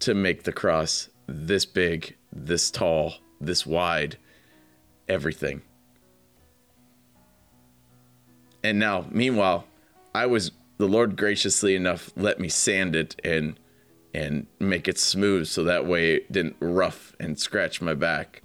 to 0.00 0.14
make 0.14 0.42
the 0.42 0.52
cross 0.52 1.08
this 1.26 1.64
big, 1.64 2.16
this 2.30 2.70
tall, 2.70 3.14
this 3.40 3.64
wide, 3.66 4.18
everything. 5.08 5.62
And 8.62 8.78
now, 8.78 9.06
meanwhile, 9.10 9.64
I 10.14 10.26
was 10.26 10.50
the 10.78 10.88
Lord 10.88 11.16
graciously 11.16 11.74
enough 11.74 12.10
let 12.16 12.40
me 12.40 12.48
sand 12.48 12.96
it 12.96 13.20
and 13.24 13.58
and 14.14 14.46
make 14.58 14.88
it 14.88 14.98
smooth 14.98 15.46
so 15.46 15.64
that 15.64 15.86
way 15.86 16.14
it 16.14 16.32
didn't 16.32 16.56
rough 16.60 17.14
and 17.20 17.38
scratch 17.38 17.80
my 17.80 17.94
back. 17.94 18.42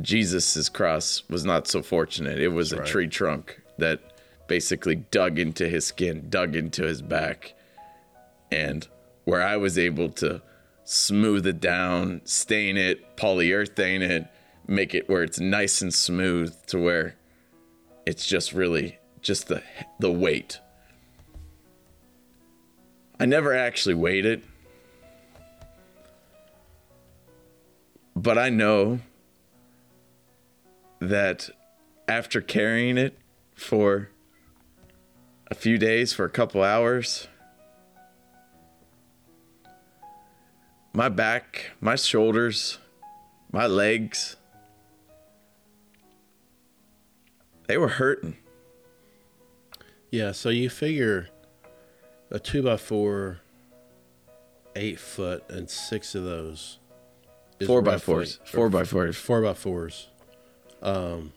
Jesus's 0.00 0.68
cross 0.68 1.22
was 1.28 1.44
not 1.44 1.66
so 1.66 1.82
fortunate. 1.82 2.38
It 2.38 2.48
was 2.48 2.72
a 2.72 2.78
right. 2.78 2.86
tree 2.86 3.08
trunk 3.08 3.60
that 3.78 4.00
basically 4.46 4.96
dug 4.96 5.38
into 5.38 5.68
his 5.68 5.84
skin, 5.84 6.26
dug 6.30 6.54
into 6.54 6.84
his 6.84 7.02
back. 7.02 7.54
And 8.52 8.86
where 9.24 9.42
I 9.42 9.56
was 9.56 9.78
able 9.78 10.10
to 10.10 10.42
smooth 10.84 11.46
it 11.46 11.60
down, 11.60 12.20
stain 12.24 12.76
it, 12.76 13.16
polyurethane 13.16 14.00
it, 14.00 14.28
make 14.66 14.94
it 14.94 15.08
where 15.08 15.22
it's 15.22 15.38
nice 15.38 15.80
and 15.82 15.92
smooth 15.92 16.54
to 16.66 16.78
where 16.78 17.16
it's 18.04 18.26
just 18.26 18.52
really 18.52 18.98
just 19.20 19.48
the 19.48 19.62
the 19.98 20.10
weight. 20.10 20.60
I 23.18 23.26
never 23.26 23.54
actually 23.54 23.94
weighed 23.94 24.26
it. 24.26 24.42
But 28.14 28.38
I 28.38 28.48
know 28.48 29.00
that 31.00 31.50
after 32.08 32.40
carrying 32.40 32.96
it 32.96 33.18
for 33.54 34.10
a 35.50 35.54
few 35.54 35.76
days, 35.78 36.12
for 36.12 36.24
a 36.24 36.30
couple 36.30 36.62
hours, 36.62 37.28
my 40.92 41.08
back, 41.10 41.72
my 41.80 41.94
shoulders, 41.94 42.78
my 43.52 43.66
legs, 43.66 44.36
they 47.66 47.76
were 47.78 47.88
hurting. 47.88 48.36
Yeah, 50.10 50.32
so 50.32 50.48
you 50.50 50.70
figure 50.70 51.28
a 52.30 52.38
two 52.38 52.62
by 52.62 52.76
four, 52.76 53.40
eight 54.74 54.98
foot, 54.98 55.44
and 55.50 55.68
six 55.68 56.14
of 56.14 56.24
those. 56.24 56.78
is 57.60 57.66
Four 57.66 57.82
by 57.82 57.98
fours. 57.98 58.38
Four 58.44 58.68
by 58.68 58.84
fours. 58.84 59.16
Four 59.16 59.42
by 59.42 59.54
fours. 59.54 60.08
Um, 60.82 61.32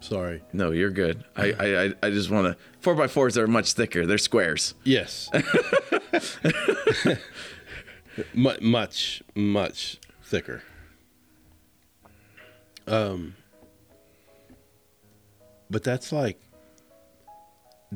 sorry. 0.00 0.42
No, 0.52 0.70
you're 0.70 0.90
good. 0.90 1.24
I 1.36 1.52
I 1.58 1.92
I- 2.06 2.10
just 2.10 2.30
want 2.30 2.46
to. 2.46 2.56
Four 2.80 2.94
by 2.94 3.06
fours 3.06 3.38
are 3.38 3.46
much 3.46 3.72
thicker. 3.72 4.06
They're 4.06 4.18
squares. 4.18 4.74
Yes. 4.84 5.30
Mu- 8.34 8.56
much, 8.62 9.22
much 9.34 9.98
thicker. 10.22 10.62
Um, 12.86 13.34
but 15.70 15.82
that's 15.82 16.12
like 16.12 16.40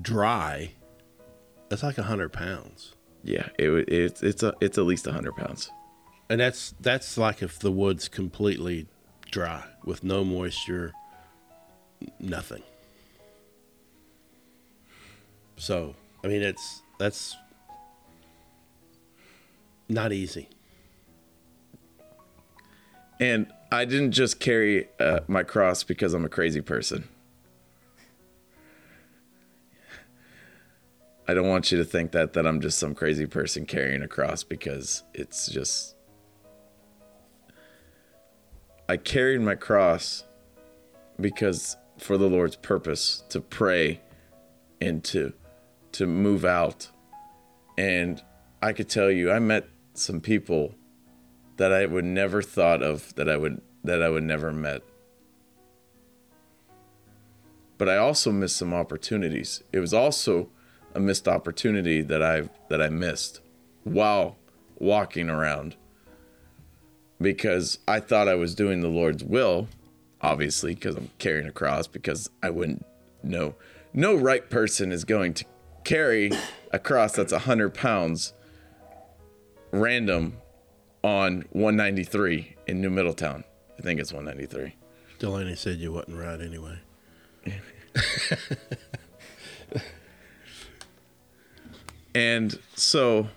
dry. 0.00 0.72
That's 1.68 1.82
like 1.82 1.98
a 1.98 2.02
hundred 2.02 2.32
pounds, 2.32 2.94
Yeah, 3.22 3.48
it 3.58 3.68
it's 3.88 4.22
it's 4.22 4.42
a 4.42 4.54
it's 4.60 4.76
at 4.78 4.84
least 4.84 5.06
hundred 5.06 5.36
pounds. 5.36 5.70
and 6.28 6.40
that's 6.40 6.74
that's 6.80 7.16
like 7.16 7.42
if 7.42 7.58
the 7.60 7.70
wood's 7.70 8.08
completely 8.08 8.86
dry 9.30 9.64
with 9.84 10.02
no 10.02 10.24
moisture, 10.24 10.92
nothing. 12.18 12.62
So, 15.56 15.94
I 16.24 16.28
mean, 16.28 16.42
it's 16.42 16.82
that's 16.98 17.36
not 19.88 20.12
easy. 20.12 20.48
And 23.20 23.52
I 23.70 23.84
didn't 23.84 24.12
just 24.12 24.40
carry 24.40 24.88
uh, 24.98 25.20
my 25.28 25.42
cross 25.42 25.82
because 25.84 26.14
I'm 26.14 26.24
a 26.24 26.28
crazy 26.28 26.62
person. 26.62 27.06
I 31.30 31.34
don't 31.34 31.46
want 31.46 31.70
you 31.70 31.78
to 31.78 31.84
think 31.84 32.10
that 32.10 32.32
that 32.32 32.44
I'm 32.44 32.60
just 32.60 32.76
some 32.76 32.92
crazy 32.92 33.24
person 33.24 33.64
carrying 33.64 34.02
a 34.02 34.08
cross 34.08 34.42
because 34.42 35.04
it's 35.14 35.46
just 35.46 35.94
I 38.88 38.96
carried 38.96 39.40
my 39.40 39.54
cross 39.54 40.24
because 41.20 41.76
for 41.98 42.18
the 42.18 42.28
Lord's 42.28 42.56
purpose 42.56 43.22
to 43.28 43.40
pray 43.40 44.00
and 44.80 45.04
to 45.04 45.32
to 45.92 46.08
move 46.08 46.44
out. 46.44 46.88
And 47.78 48.20
I 48.60 48.72
could 48.72 48.88
tell 48.88 49.08
you 49.08 49.30
I 49.30 49.38
met 49.38 49.68
some 49.94 50.20
people 50.20 50.74
that 51.58 51.72
I 51.72 51.86
would 51.86 52.04
never 52.04 52.42
thought 52.42 52.82
of 52.82 53.14
that 53.14 53.28
I 53.28 53.36
would 53.36 53.60
that 53.84 54.02
I 54.02 54.08
would 54.08 54.24
never 54.24 54.50
met. 54.50 54.82
But 57.78 57.88
I 57.88 57.98
also 57.98 58.32
missed 58.32 58.56
some 58.56 58.74
opportunities. 58.74 59.62
It 59.72 59.78
was 59.78 59.94
also 59.94 60.48
a 60.94 61.00
missed 61.00 61.28
opportunity 61.28 62.02
that 62.02 62.22
I 62.22 62.48
that 62.68 62.80
I 62.82 62.88
missed 62.88 63.40
while 63.84 64.36
walking 64.78 65.28
around 65.30 65.76
because 67.20 67.78
I 67.86 68.00
thought 68.00 68.28
I 68.28 68.34
was 68.34 68.54
doing 68.54 68.80
the 68.80 68.88
Lord's 68.88 69.22
will, 69.22 69.68
obviously 70.20 70.74
because 70.74 70.96
I'm 70.96 71.10
carrying 71.18 71.46
a 71.46 71.52
cross 71.52 71.86
because 71.86 72.30
I 72.42 72.50
wouldn't 72.50 72.84
know 73.22 73.54
no 73.92 74.14
right 74.14 74.48
person 74.48 74.92
is 74.92 75.04
going 75.04 75.34
to 75.34 75.44
carry 75.84 76.30
a 76.70 76.78
cross 76.78 77.12
that's 77.12 77.32
100 77.32 77.74
pounds 77.74 78.32
random 79.72 80.38
on 81.02 81.44
193 81.50 82.56
in 82.66 82.80
New 82.80 82.90
Middletown. 82.90 83.44
I 83.78 83.82
think 83.82 84.00
it's 84.00 84.12
193. 84.12 84.74
Delaney 85.18 85.54
said 85.54 85.78
you 85.78 85.92
wasn't 85.92 86.18
right 86.18 86.40
anyway. 86.40 86.78
And 92.14 92.58
so 92.74 93.28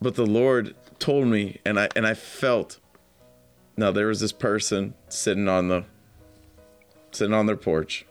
but 0.00 0.14
the 0.14 0.26
Lord 0.26 0.74
told 0.98 1.26
me 1.28 1.60
and 1.64 1.78
I 1.78 1.88
and 1.96 2.06
I 2.06 2.14
felt 2.14 2.78
now 3.76 3.90
there 3.90 4.06
was 4.06 4.20
this 4.20 4.32
person 4.32 4.94
sitting 5.08 5.48
on 5.48 5.68
the 5.68 5.84
sitting 7.10 7.34
on 7.34 7.46
their 7.46 7.56
porch 7.56 8.06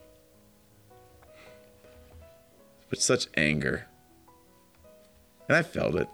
with 2.90 3.02
such 3.02 3.28
anger. 3.36 3.88
And 5.48 5.56
I 5.56 5.62
felt 5.62 5.96
it. 5.96 6.10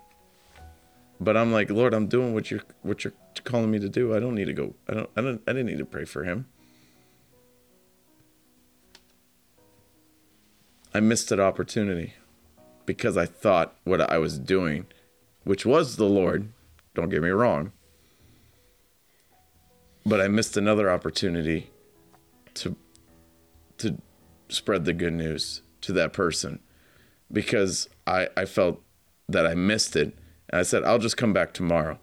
But 1.20 1.38
I'm 1.38 1.52
like, 1.52 1.70
Lord, 1.70 1.94
I'm 1.94 2.08
doing 2.08 2.34
what 2.34 2.52
you're 2.52 2.64
what 2.82 3.04
you're 3.04 3.14
calling 3.44 3.72
me 3.72 3.80
to 3.80 3.90
do. 3.90 4.16
I 4.16 4.20
don't 4.20 4.36
need 4.36 4.46
to 4.46 4.54
go. 4.54 4.74
I 4.90 4.94
don't 4.94 5.10
I 5.16 5.22
don't 5.22 5.42
I 5.48 5.54
didn't 5.54 5.68
need 5.68 5.78
to 5.78 5.86
pray 5.86 6.06
for 6.06 6.24
him. 6.24 6.48
I 10.94 11.00
missed 11.00 11.30
that 11.30 11.40
opportunity 11.40 12.14
because 12.86 13.16
I 13.16 13.26
thought 13.26 13.76
what 13.86 14.02
I 14.02 14.18
was 14.18 14.38
doing, 14.38 14.88
which 15.44 15.66
was 15.66 15.96
the 15.96 16.06
Lord, 16.06 16.52
don't 16.94 17.10
get 17.10 17.22
me 17.22 17.30
wrong. 17.30 17.72
But 20.06 20.20
I 20.20 20.28
missed 20.28 20.58
another 20.58 20.92
opportunity 20.92 21.70
to 22.56 22.76
to 23.78 23.98
spread 24.50 24.86
the 24.86 24.94
good 24.94 25.14
news 25.14 25.62
to 25.82 25.94
that 25.94 26.14
person 26.14 26.60
because 27.32 27.88
I, 28.06 28.28
I 28.36 28.46
felt 28.46 28.82
that 29.30 29.48
I 29.48 29.56
missed 29.56 29.96
it. 29.96 30.16
And 30.50 30.60
I 30.60 30.64
said, 30.64 30.84
I'll 30.84 31.00
just 31.00 31.18
come 31.18 31.34
back 31.34 31.54
tomorrow. 31.54 31.98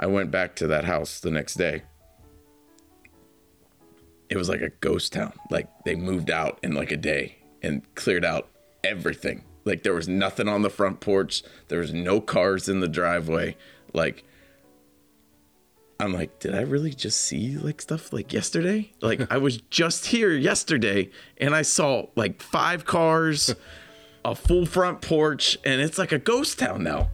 I 0.00 0.06
went 0.06 0.30
back 0.30 0.56
to 0.56 0.66
that 0.68 0.86
house 0.86 1.20
the 1.20 1.30
next 1.30 1.54
day. 1.54 1.82
It 4.28 4.36
was 4.36 4.48
like 4.48 4.60
a 4.60 4.70
ghost 4.70 5.12
town. 5.12 5.34
Like 5.50 5.68
they 5.84 5.94
moved 5.94 6.30
out 6.30 6.58
in 6.62 6.72
like 6.72 6.90
a 6.90 6.96
day 6.96 7.37
and 7.62 7.82
cleared 7.94 8.24
out 8.24 8.48
everything. 8.84 9.44
Like 9.64 9.82
there 9.82 9.94
was 9.94 10.08
nothing 10.08 10.48
on 10.48 10.62
the 10.62 10.70
front 10.70 11.00
porch. 11.00 11.42
There 11.68 11.80
was 11.80 11.92
no 11.92 12.20
cars 12.20 12.68
in 12.68 12.80
the 12.80 12.88
driveway. 12.88 13.56
Like 13.92 14.24
I'm 16.00 16.12
like, 16.12 16.38
did 16.38 16.54
I 16.54 16.60
really 16.60 16.92
just 16.92 17.20
see 17.20 17.56
like 17.56 17.82
stuff 17.82 18.12
like 18.12 18.32
yesterday? 18.32 18.92
Like 19.00 19.32
I 19.32 19.38
was 19.38 19.56
just 19.70 20.06
here 20.06 20.32
yesterday 20.32 21.10
and 21.38 21.54
I 21.54 21.62
saw 21.62 22.06
like 22.14 22.40
five 22.40 22.84
cars, 22.84 23.54
a 24.24 24.34
full 24.34 24.64
front 24.64 25.00
porch, 25.00 25.58
and 25.64 25.80
it's 25.80 25.98
like 25.98 26.12
a 26.12 26.18
ghost 26.18 26.58
town 26.58 26.82
now. 26.82 27.10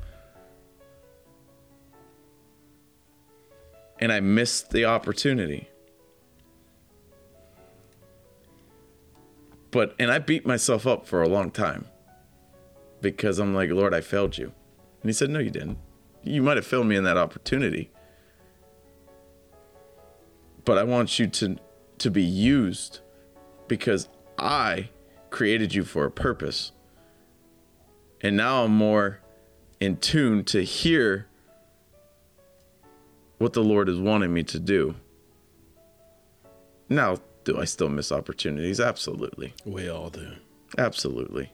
And 3.99 4.13
I 4.13 4.21
missed 4.21 4.71
the 4.71 4.85
opportunity. 4.85 5.69
But 9.75 9.95
and 9.99 10.11
I 10.11 10.19
beat 10.19 10.47
myself 10.47 10.87
up 10.87 11.07
for 11.07 11.23
a 11.23 11.29
long 11.29 11.51
time 11.51 11.85
because 13.03 13.39
I'm 13.39 13.55
like, 13.55 13.69
Lord, 13.69 13.93
I 13.93 14.01
failed 14.01 14.39
you. 14.39 14.47
And 15.03 15.11
he 15.11 15.13
said, 15.13 15.29
No, 15.29 15.39
you 15.39 15.51
didn't. 15.51 15.77
You 16.23 16.43
might 16.43 16.57
have 16.57 16.67
failed 16.67 16.87
me 16.87 16.97
in 16.97 17.05
that 17.05 17.19
opportunity 17.19 17.91
but 20.65 20.79
I 20.79 20.85
want 20.85 21.19
you 21.19 21.27
to 21.27 21.57
to 21.99 22.11
be 22.11 22.23
used 22.23 23.01
because 23.69 24.09
I 24.39 24.91
created 25.31 25.75
you 25.75 25.85
for 25.85 26.05
a 26.05 26.11
purpose. 26.11 26.73
And 28.21 28.37
now 28.37 28.65
I'm 28.65 28.75
more 28.75 29.21
in 29.81 29.99
tune 29.99 30.45
to 30.45 30.65
hear 30.65 31.27
what 33.39 33.53
the 33.53 33.63
Lord 33.63 33.89
is 33.89 33.99
wanting 33.99 34.33
me 34.33 34.43
to 34.45 34.59
do. 34.59 34.97
Now, 36.89 37.19
do 37.45 37.59
I 37.59 37.65
still 37.65 37.89
miss 37.89 38.11
opportunities? 38.11 38.81
Absolutely. 38.81 39.55
We 39.65 39.89
all 39.89 40.11
do. 40.11 40.33
Absolutely. 40.77 41.53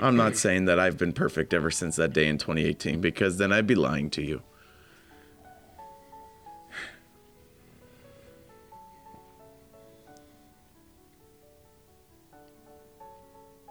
I'm 0.00 0.16
not 0.16 0.36
saying 0.44 0.64
that 0.66 0.78
I've 0.78 0.98
been 0.98 1.12
perfect 1.12 1.54
ever 1.54 1.70
since 1.70 1.96
that 1.96 2.12
day 2.12 2.26
in 2.26 2.38
2018 2.38 3.00
because 3.00 3.36
then 3.36 3.52
I'd 3.52 3.66
be 3.66 3.74
lying 3.74 4.10
to 4.10 4.22
you. 4.22 4.42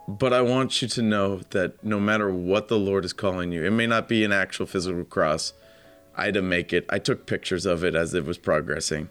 But 0.08 0.32
I 0.32 0.40
want 0.40 0.80
you 0.80 0.88
to 0.88 1.02
know 1.02 1.42
that 1.50 1.84
no 1.84 2.00
matter 2.00 2.32
what 2.32 2.68
the 2.68 2.78
Lord 2.78 3.04
is 3.04 3.12
calling 3.12 3.52
you, 3.52 3.62
it 3.64 3.72
may 3.72 3.86
not 3.86 4.08
be 4.08 4.24
an 4.24 4.32
actual 4.32 4.64
physical 4.64 5.04
cross. 5.04 5.52
I 6.16 6.26
had 6.26 6.34
to 6.34 6.42
make 6.42 6.72
it. 6.72 6.86
I 6.88 6.98
took 6.98 7.26
pictures 7.26 7.66
of 7.66 7.84
it 7.84 7.94
as 7.94 8.14
it 8.14 8.24
was 8.24 8.38
progressing. 8.38 9.10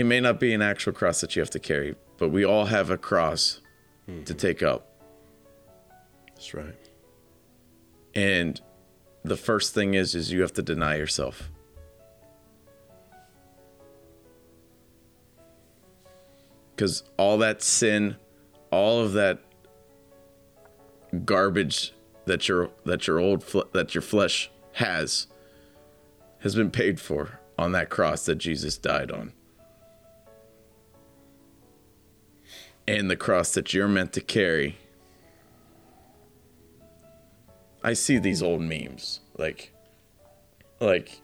It 0.00 0.04
may 0.04 0.18
not 0.18 0.40
be 0.40 0.54
an 0.54 0.62
actual 0.62 0.94
cross 0.94 1.20
that 1.20 1.36
you 1.36 1.42
have 1.42 1.50
to 1.50 1.58
carry, 1.58 1.94
but 2.16 2.30
we 2.30 2.42
all 2.42 2.64
have 2.64 2.88
a 2.88 2.96
cross 2.96 3.60
mm-hmm. 4.08 4.24
to 4.24 4.32
take 4.32 4.62
up. 4.62 4.86
That's 6.34 6.54
right. 6.54 6.88
And 8.14 8.58
the 9.24 9.36
first 9.36 9.74
thing 9.74 9.92
is 9.92 10.14
is 10.14 10.32
you 10.32 10.40
have 10.40 10.54
to 10.54 10.62
deny 10.62 10.96
yourself. 10.96 11.50
because 16.80 17.02
all 17.18 17.36
that 17.36 17.60
sin, 17.60 18.16
all 18.70 19.00
of 19.00 19.12
that 19.12 19.38
garbage 21.26 21.92
that 22.24 22.48
your 22.48 22.70
that 22.86 23.06
your 23.06 23.20
old 23.20 23.44
that 23.74 23.94
your 23.94 24.00
flesh 24.00 24.50
has 24.72 25.26
has 26.38 26.54
been 26.54 26.70
paid 26.70 26.98
for 26.98 27.38
on 27.58 27.72
that 27.72 27.90
cross 27.90 28.24
that 28.24 28.36
Jesus 28.36 28.78
died 28.78 29.10
on. 29.10 29.34
And 32.90 33.10
the 33.10 33.16
cross 33.16 33.54
that 33.54 33.72
you're 33.72 33.88
meant 33.88 34.12
to 34.14 34.20
carry. 34.20 34.76
I 37.82 37.94
see 37.94 38.18
these 38.18 38.42
old 38.42 38.60
memes 38.60 39.20
like 39.38 39.72
like 40.80 41.22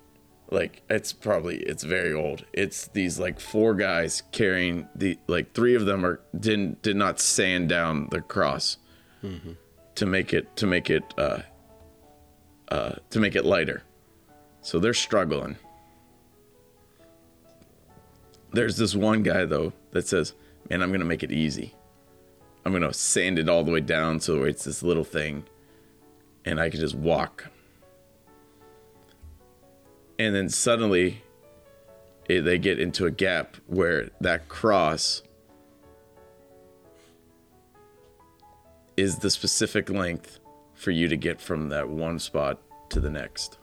like 0.51 0.83
it's 0.89 1.13
probably 1.13 1.59
it's 1.59 1.83
very 1.83 2.13
old 2.13 2.45
it's 2.53 2.89
these 2.89 3.19
like 3.19 3.39
four 3.39 3.75
guys 3.75 4.23
carrying 4.33 4.89
the 4.95 5.19
like 5.27 5.53
three 5.53 5.75
of 5.75 5.87
them 5.87 6.05
are 6.05 6.21
didn't 6.39 6.81
did 6.83 6.97
not 6.97 7.21
sand 7.21 7.69
down 7.69 8.09
the 8.11 8.21
cross 8.21 8.79
mm-hmm. 9.23 9.53
to 9.95 10.07
make 10.07 10.33
it 10.33 10.57
to 10.57 10.67
make 10.67 10.89
it 10.89 11.03
uh 11.19 11.41
uh 12.69 12.93
to 13.11 13.19
make 13.19 13.35
it 13.37 13.45
lighter 13.45 13.83
so 14.63 14.79
they're 14.79 14.95
struggling 14.95 15.57
there's 18.53 18.77
this 18.77 18.95
one 18.95 19.23
guy 19.23 19.45
though 19.45 19.73
that 19.91 20.07
says 20.07 20.33
man 20.71 20.83
i'm 20.83 20.93
gonna 20.93 21.05
make 21.05 21.23
it 21.23 21.33
easy 21.33 21.75
i'm 22.65 22.73
gonna 22.73 22.93
sand 22.93 23.39
it 23.39 23.49
all 23.49 23.65
the 23.65 23.73
way 23.73 23.81
down 23.81 24.21
so 24.21 24.45
it's 24.45 24.65
this 24.65 24.83
little 24.83 25.05
thing 25.05 25.45
and 26.47 26.61
I 26.61 26.71
can 26.71 26.81
just 26.81 26.95
walk. 26.95 27.49
And 30.19 30.35
then 30.35 30.49
suddenly 30.49 31.23
it, 32.29 32.43
they 32.43 32.57
get 32.57 32.79
into 32.79 33.05
a 33.05 33.11
gap 33.11 33.57
where 33.67 34.09
that 34.21 34.49
cross 34.49 35.23
is 38.97 39.19
the 39.19 39.29
specific 39.29 39.91
length 39.91 40.39
for 40.73 40.91
you 40.91 41.09
to 41.09 41.17
get 41.17 41.41
from 41.41 41.69
that 41.69 41.89
one 41.89 42.19
spot 42.19 42.61
to 42.91 43.01
the 43.01 43.11
next. 43.11 43.59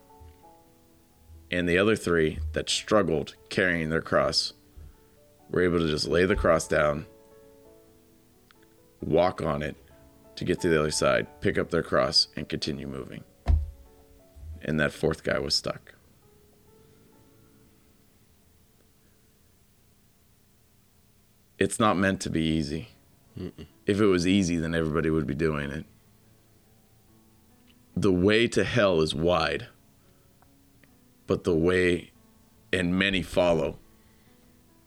And 1.50 1.68
the 1.68 1.78
other 1.78 1.96
three 1.96 2.40
that 2.52 2.70
struggled 2.70 3.36
carrying 3.50 3.90
their 3.90 4.02
cross 4.02 4.54
were 5.54 5.62
able 5.62 5.78
to 5.78 5.88
just 5.88 6.08
lay 6.08 6.26
the 6.26 6.36
cross 6.36 6.68
down, 6.68 7.06
walk 9.02 9.42
on 9.42 9.62
it 9.62 9.78
to 10.36 10.44
get 10.44 10.60
to 10.60 10.68
the 10.68 10.80
other 10.80 10.92
side, 10.92 11.28
pick 11.42 11.60
up 11.60 11.70
their 11.70 11.84
cross, 11.84 12.28
and 12.36 12.50
continue 12.50 12.88
moving. 12.88 13.24
And 14.64 14.80
that 14.80 14.92
fourth 14.92 15.24
guy 15.24 15.38
was 15.38 15.54
stuck. 15.54 15.94
It's 21.60 21.80
not 21.80 21.98
meant 21.98 22.20
to 22.22 22.32
be 22.32 22.42
easy. 22.42 22.90
Mm-mm. 23.40 23.68
If 23.86 24.02
it 24.02 24.08
was 24.08 24.26
easy, 24.26 24.58
then 24.58 24.74
everybody 24.74 25.12
would 25.12 25.28
be 25.28 25.36
doing 25.36 25.70
it. 25.70 25.86
The 27.96 28.12
way 28.12 28.48
to 28.48 28.64
hell 28.64 29.02
is 29.02 29.14
wide, 29.14 29.68
but 31.28 31.44
the 31.44 31.54
way, 31.54 32.12
and 32.72 32.98
many 32.98 33.22
follow. 33.22 33.78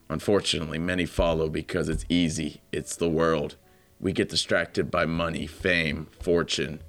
Unfortunately, 0.09 0.79
many 0.79 1.05
follow 1.05 1.49
because 1.49 1.89
it's 1.89 2.05
easy, 2.07 2.61
it's 2.71 2.95
the 2.95 3.09
world. 3.09 3.57
We 3.99 4.13
get 4.13 4.29
distracted 4.29 4.89
by 4.89 5.05
money, 5.05 5.47
fame, 5.47 6.07
fortune, 6.21 6.81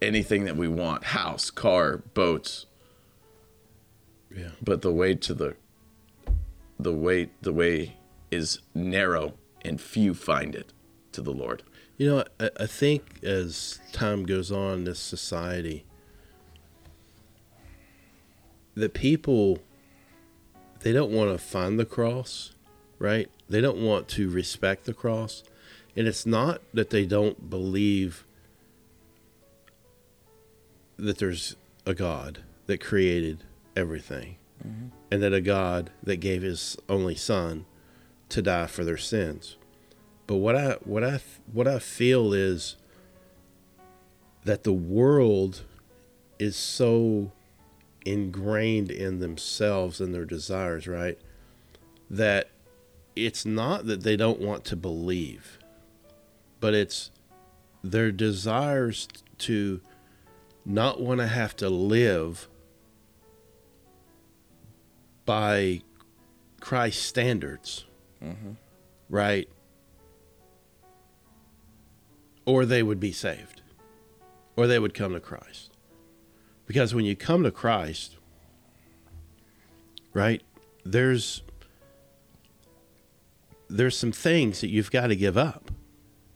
anything 0.00 0.44
that 0.44 0.56
we 0.56 0.68
want 0.68 1.04
house, 1.04 1.50
car, 1.50 1.98
boats. 1.98 2.66
Yeah. 4.34 4.50
But 4.62 4.82
the 4.82 4.92
way 4.92 5.14
to 5.14 5.34
the 5.34 5.56
the 6.78 6.92
way 6.92 7.30
the 7.42 7.52
way 7.52 7.96
is 8.30 8.60
narrow 8.74 9.34
and 9.62 9.80
few 9.80 10.14
find 10.14 10.54
it 10.54 10.72
to 11.12 11.22
the 11.22 11.32
Lord. 11.32 11.62
You 11.96 12.08
know, 12.08 12.24
I, 12.38 12.50
I 12.60 12.66
think 12.66 13.24
as 13.24 13.80
time 13.92 14.24
goes 14.24 14.52
on 14.52 14.74
in 14.74 14.84
this 14.84 15.00
society, 15.00 15.84
the 18.74 18.88
people 18.88 19.58
they 20.80 20.92
don't 20.92 21.10
want 21.10 21.30
to 21.30 21.38
find 21.38 21.78
the 21.78 21.84
cross, 21.84 22.52
right? 22.98 23.30
They 23.48 23.60
don't 23.60 23.82
want 23.82 24.08
to 24.08 24.30
respect 24.30 24.84
the 24.84 24.94
cross. 24.94 25.42
And 25.96 26.06
it's 26.06 26.26
not 26.26 26.60
that 26.72 26.90
they 26.90 27.06
don't 27.06 27.50
believe 27.50 28.24
that 30.96 31.18
there's 31.18 31.56
a 31.86 31.94
God 31.94 32.42
that 32.66 32.80
created 32.80 33.44
everything 33.76 34.36
mm-hmm. 34.64 34.88
and 35.10 35.22
that 35.22 35.32
a 35.32 35.40
God 35.40 35.90
that 36.02 36.16
gave 36.16 36.42
his 36.42 36.76
only 36.88 37.14
son 37.14 37.64
to 38.28 38.42
die 38.42 38.66
for 38.66 38.84
their 38.84 38.96
sins. 38.96 39.56
But 40.26 40.36
what 40.36 40.54
I 40.54 40.72
what 40.84 41.02
I 41.02 41.20
what 41.50 41.66
I 41.66 41.78
feel 41.78 42.34
is 42.34 42.76
that 44.44 44.64
the 44.64 44.72
world 44.72 45.62
is 46.38 46.56
so 46.56 47.32
ingrained 48.12 48.90
in 48.90 49.20
themselves 49.20 50.00
and 50.00 50.14
their 50.14 50.24
desires, 50.24 50.86
right? 50.86 51.18
That 52.08 52.50
it's 53.14 53.44
not 53.44 53.86
that 53.86 54.02
they 54.02 54.16
don't 54.16 54.40
want 54.40 54.64
to 54.66 54.76
believe, 54.76 55.58
but 56.60 56.74
it's 56.74 57.10
their 57.82 58.10
desires 58.10 59.08
to 59.38 59.80
not 60.64 61.00
want 61.00 61.20
to 61.20 61.26
have 61.26 61.54
to 61.56 61.68
live 61.68 62.48
by 65.24 65.82
Christ's 66.60 67.04
standards, 67.04 67.84
mm-hmm. 68.22 68.52
right? 69.10 69.48
Or 72.46 72.64
they 72.64 72.82
would 72.82 73.00
be 73.00 73.12
saved, 73.12 73.60
or 74.56 74.66
they 74.66 74.78
would 74.78 74.94
come 74.94 75.12
to 75.12 75.20
Christ. 75.20 75.67
Because 76.68 76.94
when 76.94 77.04
you 77.04 77.16
come 77.16 77.42
to 77.42 77.50
Christ, 77.50 78.16
right, 80.12 80.42
there's 80.84 81.42
there's 83.68 83.96
some 83.98 84.12
things 84.12 84.60
that 84.60 84.68
you've 84.68 84.90
got 84.90 85.08
to 85.08 85.16
give 85.16 85.36
up. 85.36 85.70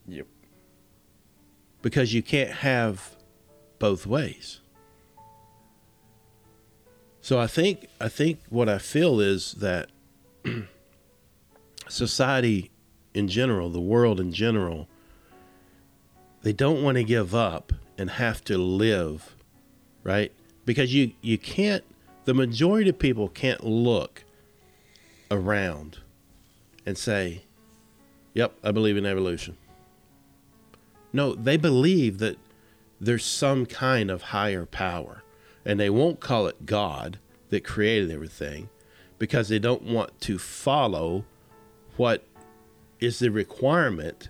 Yep. 0.08 0.26
Because 1.80 2.12
you 2.12 2.22
can't 2.22 2.50
have 2.50 3.16
both 3.78 4.06
ways. 4.06 4.60
So 7.20 7.38
I 7.38 7.46
think 7.46 7.86
I 8.00 8.08
think 8.08 8.40
what 8.48 8.68
I 8.68 8.78
feel 8.78 9.20
is 9.20 9.52
that 9.54 9.90
society 11.88 12.70
in 13.14 13.28
general, 13.28 13.68
the 13.68 13.80
world 13.80 14.18
in 14.18 14.32
general, 14.32 14.88
they 16.40 16.52
don't 16.52 16.82
want 16.82 16.96
to 16.96 17.04
give 17.04 17.34
up 17.34 17.72
and 17.98 18.10
have 18.10 18.42
to 18.44 18.58
live, 18.58 19.36
right? 20.04 20.32
Because 20.64 20.94
you 20.94 21.12
you 21.20 21.38
can't 21.38 21.84
the 22.24 22.34
majority 22.34 22.90
of 22.90 22.98
people 22.98 23.28
can't 23.28 23.64
look 23.64 24.24
around 25.30 25.98
and 26.86 26.96
say, 26.96 27.42
"Yep, 28.34 28.54
I 28.62 28.70
believe 28.70 28.96
in 28.96 29.06
evolution." 29.06 29.56
No, 31.12 31.34
they 31.34 31.56
believe 31.56 32.18
that 32.18 32.38
there's 33.00 33.24
some 33.24 33.66
kind 33.66 34.10
of 34.10 34.22
higher 34.22 34.64
power, 34.64 35.22
and 35.64 35.78
they 35.78 35.90
won't 35.90 36.20
call 36.20 36.46
it 36.46 36.66
God 36.66 37.18
that 37.50 37.64
created 37.64 38.10
everything 38.10 38.68
because 39.18 39.48
they 39.48 39.58
don't 39.58 39.82
want 39.82 40.20
to 40.22 40.38
follow 40.38 41.24
what 41.96 42.24
is 42.98 43.18
the 43.18 43.30
requirement 43.30 44.28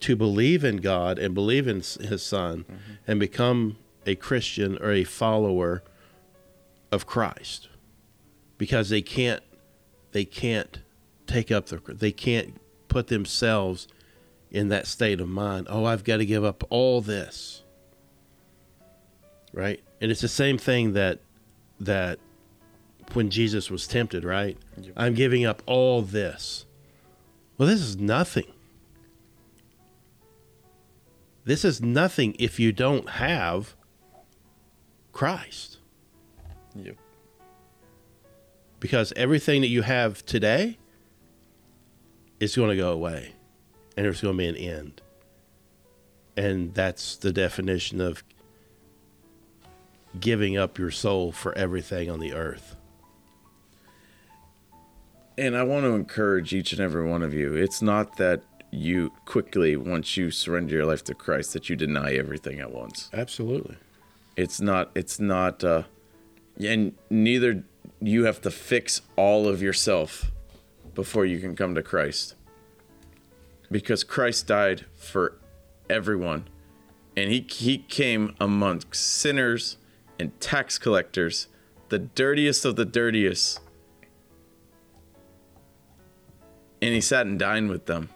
to 0.00 0.16
believe 0.16 0.64
in 0.64 0.78
God 0.78 1.18
and 1.18 1.34
believe 1.34 1.68
in 1.68 1.76
his 1.76 2.22
son 2.22 2.64
mm-hmm. 2.64 2.92
and 3.06 3.20
become 3.20 3.76
a 4.06 4.14
Christian 4.14 4.78
or 4.78 4.92
a 4.92 5.04
follower 5.04 5.82
of 6.90 7.06
Christ. 7.06 7.68
Because 8.58 8.90
they 8.90 9.02
can't 9.02 9.42
they 10.12 10.24
can't 10.24 10.80
take 11.26 11.50
up 11.50 11.66
the 11.66 11.80
they 11.88 12.12
can't 12.12 12.60
put 12.88 13.08
themselves 13.08 13.88
in 14.50 14.68
that 14.68 14.86
state 14.86 15.20
of 15.20 15.28
mind. 15.28 15.66
Oh 15.70 15.84
I've 15.84 16.04
got 16.04 16.18
to 16.18 16.26
give 16.26 16.44
up 16.44 16.62
all 16.70 17.00
this. 17.00 17.62
Right? 19.52 19.82
And 20.00 20.10
it's 20.10 20.20
the 20.20 20.28
same 20.28 20.58
thing 20.58 20.92
that 20.92 21.20
that 21.80 22.18
when 23.14 23.30
Jesus 23.30 23.70
was 23.70 23.86
tempted 23.86 24.24
right? 24.24 24.56
Yep. 24.80 24.92
I'm 24.96 25.14
giving 25.14 25.44
up 25.44 25.62
all 25.66 26.02
this. 26.02 26.66
Well 27.58 27.68
this 27.68 27.80
is 27.80 27.96
nothing. 27.96 28.52
This 31.44 31.64
is 31.64 31.80
nothing 31.80 32.36
if 32.38 32.60
you 32.60 32.70
don't 32.70 33.08
have 33.10 33.74
Christ. 35.12 35.78
Yep. 36.74 36.96
Because 38.80 39.12
everything 39.14 39.60
that 39.60 39.68
you 39.68 39.82
have 39.82 40.24
today 40.26 40.78
is 42.40 42.56
going 42.56 42.70
to 42.70 42.76
go 42.76 42.90
away 42.90 43.34
and 43.96 44.04
there's 44.04 44.20
going 44.20 44.34
to 44.34 44.38
be 44.38 44.48
an 44.48 44.56
end. 44.56 45.00
And 46.36 46.74
that's 46.74 47.16
the 47.16 47.32
definition 47.32 48.00
of 48.00 48.24
giving 50.18 50.56
up 50.56 50.78
your 50.78 50.90
soul 50.90 51.30
for 51.30 51.56
everything 51.56 52.10
on 52.10 52.20
the 52.20 52.32
earth. 52.32 52.76
And 55.38 55.56
I 55.56 55.62
want 55.62 55.84
to 55.84 55.94
encourage 55.94 56.52
each 56.52 56.72
and 56.72 56.80
every 56.80 57.06
one 57.06 57.22
of 57.22 57.32
you. 57.32 57.54
It's 57.54 57.80
not 57.80 58.16
that 58.16 58.42
you 58.70 59.12
quickly, 59.24 59.76
once 59.76 60.16
you 60.16 60.30
surrender 60.30 60.74
your 60.74 60.86
life 60.86 61.04
to 61.04 61.14
Christ, 61.14 61.52
that 61.52 61.68
you 61.68 61.76
deny 61.76 62.14
everything 62.14 62.60
at 62.60 62.72
once. 62.72 63.10
Absolutely. 63.12 63.76
It's 64.36 64.60
not. 64.60 64.90
It's 64.94 65.20
not. 65.20 65.62
Uh, 65.62 65.82
and 66.58 66.94
neither 67.10 67.64
you 68.00 68.24
have 68.24 68.40
to 68.42 68.50
fix 68.50 69.02
all 69.16 69.46
of 69.46 69.62
yourself 69.62 70.30
before 70.94 71.24
you 71.24 71.38
can 71.38 71.56
come 71.56 71.74
to 71.74 71.82
Christ, 71.82 72.34
because 73.70 74.04
Christ 74.04 74.46
died 74.46 74.86
for 74.96 75.38
everyone, 75.88 76.48
and 77.16 77.30
he 77.30 77.46
he 77.48 77.78
came 77.78 78.34
amongst 78.40 78.94
sinners 78.94 79.76
and 80.18 80.38
tax 80.40 80.78
collectors, 80.78 81.48
the 81.88 81.98
dirtiest 81.98 82.64
of 82.64 82.76
the 82.76 82.84
dirtiest, 82.84 83.60
and 86.80 86.94
he 86.94 87.00
sat 87.00 87.26
and 87.26 87.38
dined 87.38 87.70
with 87.70 87.86
them. 87.86 88.08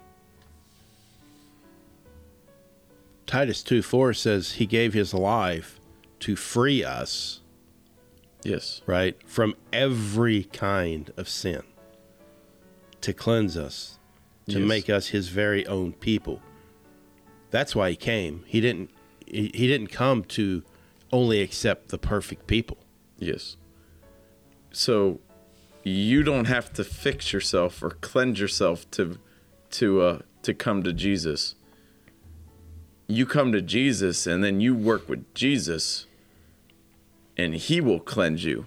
Titus 3.26 3.62
2 3.62 3.82
4 3.82 4.14
says 4.14 4.52
he 4.52 4.66
gave 4.66 4.94
his 4.94 5.12
life 5.12 5.80
to 6.20 6.36
free 6.36 6.84
us. 6.84 7.40
Yes. 8.42 8.80
Right? 8.86 9.16
From 9.26 9.54
every 9.72 10.44
kind 10.44 11.12
of 11.16 11.28
sin, 11.28 11.62
to 13.00 13.12
cleanse 13.12 13.56
us, 13.56 13.98
to 14.48 14.60
yes. 14.60 14.68
make 14.68 14.90
us 14.90 15.08
his 15.08 15.28
very 15.28 15.66
own 15.66 15.92
people. 15.92 16.40
That's 17.50 17.74
why 17.74 17.90
he 17.90 17.96
came. 17.96 18.44
He 18.46 18.60
didn't 18.60 18.90
he, 19.26 19.50
he 19.54 19.66
didn't 19.66 19.88
come 19.88 20.24
to 20.24 20.62
only 21.12 21.40
accept 21.40 21.88
the 21.88 21.98
perfect 21.98 22.46
people. 22.46 22.78
Yes. 23.18 23.56
So 24.72 25.20
you 25.82 26.22
don't 26.22 26.46
have 26.46 26.72
to 26.74 26.84
fix 26.84 27.32
yourself 27.32 27.82
or 27.82 27.90
cleanse 27.90 28.40
yourself 28.40 28.90
to 28.92 29.18
to 29.70 30.00
uh 30.02 30.18
to 30.42 30.54
come 30.54 30.82
to 30.82 30.92
Jesus. 30.92 31.54
You 33.06 33.26
come 33.26 33.52
to 33.52 33.62
Jesus 33.62 34.26
and 34.26 34.42
then 34.42 34.60
you 34.60 34.74
work 34.74 35.08
with 35.08 35.32
Jesus 35.34 36.06
and 37.36 37.54
he 37.54 37.80
will 37.80 38.00
cleanse 38.00 38.44
you. 38.44 38.66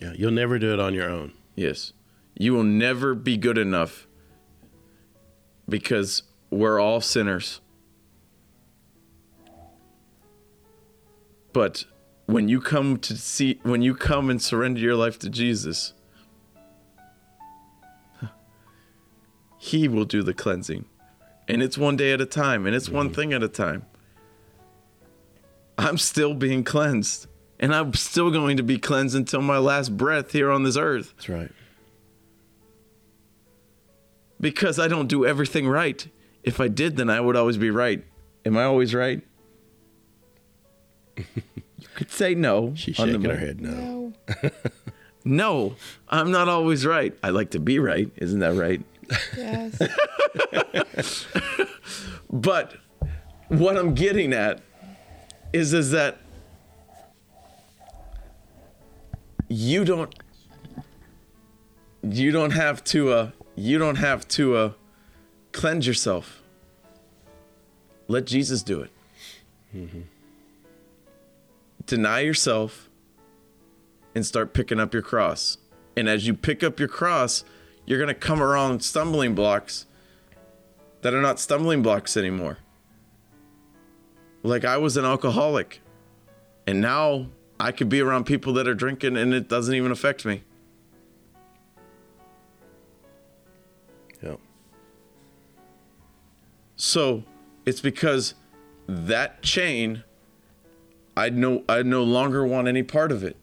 Yeah, 0.00 0.12
you'll 0.14 0.30
never 0.30 0.58
do 0.58 0.72
it 0.72 0.80
on 0.80 0.94
your 0.94 1.08
own. 1.08 1.32
Yes. 1.54 1.92
You 2.34 2.52
will 2.52 2.64
never 2.64 3.14
be 3.14 3.36
good 3.36 3.58
enough 3.58 4.06
because 5.68 6.22
we're 6.50 6.80
all 6.80 7.00
sinners. 7.00 7.60
But 11.52 11.84
when 12.26 12.48
you 12.48 12.60
come 12.60 12.98
to 12.98 13.16
see 13.16 13.58
when 13.62 13.82
you 13.82 13.94
come 13.94 14.30
and 14.30 14.40
surrender 14.40 14.80
your 14.80 14.94
life 14.94 15.18
to 15.20 15.30
Jesus, 15.30 15.94
he 19.58 19.88
will 19.88 20.04
do 20.04 20.22
the 20.22 20.34
cleansing. 20.34 20.84
And 21.48 21.62
it's 21.62 21.78
one 21.78 21.96
day 21.96 22.12
at 22.12 22.20
a 22.20 22.26
time, 22.26 22.66
and 22.66 22.76
it's 22.76 22.88
one 22.88 23.06
mm-hmm. 23.06 23.14
thing 23.14 23.32
at 23.32 23.42
a 23.42 23.48
time. 23.48 23.86
I'm 25.78 25.96
still 25.96 26.34
being 26.34 26.62
cleansed, 26.62 27.26
and 27.58 27.74
I'm 27.74 27.94
still 27.94 28.30
going 28.30 28.56
to 28.58 28.62
be 28.62 28.78
cleansed 28.78 29.16
until 29.16 29.40
my 29.40 29.58
last 29.58 29.96
breath 29.96 30.32
here 30.32 30.50
on 30.50 30.64
this 30.64 30.76
earth 30.76 31.14
That's 31.16 31.28
right. 31.28 31.50
because 34.40 34.78
I 34.78 34.88
don't 34.88 35.06
do 35.06 35.24
everything 35.24 35.68
right. 35.68 36.06
If 36.42 36.60
I 36.60 36.68
did, 36.68 36.96
then 36.96 37.08
I 37.08 37.20
would 37.20 37.36
always 37.36 37.56
be 37.56 37.70
right. 37.70 38.04
Am 38.44 38.56
I 38.56 38.64
always 38.64 38.94
right? 38.94 39.22
you 41.16 41.88
could 41.94 42.10
say 42.10 42.34
no. 42.34 42.74
She's 42.74 42.98
on 42.98 43.08
the 43.08 43.14
shaking 43.14 43.30
her 43.30 43.36
head 43.36 43.60
no. 43.60 44.12
No. 44.42 44.50
No, 45.24 45.76
I'm 46.08 46.30
not 46.30 46.48
always 46.48 46.86
right. 46.86 47.14
I 47.22 47.30
like 47.30 47.50
to 47.50 47.58
be 47.58 47.78
right. 47.78 48.10
Isn't 48.16 48.40
that 48.40 48.54
right? 48.54 48.80
Yes. 49.36 49.80
But 52.30 52.74
what 53.48 53.76
I'm 53.76 53.94
getting 53.94 54.32
at 54.32 54.60
is 55.52 55.72
is 55.72 55.90
that 55.92 56.18
you 59.48 59.84
don't 59.84 60.14
you 62.02 62.30
don't 62.30 62.50
have 62.50 62.84
to 62.84 63.10
uh 63.12 63.30
you 63.56 63.78
don't 63.78 63.96
have 63.96 64.28
to 64.28 64.56
uh 64.56 64.72
cleanse 65.52 65.86
yourself. 65.86 66.42
Let 68.08 68.26
Jesus 68.26 68.62
do 68.62 68.80
it. 68.82 68.90
Deny 71.86 72.20
yourself 72.20 72.88
and 74.14 74.24
start 74.24 74.52
picking 74.52 74.78
up 74.80 74.92
your 74.92 75.02
cross. 75.02 75.58
And 75.96 76.08
as 76.08 76.26
you 76.26 76.34
pick 76.34 76.62
up 76.62 76.78
your 76.78 76.88
cross, 76.88 77.44
you're 77.88 77.98
going 77.98 78.08
to 78.08 78.14
come 78.14 78.42
around 78.42 78.84
stumbling 78.84 79.34
blocks 79.34 79.86
that 81.00 81.14
are 81.14 81.22
not 81.22 81.40
stumbling 81.40 81.82
blocks 81.82 82.18
anymore. 82.18 82.58
Like 84.42 84.66
I 84.66 84.76
was 84.76 84.98
an 84.98 85.06
alcoholic, 85.06 85.80
and 86.66 86.82
now 86.82 87.28
I 87.58 87.72
could 87.72 87.88
be 87.88 88.02
around 88.02 88.24
people 88.24 88.52
that 88.52 88.68
are 88.68 88.74
drinking 88.74 89.16
and 89.16 89.32
it 89.32 89.48
doesn't 89.48 89.74
even 89.74 89.90
affect 89.90 90.26
me. 90.26 90.42
Yeah. 94.22 94.36
So 96.76 97.24
it's 97.64 97.80
because 97.80 98.34
that 98.86 99.40
chain, 99.40 100.04
I 101.16 101.30
no 101.30 101.64
I 101.66 101.80
no 101.82 102.02
longer 102.02 102.46
want 102.46 102.68
any 102.68 102.82
part 102.82 103.10
of 103.10 103.24
it. 103.24 103.38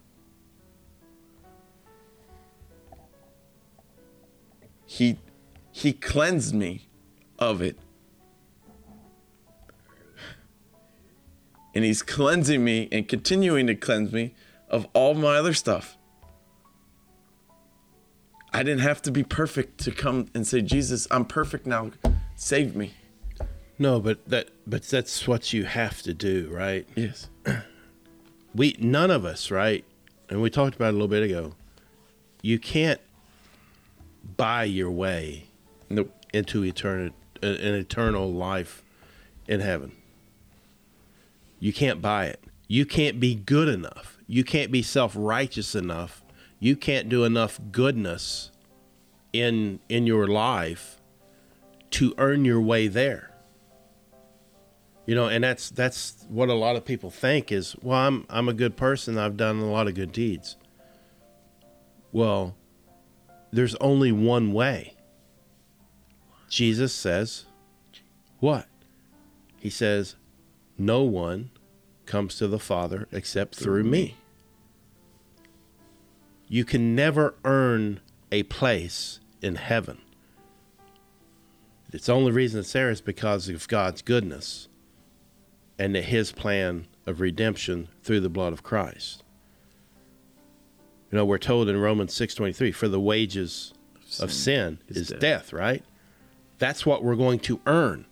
He 4.95 5.17
he 5.73 5.91
cleansed 5.91 6.55
me 6.55 6.87
of 7.37 7.61
it. 7.61 7.77
And 11.73 11.83
he's 11.83 12.01
cleansing 12.01 12.63
me 12.63 12.87
and 12.93 13.05
continuing 13.05 13.67
to 13.67 13.75
cleanse 13.75 14.13
me 14.13 14.35
of 14.69 14.87
all 14.93 15.13
my 15.13 15.35
other 15.35 15.53
stuff. 15.53 15.97
I 18.53 18.63
didn't 18.63 18.83
have 18.83 19.01
to 19.01 19.11
be 19.11 19.23
perfect 19.23 19.79
to 19.79 19.91
come 19.91 20.27
and 20.33 20.47
say, 20.47 20.61
Jesus, 20.61 21.09
I'm 21.11 21.25
perfect 21.25 21.67
now. 21.67 21.91
Save 22.37 22.73
me. 22.73 22.93
No, 23.77 23.99
but 23.99 24.25
that 24.29 24.51
but 24.65 24.83
that's 24.83 25.27
what 25.27 25.51
you 25.51 25.65
have 25.65 26.01
to 26.03 26.13
do, 26.13 26.47
right? 26.49 26.87
Yes. 26.95 27.29
We 28.53 28.77
none 28.79 29.11
of 29.11 29.25
us, 29.25 29.51
right? 29.51 29.83
And 30.29 30.41
we 30.41 30.49
talked 30.49 30.77
about 30.77 30.87
it 30.87 30.91
a 30.91 30.93
little 30.93 31.09
bit 31.09 31.23
ago. 31.23 31.55
You 32.41 32.59
can't 32.59 33.01
buy 34.37 34.63
your 34.63 34.91
way 34.91 35.45
Nope. 35.89 36.13
into 36.33 36.63
eternal 36.63 37.11
an 37.41 37.75
eternal 37.75 38.31
life 38.31 38.83
in 39.47 39.59
heaven. 39.59 39.91
You 41.59 41.73
can't 41.73 42.01
buy 42.01 42.25
it. 42.25 42.39
You 42.67 42.85
can't 42.85 43.19
be 43.19 43.35
good 43.35 43.67
enough. 43.67 44.17
You 44.27 44.43
can't 44.43 44.71
be 44.71 44.81
self-righteous 44.81 45.75
enough. 45.75 46.23
You 46.59 46.75
can't 46.75 47.09
do 47.09 47.23
enough 47.23 47.59
goodness 47.71 48.51
in 49.33 49.79
in 49.89 50.07
your 50.07 50.27
life 50.27 50.99
to 51.91 52.13
earn 52.17 52.45
your 52.45 52.61
way 52.61 52.87
there. 52.87 53.31
You 55.05 55.13
know, 55.13 55.27
and 55.27 55.43
that's 55.43 55.69
that's 55.69 56.25
what 56.29 56.49
a 56.49 56.55
lot 56.55 56.75
of 56.75 56.83
people 56.83 57.11
think 57.11 57.51
is, 57.51 57.75
well, 57.81 57.99
I'm 57.99 58.25
I'm 58.29 58.49
a 58.49 58.53
good 58.53 58.75
person. 58.75 59.17
I've 59.17 59.37
done 59.37 59.59
a 59.59 59.69
lot 59.71 59.87
of 59.87 59.93
good 59.93 60.11
deeds. 60.11 60.57
Well, 62.11 62.55
there's 63.55 63.75
only 63.75 64.11
one 64.11 64.53
way. 64.53 64.95
Jesus 66.49 66.93
says, 66.93 67.45
what? 68.39 68.67
He 69.57 69.69
says, 69.69 70.15
no 70.77 71.03
one 71.03 71.51
comes 72.05 72.35
to 72.35 72.47
the 72.47 72.59
Father 72.59 73.07
except 73.11 73.55
through 73.55 73.83
me. 73.83 74.15
You 76.47 76.63
can 76.63 76.95
never 76.95 77.35
earn 77.43 78.01
a 78.31 78.43
place 78.43 79.19
in 79.41 79.55
heaven. 79.55 79.99
It's 81.91 82.05
the 82.07 82.13
only 82.13 82.31
reason 82.31 82.59
it's 82.59 82.73
there 82.73 82.89
is 82.89 83.01
because 83.01 83.49
of 83.49 83.67
God's 83.67 84.01
goodness 84.01 84.67
and 85.79 85.95
his 85.95 86.31
plan 86.31 86.87
of 87.05 87.21
redemption 87.21 87.87
through 88.03 88.19
the 88.19 88.29
blood 88.29 88.53
of 88.53 88.63
Christ. 88.63 89.23
You 91.15 91.21
know, 91.21 91.25
we're 91.27 91.37
told 91.37 91.69
in 91.69 91.77
Romans 91.77 92.13
6:23, 92.13 92.73
for 92.73 92.89
the 92.89 92.99
wages 92.99 93.73
of 94.19 94.33
sin 94.33 94.79
is 94.89 94.97
is 94.97 95.07
death. 95.07 95.19
death, 95.21 95.53
right? 95.53 95.81
That's 96.57 96.85
what 96.85 97.05
we're 97.05 97.15
going 97.15 97.39
to 97.39 97.61
earn. 97.65 98.05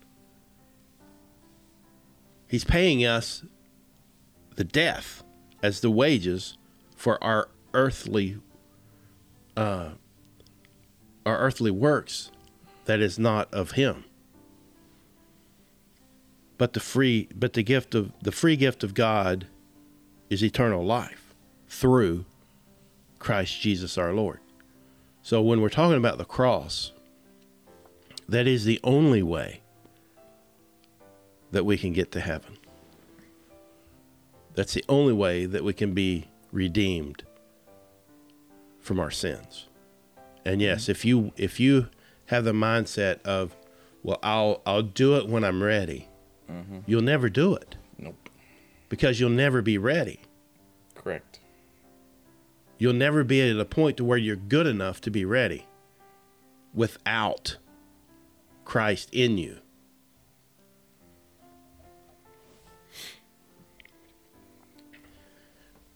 He's 2.48 2.64
paying 2.64 3.06
us 3.06 3.44
the 4.56 4.64
death 4.64 5.22
as 5.62 5.82
the 5.82 5.92
wages 5.92 6.58
for 6.96 7.22
our 7.22 7.50
earthly 7.74 8.38
uh, 9.58 9.90
our 11.26 11.40
earthly 11.40 11.72
works 11.72 12.32
that 12.86 13.02
is 13.02 13.20
not 13.20 13.54
of 13.54 13.72
him 13.72 14.06
but 16.58 16.72
the 16.72 16.80
free 16.80 17.28
but 17.36 17.52
the 17.52 17.64
gift 17.64 17.96
of 17.96 18.14
the 18.22 18.32
free 18.32 18.56
gift 18.56 18.82
of 18.82 18.94
God 18.94 19.48
is 20.30 20.42
eternal 20.42 20.86
life 20.86 21.36
through 21.68 22.24
Christ 23.24 23.62
Jesus 23.62 23.98
our 23.98 24.14
Lord. 24.14 24.40
So 25.22 25.42
when 25.42 25.62
we're 25.62 25.70
talking 25.70 25.98
about 25.98 26.18
the 26.18 26.26
cross, 26.26 26.92
that 28.28 28.48
is 28.48 28.66
the 28.66 28.82
only 28.84 29.24
way 29.24 29.62
that 31.52 31.66
we 31.66 31.78
can 31.78 31.94
get 31.94 32.12
to 32.12 32.20
heaven. 32.20 32.58
That's 34.56 34.74
the 34.74 34.84
only 34.90 35.14
way 35.14 35.46
that 35.46 35.64
we 35.64 35.72
can 35.72 35.94
be 35.94 36.28
redeemed 36.52 37.24
from 38.82 39.00
our 39.00 39.12
sins. 39.12 39.68
And 40.44 40.62
yes, 40.62 40.84
mm-hmm. 40.84 40.92
if 40.92 41.06
you 41.06 41.32
if 41.38 41.60
you 41.62 41.88
have 42.26 42.44
the 42.44 42.52
mindset 42.52 43.22
of, 43.22 43.56
well, 44.04 44.20
I'll 44.22 44.62
I'll 44.66 44.82
do 44.82 45.16
it 45.16 45.30
when 45.30 45.46
I'm 45.46 45.64
ready, 45.64 46.10
mm-hmm. 46.52 46.80
you'll 46.86 47.02
never 47.02 47.30
do 47.30 47.56
it 47.56 47.78
Nope. 47.98 48.30
because 48.90 49.22
you'll 49.22 49.30
never 49.30 49.62
be 49.62 49.78
ready. 49.78 50.20
Correct. 50.94 51.40
You'll 52.84 52.92
never 52.92 53.24
be 53.24 53.40
at 53.50 53.58
a 53.58 53.64
point 53.64 53.96
to 53.96 54.04
where 54.04 54.18
you're 54.18 54.36
good 54.36 54.68
enough 54.68 55.00
to 55.00 55.10
be 55.10 55.24
ready 55.24 55.68
without 56.74 57.56
Christ 58.66 59.08
in 59.14 59.38
you. 59.38 59.60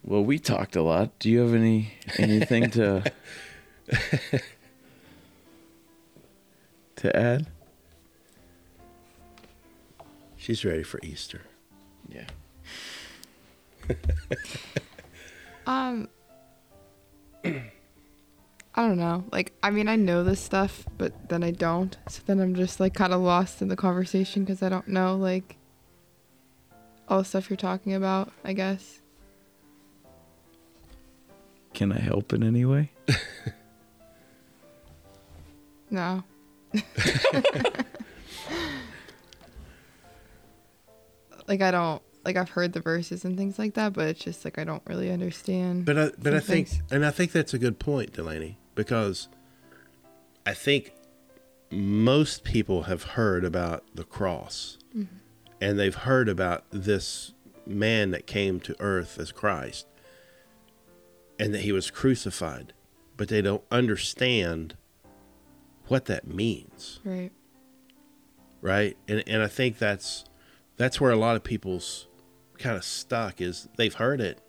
Well, 0.02 0.24
we 0.24 0.40
talked 0.40 0.78
a 0.78 0.82
lot. 0.82 1.20
Do 1.20 1.30
you 1.30 1.40
have 1.40 1.54
any 1.54 1.92
anything 2.18 2.70
to 2.70 3.04
to 6.96 7.18
add? 7.18 7.48
She's 10.38 10.64
ready 10.64 10.84
for 10.84 11.02
Easter. 11.04 11.42
Yeah. 12.08 12.28
Um, 15.68 16.08
I 17.46 18.88
don't 18.88 18.98
know. 18.98 19.26
Like, 19.32 19.54
I 19.64 19.72
mean, 19.72 19.88
I 19.88 19.96
know 19.96 20.24
this 20.24 20.40
stuff, 20.40 20.86
but 20.98 21.30
then 21.30 21.44
I 21.44 21.52
don't. 21.52 21.98
So 22.10 22.22
then 22.26 22.40
I'm 22.40 22.56
just 22.56 22.80
like 22.80 22.94
kind 22.94 23.14
of 23.14 23.22
lost 23.22 23.62
in 23.62 23.70
the 23.70 23.76
conversation 23.76 24.44
because 24.44 24.62
I 24.62 24.70
don't 24.70 24.88
know 24.88 25.16
like 25.16 25.58
all 27.08 27.20
the 27.20 27.26
stuff 27.26 27.50
you're 27.50 27.58
talking 27.58 27.94
about. 27.94 28.32
I 28.44 28.54
guess. 28.54 29.00
Can 31.74 31.92
I 31.92 32.00
help 32.00 32.34
in 32.34 32.44
any 32.44 32.66
way? 32.66 32.92
No. 35.90 36.24
like 41.48 41.62
I 41.62 41.72
don't 41.72 42.02
like 42.28 42.36
I've 42.36 42.50
heard 42.50 42.74
the 42.74 42.82
verses 42.82 43.24
and 43.24 43.38
things 43.38 43.58
like 43.58 43.76
that, 43.76 43.94
but 43.94 44.10
it's 44.10 44.20
just 44.20 44.44
like 44.44 44.60
I 44.60 44.66
don't 44.66 44.84
really 44.86 45.10
understand. 45.10 45.86
But 45.86 45.98
I, 45.98 46.12
but 46.20 46.34
I 46.34 46.42
think, 46.42 46.68
things. 46.68 46.84
and 46.92 47.06
I 47.06 47.10
think 47.10 47.32
that's 47.32 47.54
a 47.54 47.58
good 47.58 47.80
point, 47.80 48.12
Delaney, 48.12 48.58
because 48.76 49.30
I 50.46 50.54
think 50.54 50.94
most 51.72 52.44
people 52.44 52.84
have 52.84 53.04
heard 53.04 53.46
about 53.46 53.86
the 53.96 54.04
cross, 54.04 54.78
mm-hmm. 54.96 55.16
and 55.62 55.80
they've 55.80 55.96
heard 55.96 56.28
about 56.28 56.66
this 56.70 57.34
man 57.66 58.12
that 58.12 58.28
came 58.28 58.60
to 58.60 58.76
earth 58.82 59.18
as 59.18 59.32
Christ, 59.32 59.88
and 61.40 61.54
that 61.54 61.62
he 61.62 61.72
was 61.72 61.90
crucified, 61.90 62.74
but 63.16 63.30
they 63.30 63.42
don't 63.42 63.64
understand 63.72 64.76
what 65.88 66.06
that 66.06 66.28
means. 66.28 67.00
right. 67.06 67.32
right 68.60 68.98
and 69.08 69.24
and 69.26 69.42
i 69.42 69.48
think 69.48 69.78
that's 69.78 70.26
that's 70.76 71.00
where 71.00 71.12
a 71.12 71.16
lot 71.16 71.38
of 71.38 71.44
people's 71.44 72.08
kind 72.60 72.76
of 72.78 72.84
stuck 72.84 73.42
is 73.42 73.68
they've 73.78 73.94
heard 73.94 74.22
it 74.22 74.40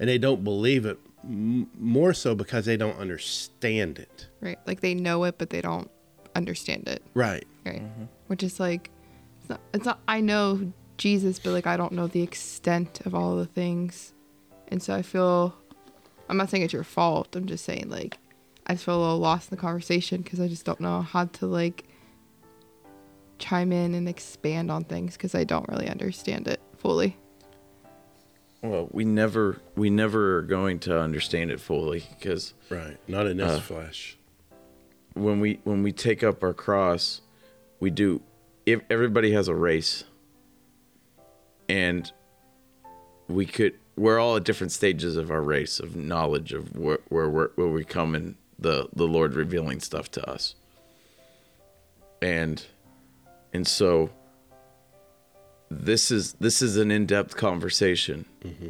and 0.00 0.08
they 0.08 0.18
don't 0.18 0.42
believe 0.44 0.84
it 0.86 0.98
m- 1.22 1.70
more 1.78 2.12
so 2.12 2.34
because 2.34 2.64
they 2.64 2.76
don't 2.76 2.98
understand 2.98 3.98
it 3.98 4.28
Right. 4.40 4.58
Like 4.66 4.80
they 4.80 4.94
know 4.94 5.24
it, 5.24 5.38
but 5.38 5.48
they 5.50 5.62
don't 5.62 5.90
understand 6.36 6.86
it. 6.86 7.02
right 7.14 7.46
Right. 7.64 7.82
Mm-hmm. 7.82 8.04
Which 8.26 8.42
is 8.42 8.60
like, 8.60 8.90
it's 9.40 9.48
not, 9.48 9.60
it's 9.72 9.86
not, 9.86 10.00
I 10.06 10.20
know 10.20 10.72
Jesus, 10.98 11.38
but 11.38 11.52
like 11.52 11.66
I 11.66 11.76
don't 11.78 11.92
know 11.92 12.06
the 12.06 12.22
extent 12.22 13.00
of 13.06 13.14
all 13.14 13.36
the 13.36 13.46
things. 13.46 14.12
And 14.68 14.82
so 14.82 14.94
I 14.94 15.00
feel, 15.02 15.54
I'm 16.28 16.36
not 16.36 16.50
saying 16.50 16.62
it's 16.62 16.72
your 16.74 16.84
fault. 16.84 17.34
I'm 17.34 17.46
just 17.46 17.64
saying 17.64 17.88
like, 17.88 18.18
I 18.66 18.74
just 18.74 18.84
feel 18.84 18.96
a 18.96 19.00
little 19.00 19.18
lost 19.18 19.50
in 19.50 19.56
the 19.56 19.60
conversation 19.60 20.20
because 20.22 20.40
I 20.40 20.48
just 20.48 20.64
don't 20.64 20.80
know 20.80 21.02
how 21.02 21.24
to 21.26 21.46
like 21.46 21.84
chime 23.38 23.72
in 23.72 23.94
and 23.94 24.08
expand 24.08 24.70
on 24.70 24.84
things 24.84 25.16
because 25.16 25.34
I 25.34 25.44
don't 25.44 25.68
really 25.68 25.88
understand 25.88 26.48
it 26.48 26.60
fully. 26.84 27.16
Well, 28.62 28.88
we 28.92 29.04
never 29.04 29.60
we 29.74 29.90
never 29.90 30.36
are 30.38 30.42
going 30.42 30.78
to 30.80 31.00
understand 31.00 31.50
it 31.50 31.60
fully 31.60 32.04
because 32.18 32.54
right 32.68 32.98
not 33.08 33.26
in 33.26 33.38
this 33.38 33.58
Uh, 33.58 33.60
flesh 33.60 34.16
when 35.14 35.40
we 35.40 35.60
when 35.64 35.82
we 35.82 35.92
take 35.92 36.22
up 36.22 36.42
our 36.42 36.52
cross, 36.52 37.22
we 37.80 37.90
do. 37.90 38.20
If 38.66 38.80
everybody 38.90 39.32
has 39.32 39.48
a 39.48 39.54
race, 39.54 40.04
and 41.68 42.10
we 43.28 43.46
could, 43.46 43.74
we're 43.96 44.18
all 44.18 44.36
at 44.36 44.44
different 44.44 44.72
stages 44.72 45.16
of 45.16 45.30
our 45.30 45.42
race 45.42 45.80
of 45.80 45.96
knowledge 45.96 46.52
of 46.52 46.76
where 46.76 46.98
where 47.08 47.28
where, 47.28 47.50
where 47.54 47.68
we 47.68 47.84
come 47.84 48.14
in 48.14 48.36
the 48.58 48.88
the 48.94 49.06
Lord 49.06 49.34
revealing 49.34 49.80
stuff 49.80 50.10
to 50.12 50.30
us, 50.30 50.54
and 52.20 52.64
and 53.52 53.66
so 53.66 54.10
this 55.70 56.10
is 56.10 56.34
this 56.34 56.62
is 56.62 56.76
an 56.76 56.90
in 56.90 57.06
depth 57.06 57.36
conversation 57.36 58.26
mm-hmm. 58.42 58.68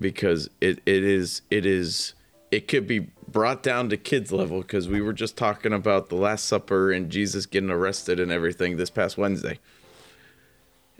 because 0.00 0.48
it, 0.60 0.80
it 0.86 1.02
is 1.04 1.42
it 1.50 1.66
is 1.66 2.14
it 2.50 2.68
could 2.68 2.86
be 2.86 3.10
brought 3.28 3.62
down 3.62 3.88
to 3.88 3.96
kids 3.96 4.30
level 4.30 4.62
because 4.62 4.88
we 4.88 5.00
were 5.00 5.12
just 5.12 5.36
talking 5.36 5.72
about 5.72 6.08
the 6.08 6.14
last 6.14 6.44
supper 6.44 6.92
and 6.92 7.10
jesus 7.10 7.44
getting 7.46 7.70
arrested 7.70 8.20
and 8.20 8.30
everything 8.30 8.76
this 8.76 8.90
past 8.90 9.18
wednesday. 9.18 9.58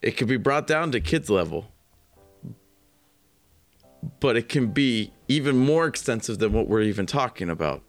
It 0.03 0.17
could 0.17 0.29
be 0.29 0.37
brought 0.37 0.67
down 0.67 0.93
to 0.93 1.01
kids 1.01 1.31
level. 1.31 1.73
But 4.21 4.37
it 4.37 4.49
can 4.49 4.69
be 4.69 5.13
even 5.27 5.57
more 5.57 5.87
extensive 5.87 6.39
than 6.39 6.53
what 6.53 6.69
we're 6.69 6.83
even 6.83 7.07
talking 7.07 7.51
about. 7.51 7.83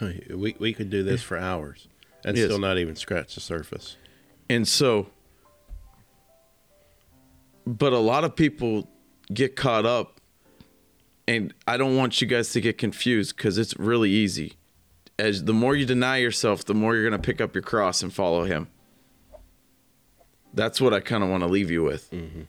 We, 0.00 0.56
we 0.58 0.72
could 0.72 0.88
do 0.88 1.02
this 1.02 1.22
for 1.22 1.36
hours 1.36 1.88
and 2.24 2.36
Yes. 2.36 2.46
still 2.46 2.58
not 2.58 2.78
even 2.78 2.96
scratch 2.96 3.34
the 3.34 3.40
surface. 3.40 3.96
And 4.48 4.66
so, 4.66 5.10
but 7.68 7.92
a 7.92 7.98
lot 7.98 8.24
of 8.24 8.34
people 8.34 8.88
get 9.32 9.54
caught 9.54 9.84
up, 9.84 10.20
and 11.26 11.52
I 11.66 11.76
don't 11.76 11.96
want 11.96 12.22
you 12.22 12.26
guys 12.26 12.52
to 12.52 12.62
get 12.62 12.78
confused 12.78 13.36
because 13.36 13.58
it's 13.58 13.76
really 13.76 14.10
easy. 14.10 14.54
As 15.18 15.44
the 15.44 15.52
more 15.52 15.76
you 15.76 15.84
deny 15.84 16.16
yourself, 16.16 16.64
the 16.64 16.74
more 16.74 16.94
you're 16.94 17.08
going 17.08 17.20
to 17.20 17.24
pick 17.24 17.42
up 17.42 17.54
your 17.54 17.62
cross 17.62 18.02
and 18.02 18.12
follow 18.12 18.44
Him. 18.44 18.68
That's 20.54 20.80
what 20.80 20.94
I 20.94 21.00
kind 21.00 21.22
of 21.22 21.28
want 21.28 21.42
to 21.42 21.46
leave 21.46 21.70
you 21.70 21.82
with. 21.82 22.10
Mm-hmm. 22.10 22.42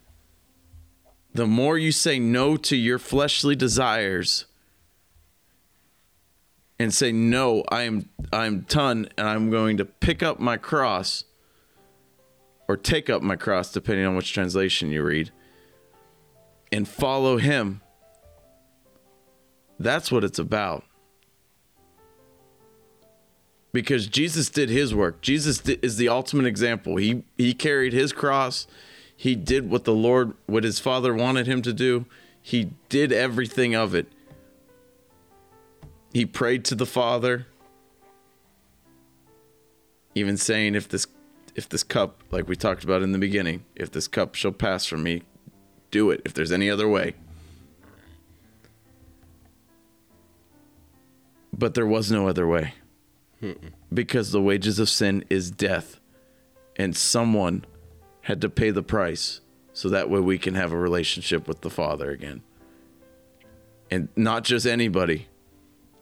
The 1.33 1.45
more 1.45 1.77
you 1.77 1.91
say 1.91 2.17
no 2.17 2.55
to 2.55 2.77
your 2.77 2.97
fleshly 2.97 3.57
desires 3.57 4.45
and 6.79 6.93
say 6.93 7.11
no, 7.11 7.65
I 7.69 7.83
am 7.83 8.09
I'm 8.31 8.61
done 8.61 9.09
and 9.17 9.27
I'm 9.27 9.49
going 9.51 9.77
to 9.77 9.85
pick 9.85 10.23
up 10.23 10.39
my 10.39 10.55
cross 10.55 11.25
or 12.69 12.77
take 12.77 13.09
up 13.09 13.23
my 13.23 13.35
cross, 13.35 13.71
depending 13.71 14.05
on 14.05 14.15
which 14.15 14.31
translation 14.31 14.91
you 14.91 15.03
read, 15.03 15.31
and 16.71 16.87
follow 16.87 17.37
him. 17.37 17.81
That's 19.79 20.11
what 20.11 20.23
it's 20.23 20.37
about. 20.37 20.83
Because 23.73 24.05
Jesus 24.05 24.51
did 24.51 24.69
his 24.69 24.93
work. 24.93 25.19
Jesus 25.21 25.61
is 25.61 25.97
the 25.97 26.09
ultimate 26.09 26.45
example. 26.45 26.97
He 26.97 27.23
he 27.37 27.55
carried 27.55 27.91
his 27.91 28.13
cross. 28.13 28.67
He 29.15 29.35
did 29.35 29.69
what 29.69 29.85
the 29.85 29.93
Lord, 29.93 30.33
what 30.45 30.63
his 30.63 30.79
Father 30.79 31.13
wanted 31.13 31.47
him 31.47 31.63
to 31.63 31.73
do. 31.73 32.05
He 32.39 32.71
did 32.87 33.11
everything 33.11 33.73
of 33.75 33.95
it. 33.95 34.11
He 36.13 36.25
prayed 36.25 36.65
to 36.65 36.75
the 36.75 36.85
Father, 36.85 37.47
even 40.13 40.37
saying, 40.37 40.75
"If 40.75 40.87
this 40.87 41.07
if 41.59 41.67
this 41.67 41.83
cup, 41.83 42.23
like 42.31 42.47
we 42.47 42.55
talked 42.55 42.85
about 42.85 43.01
in 43.01 43.11
the 43.11 43.19
beginning, 43.19 43.65
if 43.75 43.91
this 43.91 44.07
cup 44.07 44.33
shall 44.33 44.53
pass 44.53 44.85
from 44.85 45.03
me, 45.03 45.23
do 45.91 46.09
it. 46.09 46.21
If 46.23 46.33
there's 46.33 46.53
any 46.53 46.69
other 46.69 46.87
way. 46.87 47.15
But 51.51 51.73
there 51.73 51.85
was 51.85 52.09
no 52.09 52.29
other 52.29 52.47
way. 52.47 52.75
Because 53.93 54.31
the 54.31 54.41
wages 54.41 54.79
of 54.79 54.87
sin 54.87 55.25
is 55.29 55.51
death. 55.51 55.99
And 56.77 56.95
someone 56.95 57.65
had 58.21 58.39
to 58.39 58.49
pay 58.49 58.71
the 58.71 58.81
price 58.81 59.41
so 59.73 59.89
that 59.89 60.09
way 60.09 60.21
we 60.21 60.37
can 60.37 60.55
have 60.55 60.71
a 60.71 60.77
relationship 60.77 61.45
with 61.45 61.59
the 61.59 61.69
Father 61.69 62.09
again. 62.09 62.41
And 63.91 64.07
not 64.15 64.45
just 64.45 64.65
anybody, 64.65 65.27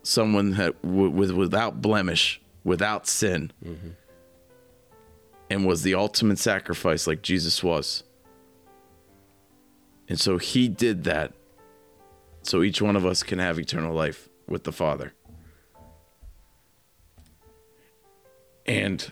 someone 0.04 0.52
that 0.52 0.80
w- 0.84 1.10
with 1.10 1.32
without 1.32 1.82
blemish, 1.82 2.40
without 2.64 3.08
sin 3.08 3.52
mm-hmm. 3.66 3.90
And 5.50 5.66
was 5.66 5.84
the 5.84 5.96
ultimate 5.96 6.40
sacrifice 6.40 7.08
like 7.08 7.22
Jesus 7.22 7.64
was. 7.64 8.04
And 10.10 10.20
so 10.20 10.38
he 10.38 10.68
did 10.68 11.04
that 11.06 11.34
so 12.48 12.64
each 12.64 12.82
one 12.82 12.96
of 12.96 13.06
us 13.06 13.24
can 13.24 13.40
have 13.40 13.60
eternal 13.60 13.94
life 13.94 14.30
with 14.48 14.64
the 14.64 14.72
Father. 14.72 15.14
And 18.66 19.12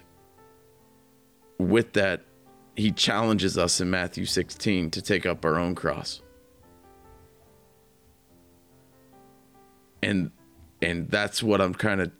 with 1.60 1.92
that, 1.94 2.22
he 2.78 2.94
challenges 2.94 3.58
us 3.58 3.82
in 3.82 3.90
Matthew 3.90 4.24
16 4.24 4.90
to 4.92 5.02
take 5.02 5.26
up 5.26 5.44
our 5.44 5.60
own 5.60 5.76
cross. 5.76 6.22
And 10.02 10.32
and 10.82 11.10
that's 11.10 11.44
what 11.44 11.60
I'm 11.60 11.74
kind 11.74 12.00
of 12.00 12.12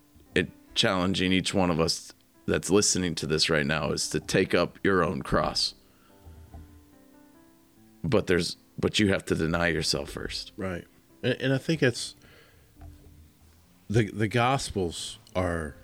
challenging 0.74 1.32
each 1.32 1.54
one 1.54 1.72
of 1.72 1.80
us 1.80 2.12
that's 2.48 2.70
listening 2.70 3.16
to 3.16 3.28
this 3.28 3.50
right 3.50 3.66
now 3.66 3.92
is 3.92 4.10
to 4.10 4.20
take 4.20 4.54
up 4.54 4.78
your 4.84 5.04
own 5.04 5.22
cross. 5.22 5.74
But 8.04 8.28
there's 8.28 8.58
but 8.78 9.00
you 9.00 9.10
have 9.10 9.26
to 9.26 9.36
deny 9.36 9.68
yourself 9.68 10.12
first. 10.12 10.52
Right. 10.58 10.86
And, 11.24 11.34
and 11.42 11.54
I 11.54 11.58
think 11.58 11.82
it's 11.82 12.16
the 13.90 14.12
the 14.12 14.28
gospels 14.28 15.20
are 15.36 15.76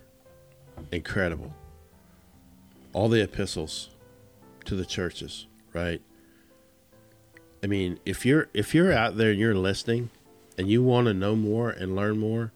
incredible. 0.91 1.53
All 2.93 3.09
the 3.09 3.22
epistles 3.22 3.89
to 4.66 4.76
the 4.76 4.86
churches, 4.86 5.47
right? 5.74 6.01
I 7.64 7.68
mean, 7.68 7.99
if 8.05 8.26
you're 8.26 8.49
if 8.53 8.76
you're 8.76 8.91
out 8.91 9.18
there 9.18 9.32
and 9.32 9.39
you're 9.39 9.55
listening 9.55 10.09
and 10.57 10.70
you 10.70 10.84
want 10.84 11.07
to 11.07 11.14
know 11.14 11.36
more 11.36 11.70
and 11.70 11.95
learn 11.95 12.20
more, 12.20 12.51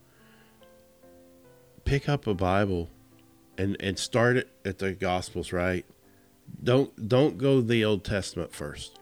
pick 1.86 2.10
up 2.10 2.28
a 2.28 2.34
Bible 2.34 2.90
and 3.58 3.78
and 3.80 3.98
start 3.98 4.38
it 4.38 4.50
at 4.64 4.80
the 4.80 4.94
gospels, 4.94 5.52
right? 5.52 5.86
Don't 6.64 7.08
don't 7.08 7.38
go 7.38 7.62
the 7.62 7.84
Old 7.84 8.04
Testament 8.04 8.54
first. 8.54 9.00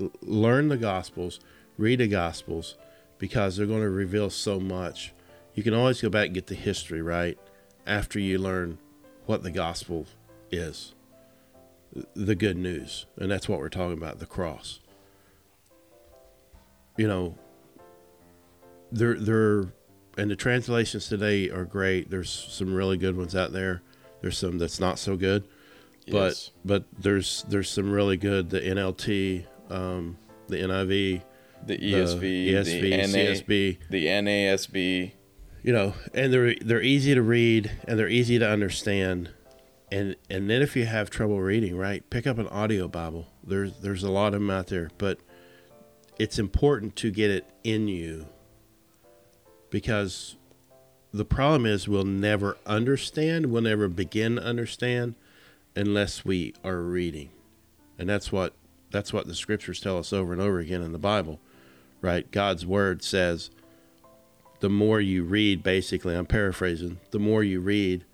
L- 0.00 0.12
learn 0.22 0.68
the 0.68 0.76
Gospels, 0.76 1.40
read 1.78 2.00
the 2.00 2.08
Gospels, 2.08 2.76
because 3.18 3.56
they're 3.56 3.66
going 3.66 3.82
to 3.82 3.90
reveal 3.90 4.30
so 4.30 4.60
much. 4.60 5.12
You 5.54 5.62
can 5.62 5.74
always 5.74 6.00
go 6.00 6.10
back 6.10 6.26
and 6.26 6.34
get 6.34 6.46
the 6.46 6.54
history 6.54 7.00
right 7.02 7.38
after 7.86 8.18
you 8.18 8.38
learn 8.38 8.78
what 9.26 9.42
the 9.42 9.50
Gospel 9.50 10.06
is 10.50 10.94
the 12.14 12.34
good 12.34 12.56
news. 12.56 13.06
And 13.16 13.30
that's 13.30 13.48
what 13.48 13.58
we're 13.58 13.68
talking 13.68 13.96
about 13.96 14.18
the 14.18 14.26
cross. 14.26 14.80
You 16.96 17.08
know, 17.08 17.34
they're, 18.90 19.18
they're, 19.18 19.72
and 20.16 20.30
the 20.30 20.36
translations 20.36 21.08
today 21.08 21.50
are 21.50 21.64
great. 21.64 22.10
There's 22.10 22.30
some 22.30 22.74
really 22.74 22.96
good 22.96 23.16
ones 23.16 23.36
out 23.36 23.52
there. 23.52 23.82
There's 24.26 24.38
some 24.38 24.58
that's 24.58 24.80
not 24.80 24.98
so 24.98 25.16
good 25.16 25.46
but 26.10 26.28
Yes. 26.28 26.50
but 26.64 26.84
there's 26.98 27.44
there's 27.48 27.68
some 27.68 27.90
really 27.90 28.16
good 28.16 28.50
the 28.50 28.60
NLT, 28.60 29.44
um, 29.70 30.18
the 30.48 30.56
NIV, 30.56 31.22
the 31.64 31.76
the 31.76 31.92
ESV, 31.92 32.48
ESV, 32.50 32.80
the 32.80 32.90
NA, 32.90 33.04
CSB, 33.04 33.78
the 33.90 34.06
NASB. 34.06 35.12
you 35.62 35.72
know, 35.72 35.94
and 36.14 36.32
they're 36.32 36.54
they're 36.60 36.82
easy 36.82 37.14
to 37.14 37.22
read 37.22 37.70
and 37.88 37.98
they're 37.98 38.08
easy 38.08 38.38
to 38.38 38.48
understand, 38.48 39.30
and 39.90 40.14
and 40.30 40.48
then 40.48 40.62
if 40.62 40.76
you 40.76 40.86
have 40.86 41.10
trouble 41.10 41.40
reading, 41.40 41.76
right, 41.76 42.08
pick 42.08 42.26
up 42.26 42.38
an 42.38 42.46
audio 42.48 42.86
Bible. 42.86 43.26
There's 43.42 43.80
there's 43.80 44.04
a 44.04 44.10
lot 44.10 44.28
of 44.28 44.40
them 44.40 44.50
out 44.50 44.68
there, 44.68 44.90
but 44.98 45.18
it's 46.18 46.38
important 46.38 46.94
to 46.96 47.10
get 47.10 47.30
it 47.30 47.46
in 47.64 47.88
you 47.88 48.26
because 49.70 50.36
the 51.16 51.24
problem 51.24 51.66
is 51.66 51.88
we'll 51.88 52.04
never 52.04 52.56
understand, 52.66 53.46
we'll 53.46 53.62
never 53.62 53.88
begin 53.88 54.36
to 54.36 54.42
understand 54.42 55.14
unless 55.74 56.24
we 56.24 56.54
are 56.64 56.80
reading. 56.80 57.30
And 57.98 58.08
that's 58.08 58.30
what 58.30 58.54
that's 58.90 59.12
what 59.12 59.26
the 59.26 59.34
scriptures 59.34 59.80
tell 59.80 59.98
us 59.98 60.12
over 60.12 60.32
and 60.32 60.40
over 60.40 60.58
again 60.58 60.82
in 60.82 60.92
the 60.92 60.98
Bible. 60.98 61.40
Right? 62.00 62.30
God's 62.30 62.64
word 62.64 63.02
says 63.02 63.50
the 64.60 64.68
more 64.68 65.00
you 65.00 65.24
read 65.24 65.62
basically, 65.62 66.14
I'm 66.14 66.26
paraphrasing, 66.26 66.98
the 67.10 67.18
more 67.18 67.42
you 67.42 67.60
read, 67.60 68.04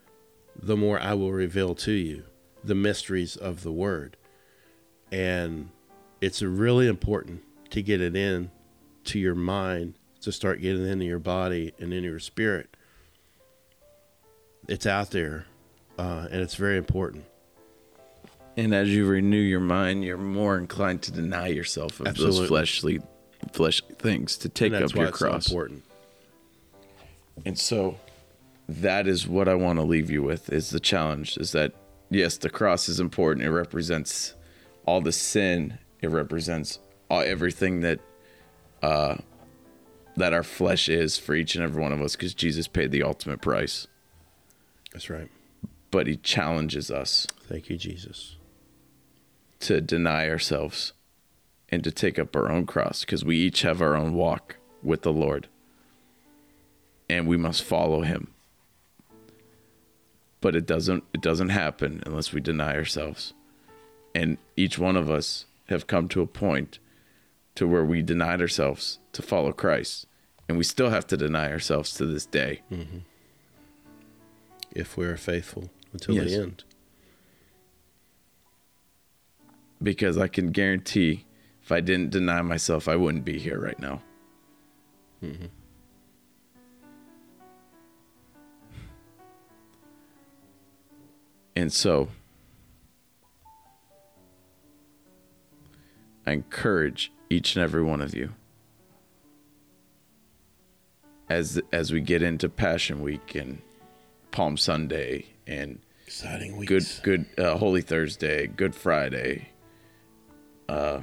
the 0.56 0.76
more 0.76 1.00
I 1.00 1.14
will 1.14 1.32
reveal 1.32 1.74
to 1.76 1.92
you 1.92 2.24
the 2.64 2.74
mysteries 2.74 3.36
of 3.36 3.62
the 3.62 3.72
word. 3.72 4.16
And 5.10 5.70
it's 6.20 6.42
really 6.42 6.88
important 6.88 7.42
to 7.70 7.82
get 7.82 8.00
it 8.00 8.16
in 8.16 8.50
to 9.04 9.18
your 9.18 9.34
mind 9.34 9.94
to 10.20 10.30
start 10.30 10.60
getting 10.60 10.86
it 10.86 10.90
into 10.90 11.04
your 11.04 11.18
body 11.18 11.72
and 11.78 11.92
into 11.92 12.08
your 12.08 12.20
spirit. 12.20 12.71
It's 14.68 14.86
out 14.86 15.10
there, 15.10 15.46
uh, 15.98 16.28
and 16.30 16.40
it's 16.40 16.54
very 16.54 16.78
important. 16.78 17.24
And 18.56 18.74
as 18.74 18.90
you 18.90 19.06
renew 19.06 19.36
your 19.36 19.60
mind, 19.60 20.04
you're 20.04 20.18
more 20.18 20.58
inclined 20.58 21.02
to 21.02 21.12
deny 21.12 21.48
yourself 21.48 22.00
of 22.00 22.08
Absolutely. 22.08 22.40
those 22.40 22.48
fleshly, 22.48 23.00
fleshly 23.52 23.94
things 23.94 24.36
to 24.38 24.48
take 24.48 24.72
up 24.72 24.94
your 24.94 25.10
cross. 25.10 25.48
important. 25.48 25.82
And 27.46 27.58
so 27.58 27.98
that 28.68 29.06
is 29.06 29.26
what 29.26 29.48
I 29.48 29.54
want 29.54 29.78
to 29.78 29.82
leave 29.82 30.10
you 30.10 30.22
with 30.22 30.52
is 30.52 30.70
the 30.70 30.80
challenge 30.80 31.38
is 31.38 31.52
that 31.52 31.72
yes, 32.10 32.36
the 32.36 32.50
cross 32.50 32.88
is 32.88 33.00
important. 33.00 33.46
It 33.46 33.50
represents 33.50 34.34
all 34.86 35.00
the 35.00 35.12
sin. 35.12 35.78
It 36.00 36.10
represents 36.10 36.78
all, 37.10 37.22
everything 37.22 37.80
that 37.80 38.00
uh 38.82 39.16
that 40.16 40.34
our 40.34 40.42
flesh 40.42 40.90
is 40.90 41.16
for 41.16 41.34
each 41.34 41.54
and 41.54 41.64
every 41.64 41.80
one 41.80 41.92
of 41.92 42.02
us 42.02 42.16
because 42.16 42.34
Jesus 42.34 42.68
paid 42.68 42.90
the 42.90 43.02
ultimate 43.02 43.40
price. 43.40 43.86
That's 44.92 45.10
right. 45.10 45.28
But 45.90 46.06
he 46.06 46.16
challenges 46.16 46.90
us 46.90 47.26
Thank 47.48 47.68
you, 47.68 47.76
Jesus. 47.76 48.36
to 49.60 49.80
deny 49.80 50.28
ourselves 50.28 50.92
and 51.68 51.82
to 51.84 51.90
take 51.90 52.18
up 52.18 52.34
our 52.36 52.50
own 52.50 52.66
cross 52.66 53.04
because 53.04 53.24
we 53.24 53.36
each 53.38 53.62
have 53.62 53.80
our 53.80 53.96
own 53.96 54.14
walk 54.14 54.56
with 54.82 55.02
the 55.02 55.12
Lord 55.12 55.48
and 57.08 57.26
we 57.26 57.36
must 57.36 57.62
follow 57.62 58.02
him. 58.02 58.28
But 60.40 60.56
it 60.56 60.66
doesn't 60.66 61.04
it 61.14 61.20
doesn't 61.20 61.50
happen 61.50 62.02
unless 62.04 62.32
we 62.32 62.40
deny 62.40 62.74
ourselves. 62.74 63.32
And 64.14 64.38
each 64.56 64.78
one 64.78 64.96
of 64.96 65.10
us 65.10 65.46
have 65.68 65.86
come 65.86 66.08
to 66.08 66.20
a 66.20 66.26
point 66.26 66.78
to 67.54 67.66
where 67.66 67.84
we 67.84 68.02
denied 68.02 68.40
ourselves 68.40 68.98
to 69.12 69.22
follow 69.22 69.52
Christ 69.52 70.06
and 70.48 70.58
we 70.58 70.64
still 70.64 70.90
have 70.90 71.06
to 71.08 71.16
deny 71.16 71.50
ourselves 71.50 71.94
to 71.94 72.06
this 72.06 72.26
day. 72.26 72.60
Mm-hmm. 72.70 72.98
If 74.74 74.96
we 74.96 75.06
are 75.06 75.16
faithful 75.16 75.70
until 75.92 76.14
Yes. 76.16 76.30
the 76.30 76.42
end. 76.42 76.64
because 79.82 80.16
I 80.16 80.28
can 80.28 80.52
guarantee 80.52 81.26
if 81.60 81.72
I 81.72 81.80
didn't 81.80 82.10
deny 82.10 82.40
myself, 82.42 82.86
I 82.86 82.94
wouldn't 82.94 83.24
be 83.24 83.38
here 83.40 83.58
right 83.58 83.78
now. 83.80 84.00
Mm-hmm. 85.22 85.46
And 91.54 91.72
so, 91.72 92.08
I 96.26 96.32
encourage 96.32 97.12
each 97.28 97.56
and 97.56 97.62
every 97.62 97.82
one 97.82 98.00
of 98.00 98.14
you 98.14 98.32
as 101.28 101.60
as 101.72 101.92
we 101.92 102.00
get 102.00 102.22
into 102.22 102.48
Passion 102.48 103.02
Week 103.02 103.34
and 103.34 103.60
Palm 104.32 104.56
Sunday 104.56 105.26
and 105.46 105.78
Exciting 106.06 106.56
weeks. 106.56 106.68
good 107.02 107.26
good 107.36 107.40
uh, 107.44 107.56
Holy 107.56 107.80
Thursday, 107.82 108.46
Good 108.48 108.74
Friday. 108.74 109.48
Uh, 110.68 111.00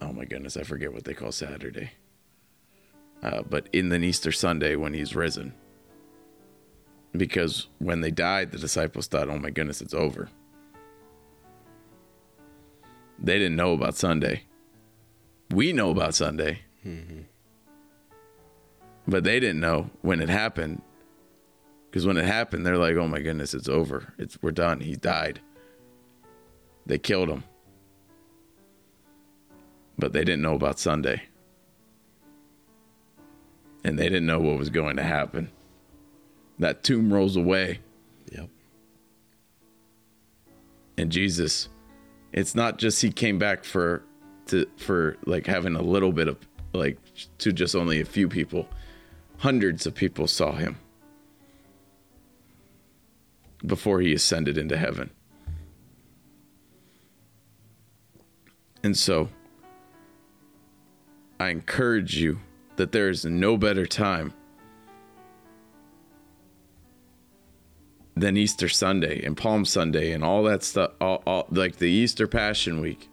oh 0.00 0.12
my 0.12 0.24
goodness, 0.24 0.56
I 0.56 0.62
forget 0.62 0.92
what 0.92 1.04
they 1.04 1.14
call 1.14 1.32
Saturday. 1.32 1.90
Uh, 3.22 3.42
but 3.42 3.68
in 3.72 3.88
the 3.88 3.98
Easter 3.98 4.30
Sunday 4.32 4.76
when 4.76 4.92
he's 4.94 5.14
risen, 5.16 5.54
because 7.12 7.68
when 7.78 8.00
they 8.02 8.10
died, 8.10 8.50
the 8.52 8.58
disciples 8.58 9.06
thought, 9.06 9.28
"Oh 9.28 9.38
my 9.38 9.50
goodness, 9.50 9.80
it's 9.82 9.94
over." 9.94 10.28
They 13.18 13.38
didn't 13.38 13.56
know 13.56 13.72
about 13.72 13.94
Sunday. 13.94 14.42
We 15.50 15.72
know 15.72 15.90
about 15.90 16.14
Sunday, 16.14 16.60
but 19.06 19.24
they 19.24 19.38
didn't 19.40 19.60
know 19.60 19.90
when 20.02 20.20
it 20.20 20.28
happened 20.28 20.82
because 21.94 22.08
when 22.08 22.16
it 22.16 22.24
happened, 22.24 22.66
they're 22.66 22.76
like, 22.76 22.96
"Oh 22.96 23.06
my 23.06 23.20
goodness, 23.20 23.54
it's 23.54 23.68
over. 23.68 24.12
It's 24.18 24.36
we're 24.42 24.50
done. 24.50 24.80
He 24.80 24.96
died. 24.96 25.38
They 26.84 26.98
killed 26.98 27.28
him." 27.28 27.44
But 29.96 30.12
they 30.12 30.24
didn't 30.24 30.42
know 30.42 30.56
about 30.56 30.80
Sunday. 30.80 31.22
And 33.84 33.96
they 33.96 34.08
didn't 34.08 34.26
know 34.26 34.40
what 34.40 34.58
was 34.58 34.70
going 34.70 34.96
to 34.96 35.04
happen. 35.04 35.52
That 36.58 36.82
tomb 36.82 37.12
rolls 37.12 37.36
away, 37.36 37.78
Yep. 38.32 38.48
and 40.98 41.12
Jesus, 41.12 41.68
it's 42.32 42.56
not 42.56 42.78
just 42.78 43.02
he 43.02 43.12
came 43.12 43.38
back 43.38 43.62
for 43.62 44.02
to 44.46 44.66
for 44.78 45.16
like 45.26 45.46
having 45.46 45.76
a 45.76 45.82
little 45.82 46.10
bit 46.10 46.26
of 46.26 46.38
like 46.72 46.98
to 47.38 47.52
just 47.52 47.76
only 47.76 48.00
a 48.00 48.04
few 48.04 48.28
people. 48.28 48.68
Hundreds 49.38 49.86
of 49.86 49.94
people 49.94 50.26
saw 50.26 50.50
him 50.50 50.76
before 53.66 54.00
he 54.00 54.12
ascended 54.12 54.58
into 54.58 54.76
heaven. 54.76 55.10
And 58.82 58.96
so 58.96 59.30
I 61.40 61.48
encourage 61.48 62.16
you 62.16 62.40
that 62.76 62.92
there 62.92 63.08
is 63.08 63.24
no 63.24 63.56
better 63.56 63.86
time 63.86 64.34
than 68.16 68.36
Easter 68.36 68.68
Sunday 68.68 69.24
and 69.24 69.36
Palm 69.36 69.64
Sunday 69.64 70.12
and 70.12 70.22
all 70.22 70.42
that 70.44 70.62
stuff, 70.62 70.92
all, 71.00 71.22
all, 71.26 71.46
like 71.50 71.76
the 71.76 71.90
Easter 71.90 72.26
Passion 72.26 72.80
Week, 72.80 73.08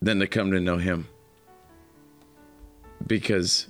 than 0.00 0.20
to 0.20 0.26
come 0.26 0.52
to 0.52 0.60
know 0.60 0.78
Him. 0.78 1.08
Because 3.06 3.66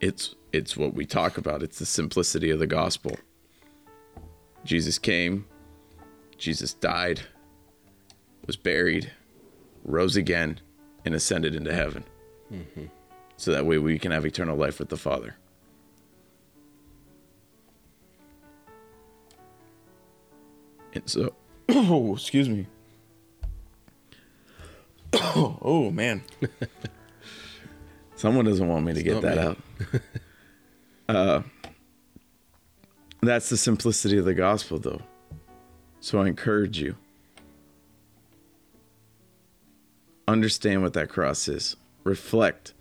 it's 0.00 0.34
it's 0.52 0.76
what 0.76 0.94
we 0.94 1.06
talk 1.06 1.38
about. 1.38 1.62
It's 1.62 1.78
the 1.78 1.86
simplicity 1.86 2.50
of 2.50 2.58
the 2.58 2.66
gospel. 2.66 3.16
Jesus 4.64 4.98
came, 4.98 5.46
Jesus 6.36 6.74
died, 6.74 7.22
was 8.46 8.56
buried, 8.56 9.12
rose 9.84 10.16
again, 10.16 10.60
and 11.04 11.14
ascended 11.14 11.54
into 11.54 11.72
heaven. 11.72 12.04
Mm-hmm. 12.52 12.86
So 13.36 13.52
that 13.52 13.64
way 13.64 13.78
we 13.78 13.98
can 13.98 14.12
have 14.12 14.26
eternal 14.26 14.56
life 14.56 14.78
with 14.78 14.88
the 14.90 14.96
Father. 14.96 15.36
And 20.92 21.08
so, 21.08 21.32
oh, 21.68 22.14
excuse 22.14 22.48
me. 22.48 22.66
oh, 25.14 25.90
man. 25.92 26.22
Someone 28.16 28.44
doesn't 28.44 28.68
want 28.68 28.84
me 28.84 28.92
to 28.92 29.02
get 29.02 29.22
that 29.22 29.36
me. 29.36 29.42
out. 29.42 29.58
uh, 31.16 31.42
that's 33.22 33.48
the 33.48 33.56
simplicity 33.56 34.18
of 34.18 34.24
the 34.24 34.34
gospel, 34.34 34.78
though. 34.78 35.00
So 36.00 36.20
I 36.20 36.26
encourage 36.28 36.78
you 36.78 36.96
understand 40.28 40.82
what 40.82 40.92
that 40.94 41.08
cross 41.08 41.48
is. 41.48 41.76
Reflect 42.04 42.72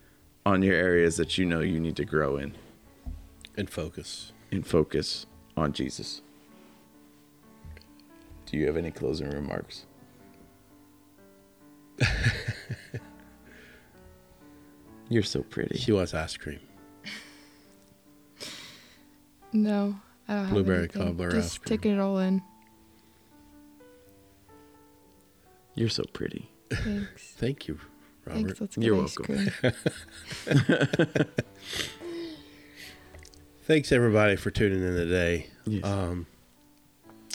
on 0.45 0.61
your 0.61 0.75
areas 0.75 1.17
that 1.17 1.37
you 1.37 1.45
know 1.45 1.59
you 1.59 1.79
need 1.79 1.95
to 1.97 2.05
grow 2.05 2.37
in 2.37 2.53
And 3.57 3.69
focus. 3.69 4.31
and 4.51 4.65
focus 4.65 5.25
on 5.57 5.73
Jesus. 5.73 6.21
Do 8.45 8.57
you 8.57 8.65
have 8.67 8.77
any 8.77 8.91
closing 8.91 9.29
remarks? 9.29 9.85
You're 15.09 15.23
so 15.23 15.41
pretty. 15.43 15.77
She 15.77 15.91
wants 15.91 16.13
ice 16.13 16.37
cream. 16.37 16.59
No, 19.53 19.95
I 20.27 20.33
don't 20.33 20.43
have 20.45 20.53
Blueberry 20.53 20.79
anything. 20.79 21.03
cobbler 21.07 21.27
ice 21.29 21.33
Just 21.33 21.61
cream. 21.65 21.77
taking 21.77 21.91
it 21.93 21.99
all 21.99 22.19
in. 22.19 22.41
You're 25.75 25.89
so 25.89 26.03
pretty. 26.13 26.49
Thanks. 26.71 27.33
Thank 27.37 27.67
you, 27.67 27.79
Robert. 28.25 28.57
Thanks. 28.57 28.61
Let's 28.61 28.75
get 28.75 28.83
You're 28.85 29.03
ice 29.03 29.17
welcome. 29.17 29.49
cream. 29.51 31.25
Thanks 33.63 33.91
everybody 33.91 34.35
for 34.35 34.49
tuning 34.51 34.81
in 34.81 34.95
today. 34.95 35.47
Yes. 35.65 35.83
Um, 35.85 36.25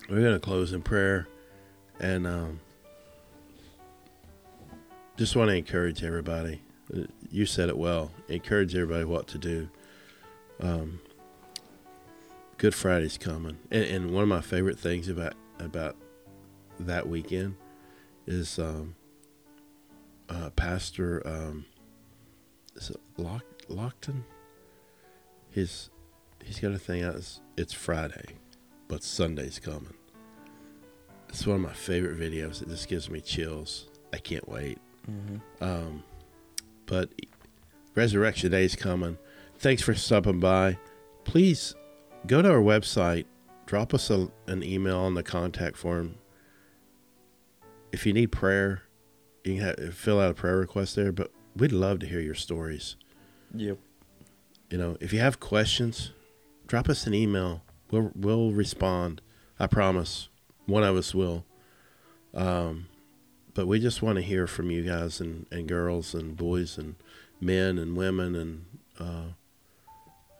we're 0.09 0.23
gonna 0.23 0.41
close 0.41 0.73
in 0.73 0.83
prayer, 0.83 1.29
and 2.01 2.27
um, 2.27 2.61
just 5.17 5.37
want 5.37 5.51
to 5.51 5.55
encourage 5.57 6.03
everybody. 6.03 6.61
Uh, 6.95 7.03
You 7.31 7.47
said 7.47 7.69
it 7.69 7.79
well. 7.79 8.11
Encourage 8.29 8.75
everybody 8.75 9.05
what 9.05 9.29
to 9.29 9.39
do. 9.39 9.69
Um, 10.61 11.01
Good 12.65 12.75
Friday's 12.75 13.19
coming, 13.19 13.59
and, 13.71 13.85
and 13.85 14.11
one 14.11 14.23
of 14.23 14.29
my 14.31 14.41
favorite 14.41 14.79
things 14.79 15.11
about 15.11 15.35
about 15.59 15.97
that 16.81 17.07
weekend 17.07 17.57
is 18.27 18.59
um, 18.59 18.95
uh, 20.31 20.49
Pastor 20.49 21.23
um, 21.27 21.67
is 22.75 22.89
it 22.89 22.97
Lock, 23.19 23.45
Lockton. 23.69 24.23
His 25.51 25.91
he's 26.43 26.59
got 26.59 26.73
a 26.73 26.79
thing 26.79 27.03
out. 27.03 27.17
It's, 27.17 27.43
it's 27.59 27.75
Friday, 27.75 28.37
but 28.89 29.03
Sunday's 29.03 29.59
coming. 29.59 29.93
It's 31.29 31.47
one 31.47 31.57
of 31.57 31.61
my 31.61 31.75
favorite 31.75 32.19
videos. 32.19 32.63
It 32.63 32.71
just 32.71 32.89
gives 32.89 33.11
me 33.11 33.21
chills. 33.21 33.89
I 34.11 34.17
can't 34.17 34.49
wait. 34.49 34.79
Um, 35.61 36.03
but 36.87 37.11
Resurrection 37.95 38.53
Day 38.53 38.65
is 38.65 38.75
coming. 38.75 39.19
Thanks 39.59 39.83
for 39.83 39.95
stopping 39.95 40.41
by. 40.41 40.79
Please 41.25 41.75
go 42.27 42.43
to 42.43 42.51
our 42.51 42.61
website. 42.61 43.27
Drop 43.67 43.95
us 43.95 44.11
a, 44.11 44.29
an 44.47 44.63
email 44.63 44.99
on 44.99 45.15
the 45.15 45.23
contact 45.23 45.77
form. 45.77 46.17
If 47.93 48.07
you 48.07 48.13
need 48.13 48.33
prayer, 48.33 48.83
you 49.45 49.55
can 49.55 49.63
have, 49.63 49.95
fill 49.95 50.21
out 50.21 50.31
a 50.31 50.35
prayer 50.35 50.59
request 50.59 50.97
there. 50.97 51.13
But 51.13 51.31
we'd 51.57 51.73
love 51.73 51.99
to 52.01 52.07
hear 52.07 52.21
your 52.21 52.35
stories. 52.35 52.97
Yep. 53.55 53.79
You 54.71 54.79
know, 54.79 54.97
if 55.01 55.13
you 55.13 55.21
have 55.21 55.41
questions, 55.41 56.13
drop 56.67 56.89
us 56.89 57.07
an 57.07 57.15
email. 57.15 57.63
We'll 57.91 58.11
we'll 58.15 58.51
respond. 58.51 59.21
I 59.59 59.67
promise. 59.67 60.29
One 60.67 60.83
of 60.83 60.97
us 60.97 61.15
will. 61.15 61.45
Um, 62.33 62.89
but 63.55 63.67
we 63.67 63.79
just 63.79 64.03
want 64.03 64.17
to 64.17 64.23
hear 64.23 64.47
from 64.47 64.71
you 64.71 64.83
guys 64.83 65.21
and, 65.21 65.47
and 65.53 65.69
girls 65.69 66.15
and 66.15 66.37
boys 66.37 66.77
and 66.77 66.97
men 67.41 67.79
and 67.79 67.97
women 67.97 68.35
and 68.35 68.65
uh, 68.99 69.35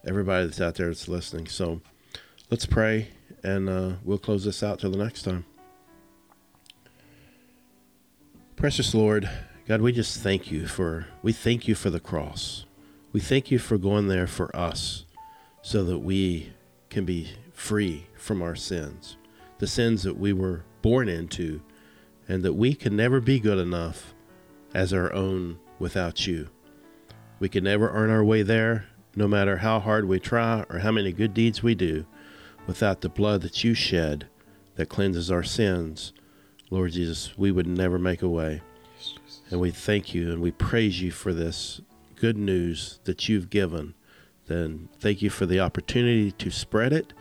everybody 0.07 0.47
that's 0.47 0.61
out 0.61 0.75
there 0.75 0.89
that's 0.89 1.09
listening. 1.09 1.47
So 1.47 1.81
let's 2.51 2.67
pray 2.67 3.09
and 3.43 3.69
uh, 3.69 3.93
we'll 4.05 4.19
close 4.19 4.45
this 4.45 4.63
out 4.63 4.81
till 4.81 4.91
the 4.91 4.99
next 4.99 5.23
time. 5.23 5.45
Precious 8.57 8.95
Lord, 8.95 9.29
God, 9.67 9.81
we 9.81 9.93
just 9.93 10.21
thank 10.21 10.51
you 10.51 10.67
for 10.67 11.07
we 11.23 11.33
thank 11.33 11.69
you 11.69 11.75
for 11.75 11.91
the 11.91 12.01
cross. 12.01 12.65
We 13.13 13.21
thank 13.21 13.51
you 13.51 13.59
for 13.59 13.79
going 13.79 14.09
there 14.09 14.27
for 14.27 14.55
us 14.57 15.05
so 15.63 15.85
that 15.85 15.99
we 15.99 16.53
can 16.91 17.05
be 17.05 17.31
free 17.53 18.07
from 18.15 18.43
our 18.43 18.55
sins, 18.55 19.17
the 19.59 19.67
sins 19.67 20.03
that 20.03 20.19
we 20.19 20.33
were 20.33 20.65
born 20.83 21.09
into, 21.09 21.63
and 22.29 22.43
that 22.43 22.55
we 22.55 22.75
can 22.75 22.97
never 22.97 23.21
be 23.21 23.39
good 23.39 23.59
enough 23.59 24.15
as 24.75 24.93
our 24.93 25.13
own 25.13 25.59
without 25.79 26.27
you. 26.27 26.49
We 27.39 27.49
can 27.49 27.65
never 27.65 27.91
earn 27.91 28.11
our 28.11 28.25
way 28.25 28.43
there, 28.43 28.87
no 29.17 29.29
matter 29.29 29.59
how 29.59 29.81
hard 29.81 30.07
we 30.07 30.19
try 30.19 30.65
or 30.69 30.81
how 30.81 30.91
many 30.91 31.13
good 31.13 31.35
deeds 31.35 31.63
we 31.63 31.75
do, 31.75 32.07
without 32.67 33.01
the 33.01 33.09
blood 33.09 33.43
that 33.43 33.63
you 33.65 33.75
shed 33.75 34.29
that 34.77 34.89
cleanses 34.89 35.31
our 35.31 35.43
sins. 35.43 36.13
Lord 36.71 36.93
Jesus, 36.93 37.37
we 37.37 37.51
would 37.51 37.67
never 37.67 37.99
make 37.99 38.23
a 38.23 38.29
way. 38.29 38.63
And 39.51 39.61
we 39.61 39.71
thank 39.71 40.15
you 40.15 40.33
and 40.33 40.41
we 40.41 40.51
praise 40.51 41.01
you 41.01 41.11
for 41.11 41.33
this 41.33 41.81
good 42.17 42.37
news 42.37 43.01
that 43.05 43.29
you've 43.29 43.51
given. 43.51 43.95
Then 44.47 44.89
thank 44.99 45.23
you 45.23 45.31
for 45.31 45.47
the 45.47 45.61
opportunity 45.61 46.33
to 46.33 46.51
spread 46.51 46.93
it. 46.93 47.13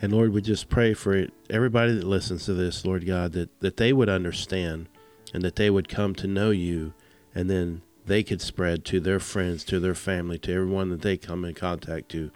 And 0.00 0.12
Lord, 0.12 0.32
we 0.32 0.40
just 0.40 0.68
pray 0.68 0.94
for 0.94 1.14
it, 1.14 1.32
everybody 1.50 1.94
that 1.94 2.04
listens 2.04 2.44
to 2.46 2.54
this, 2.54 2.84
Lord 2.84 3.06
God, 3.06 3.32
that, 3.32 3.60
that 3.60 3.76
they 3.76 3.92
would 3.92 4.08
understand 4.08 4.88
and 5.34 5.42
that 5.42 5.56
they 5.56 5.70
would 5.70 5.88
come 5.88 6.14
to 6.16 6.26
know 6.26 6.50
you 6.50 6.94
and 7.34 7.50
then 7.50 7.82
they 8.08 8.22
could 8.22 8.40
spread 8.40 8.84
to 8.86 9.00
their 9.00 9.20
friends, 9.20 9.62
to 9.64 9.78
their 9.78 9.94
family, 9.94 10.38
to 10.38 10.52
everyone 10.52 10.88
that 10.90 11.02
they 11.02 11.16
come 11.16 11.44
in 11.44 11.54
contact 11.54 12.08
to, 12.10 12.30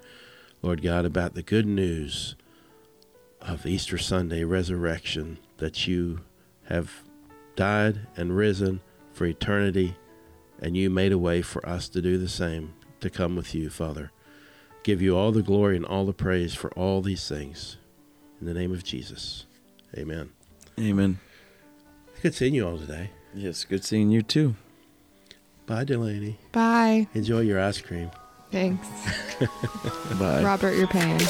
Lord 0.61 0.83
God, 0.83 1.05
about 1.05 1.35
the 1.35 1.43
good 1.43 1.67
news 1.67 2.37
of 3.41 3.67
Easter 3.67 3.99
Sunday 3.99 4.45
resurrection 4.45 5.39
that 5.57 5.89
you 5.89 6.21
have 6.65 7.03
died 7.57 8.07
and 8.17 8.37
risen 8.37 8.81
for 9.13 9.27
eternity, 9.27 9.97
and 10.61 10.77
you 10.77 10.89
made 10.89 11.13
a 11.13 11.19
way 11.19 11.43
for 11.43 11.67
us 11.69 11.89
to 11.89 12.01
do 12.01 12.19
the 12.19 12.29
same, 12.29 12.75
to 13.01 13.11
come 13.11 13.35
with 13.35 13.55
you, 13.55 13.69
Father. 13.69 14.13
Give 14.85 15.03
you 15.03 15.17
all 15.17 15.33
the 15.33 15.43
glory 15.43 15.77
and 15.77 15.87
all 15.87 16.07
the 16.07 16.13
praise 16.13 16.55
for 16.55 16.71
all 16.73 17.03
these 17.03 17.29
things. 17.29 17.79
In 18.41 18.47
the 18.47 18.55
name 18.55 18.73
of 18.73 18.85
Jesus. 18.85 19.47
Amen. 19.97 20.31
Amen. 20.79 21.19
Good 22.23 22.35
seeing 22.35 22.55
you 22.55 22.67
all 22.67 22.79
today. 22.79 23.11
Yes, 23.35 23.65
good 23.65 23.85
seeing 23.85 24.11
you 24.11 24.23
too. 24.23 24.55
Bye, 25.67 25.85
Delaney. 25.85 26.39
Bye. 26.53 27.07
Enjoy 27.15 27.41
your 27.41 27.61
ice 27.61 27.81
cream. 27.81 28.11
Thanks. 28.51 28.87
Bye. 30.19 30.43
Robert, 30.43 30.75
you're 30.75 30.87
paying. 30.87 31.19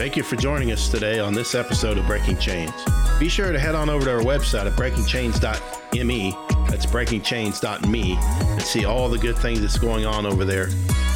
Thank 0.00 0.16
you 0.16 0.22
for 0.22 0.36
joining 0.36 0.72
us 0.72 0.88
today 0.88 1.18
on 1.18 1.34
this 1.34 1.54
episode 1.54 1.98
of 1.98 2.06
Breaking 2.06 2.38
Chains. 2.38 2.72
Be 3.18 3.28
sure 3.28 3.52
to 3.52 3.58
head 3.58 3.74
on 3.74 3.90
over 3.90 4.06
to 4.06 4.12
our 4.12 4.20
website 4.22 4.64
at 4.66 4.72
breakingchains.me, 4.72 6.36
that's 6.70 6.86
breakingchains.me, 6.86 8.16
and 8.18 8.62
see 8.62 8.86
all 8.86 9.10
the 9.10 9.18
good 9.18 9.36
things 9.36 9.60
that's 9.60 9.78
going 9.78 10.06
on 10.06 10.24
over 10.24 10.46
there. 10.46 10.68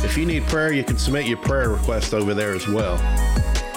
If 0.05 0.19
you 0.19 0.27
need 0.27 0.43
prayer, 0.49 0.71
you 0.75 0.85
can 0.85 0.99
submit 0.99 1.25
your 1.27 1.39
prayer 1.39 1.71
request 1.71 2.13
over 2.13 2.35
there 2.35 2.55
as 2.55 2.69
well. 2.69 2.97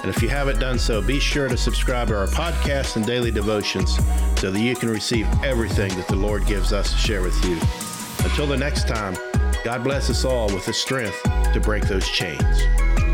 And 0.07 0.15
if 0.15 0.23
you 0.23 0.29
haven't 0.29 0.59
done 0.59 0.79
so, 0.79 1.01
be 1.01 1.19
sure 1.19 1.49
to 1.49 1.57
subscribe 1.57 2.07
to 2.07 2.17
our 2.17 2.27
podcast 2.27 2.95
and 2.95 3.05
daily 3.05 3.29
devotions 3.29 3.97
so 4.39 4.49
that 4.51 4.59
you 4.61 4.73
can 4.73 4.87
receive 4.87 5.27
everything 5.43 5.93
that 5.97 6.07
the 6.07 6.15
Lord 6.15 6.45
gives 6.45 6.71
us 6.71 6.93
to 6.93 6.97
share 6.97 7.21
with 7.21 7.35
you. 7.43 7.59
Until 8.23 8.47
the 8.47 8.55
next 8.55 8.87
time, 8.87 9.17
God 9.65 9.83
bless 9.83 10.09
us 10.09 10.23
all 10.23 10.45
with 10.47 10.65
the 10.65 10.71
strength 10.71 11.21
to 11.51 11.59
break 11.59 11.89
those 11.89 12.07
chains. 12.07 13.06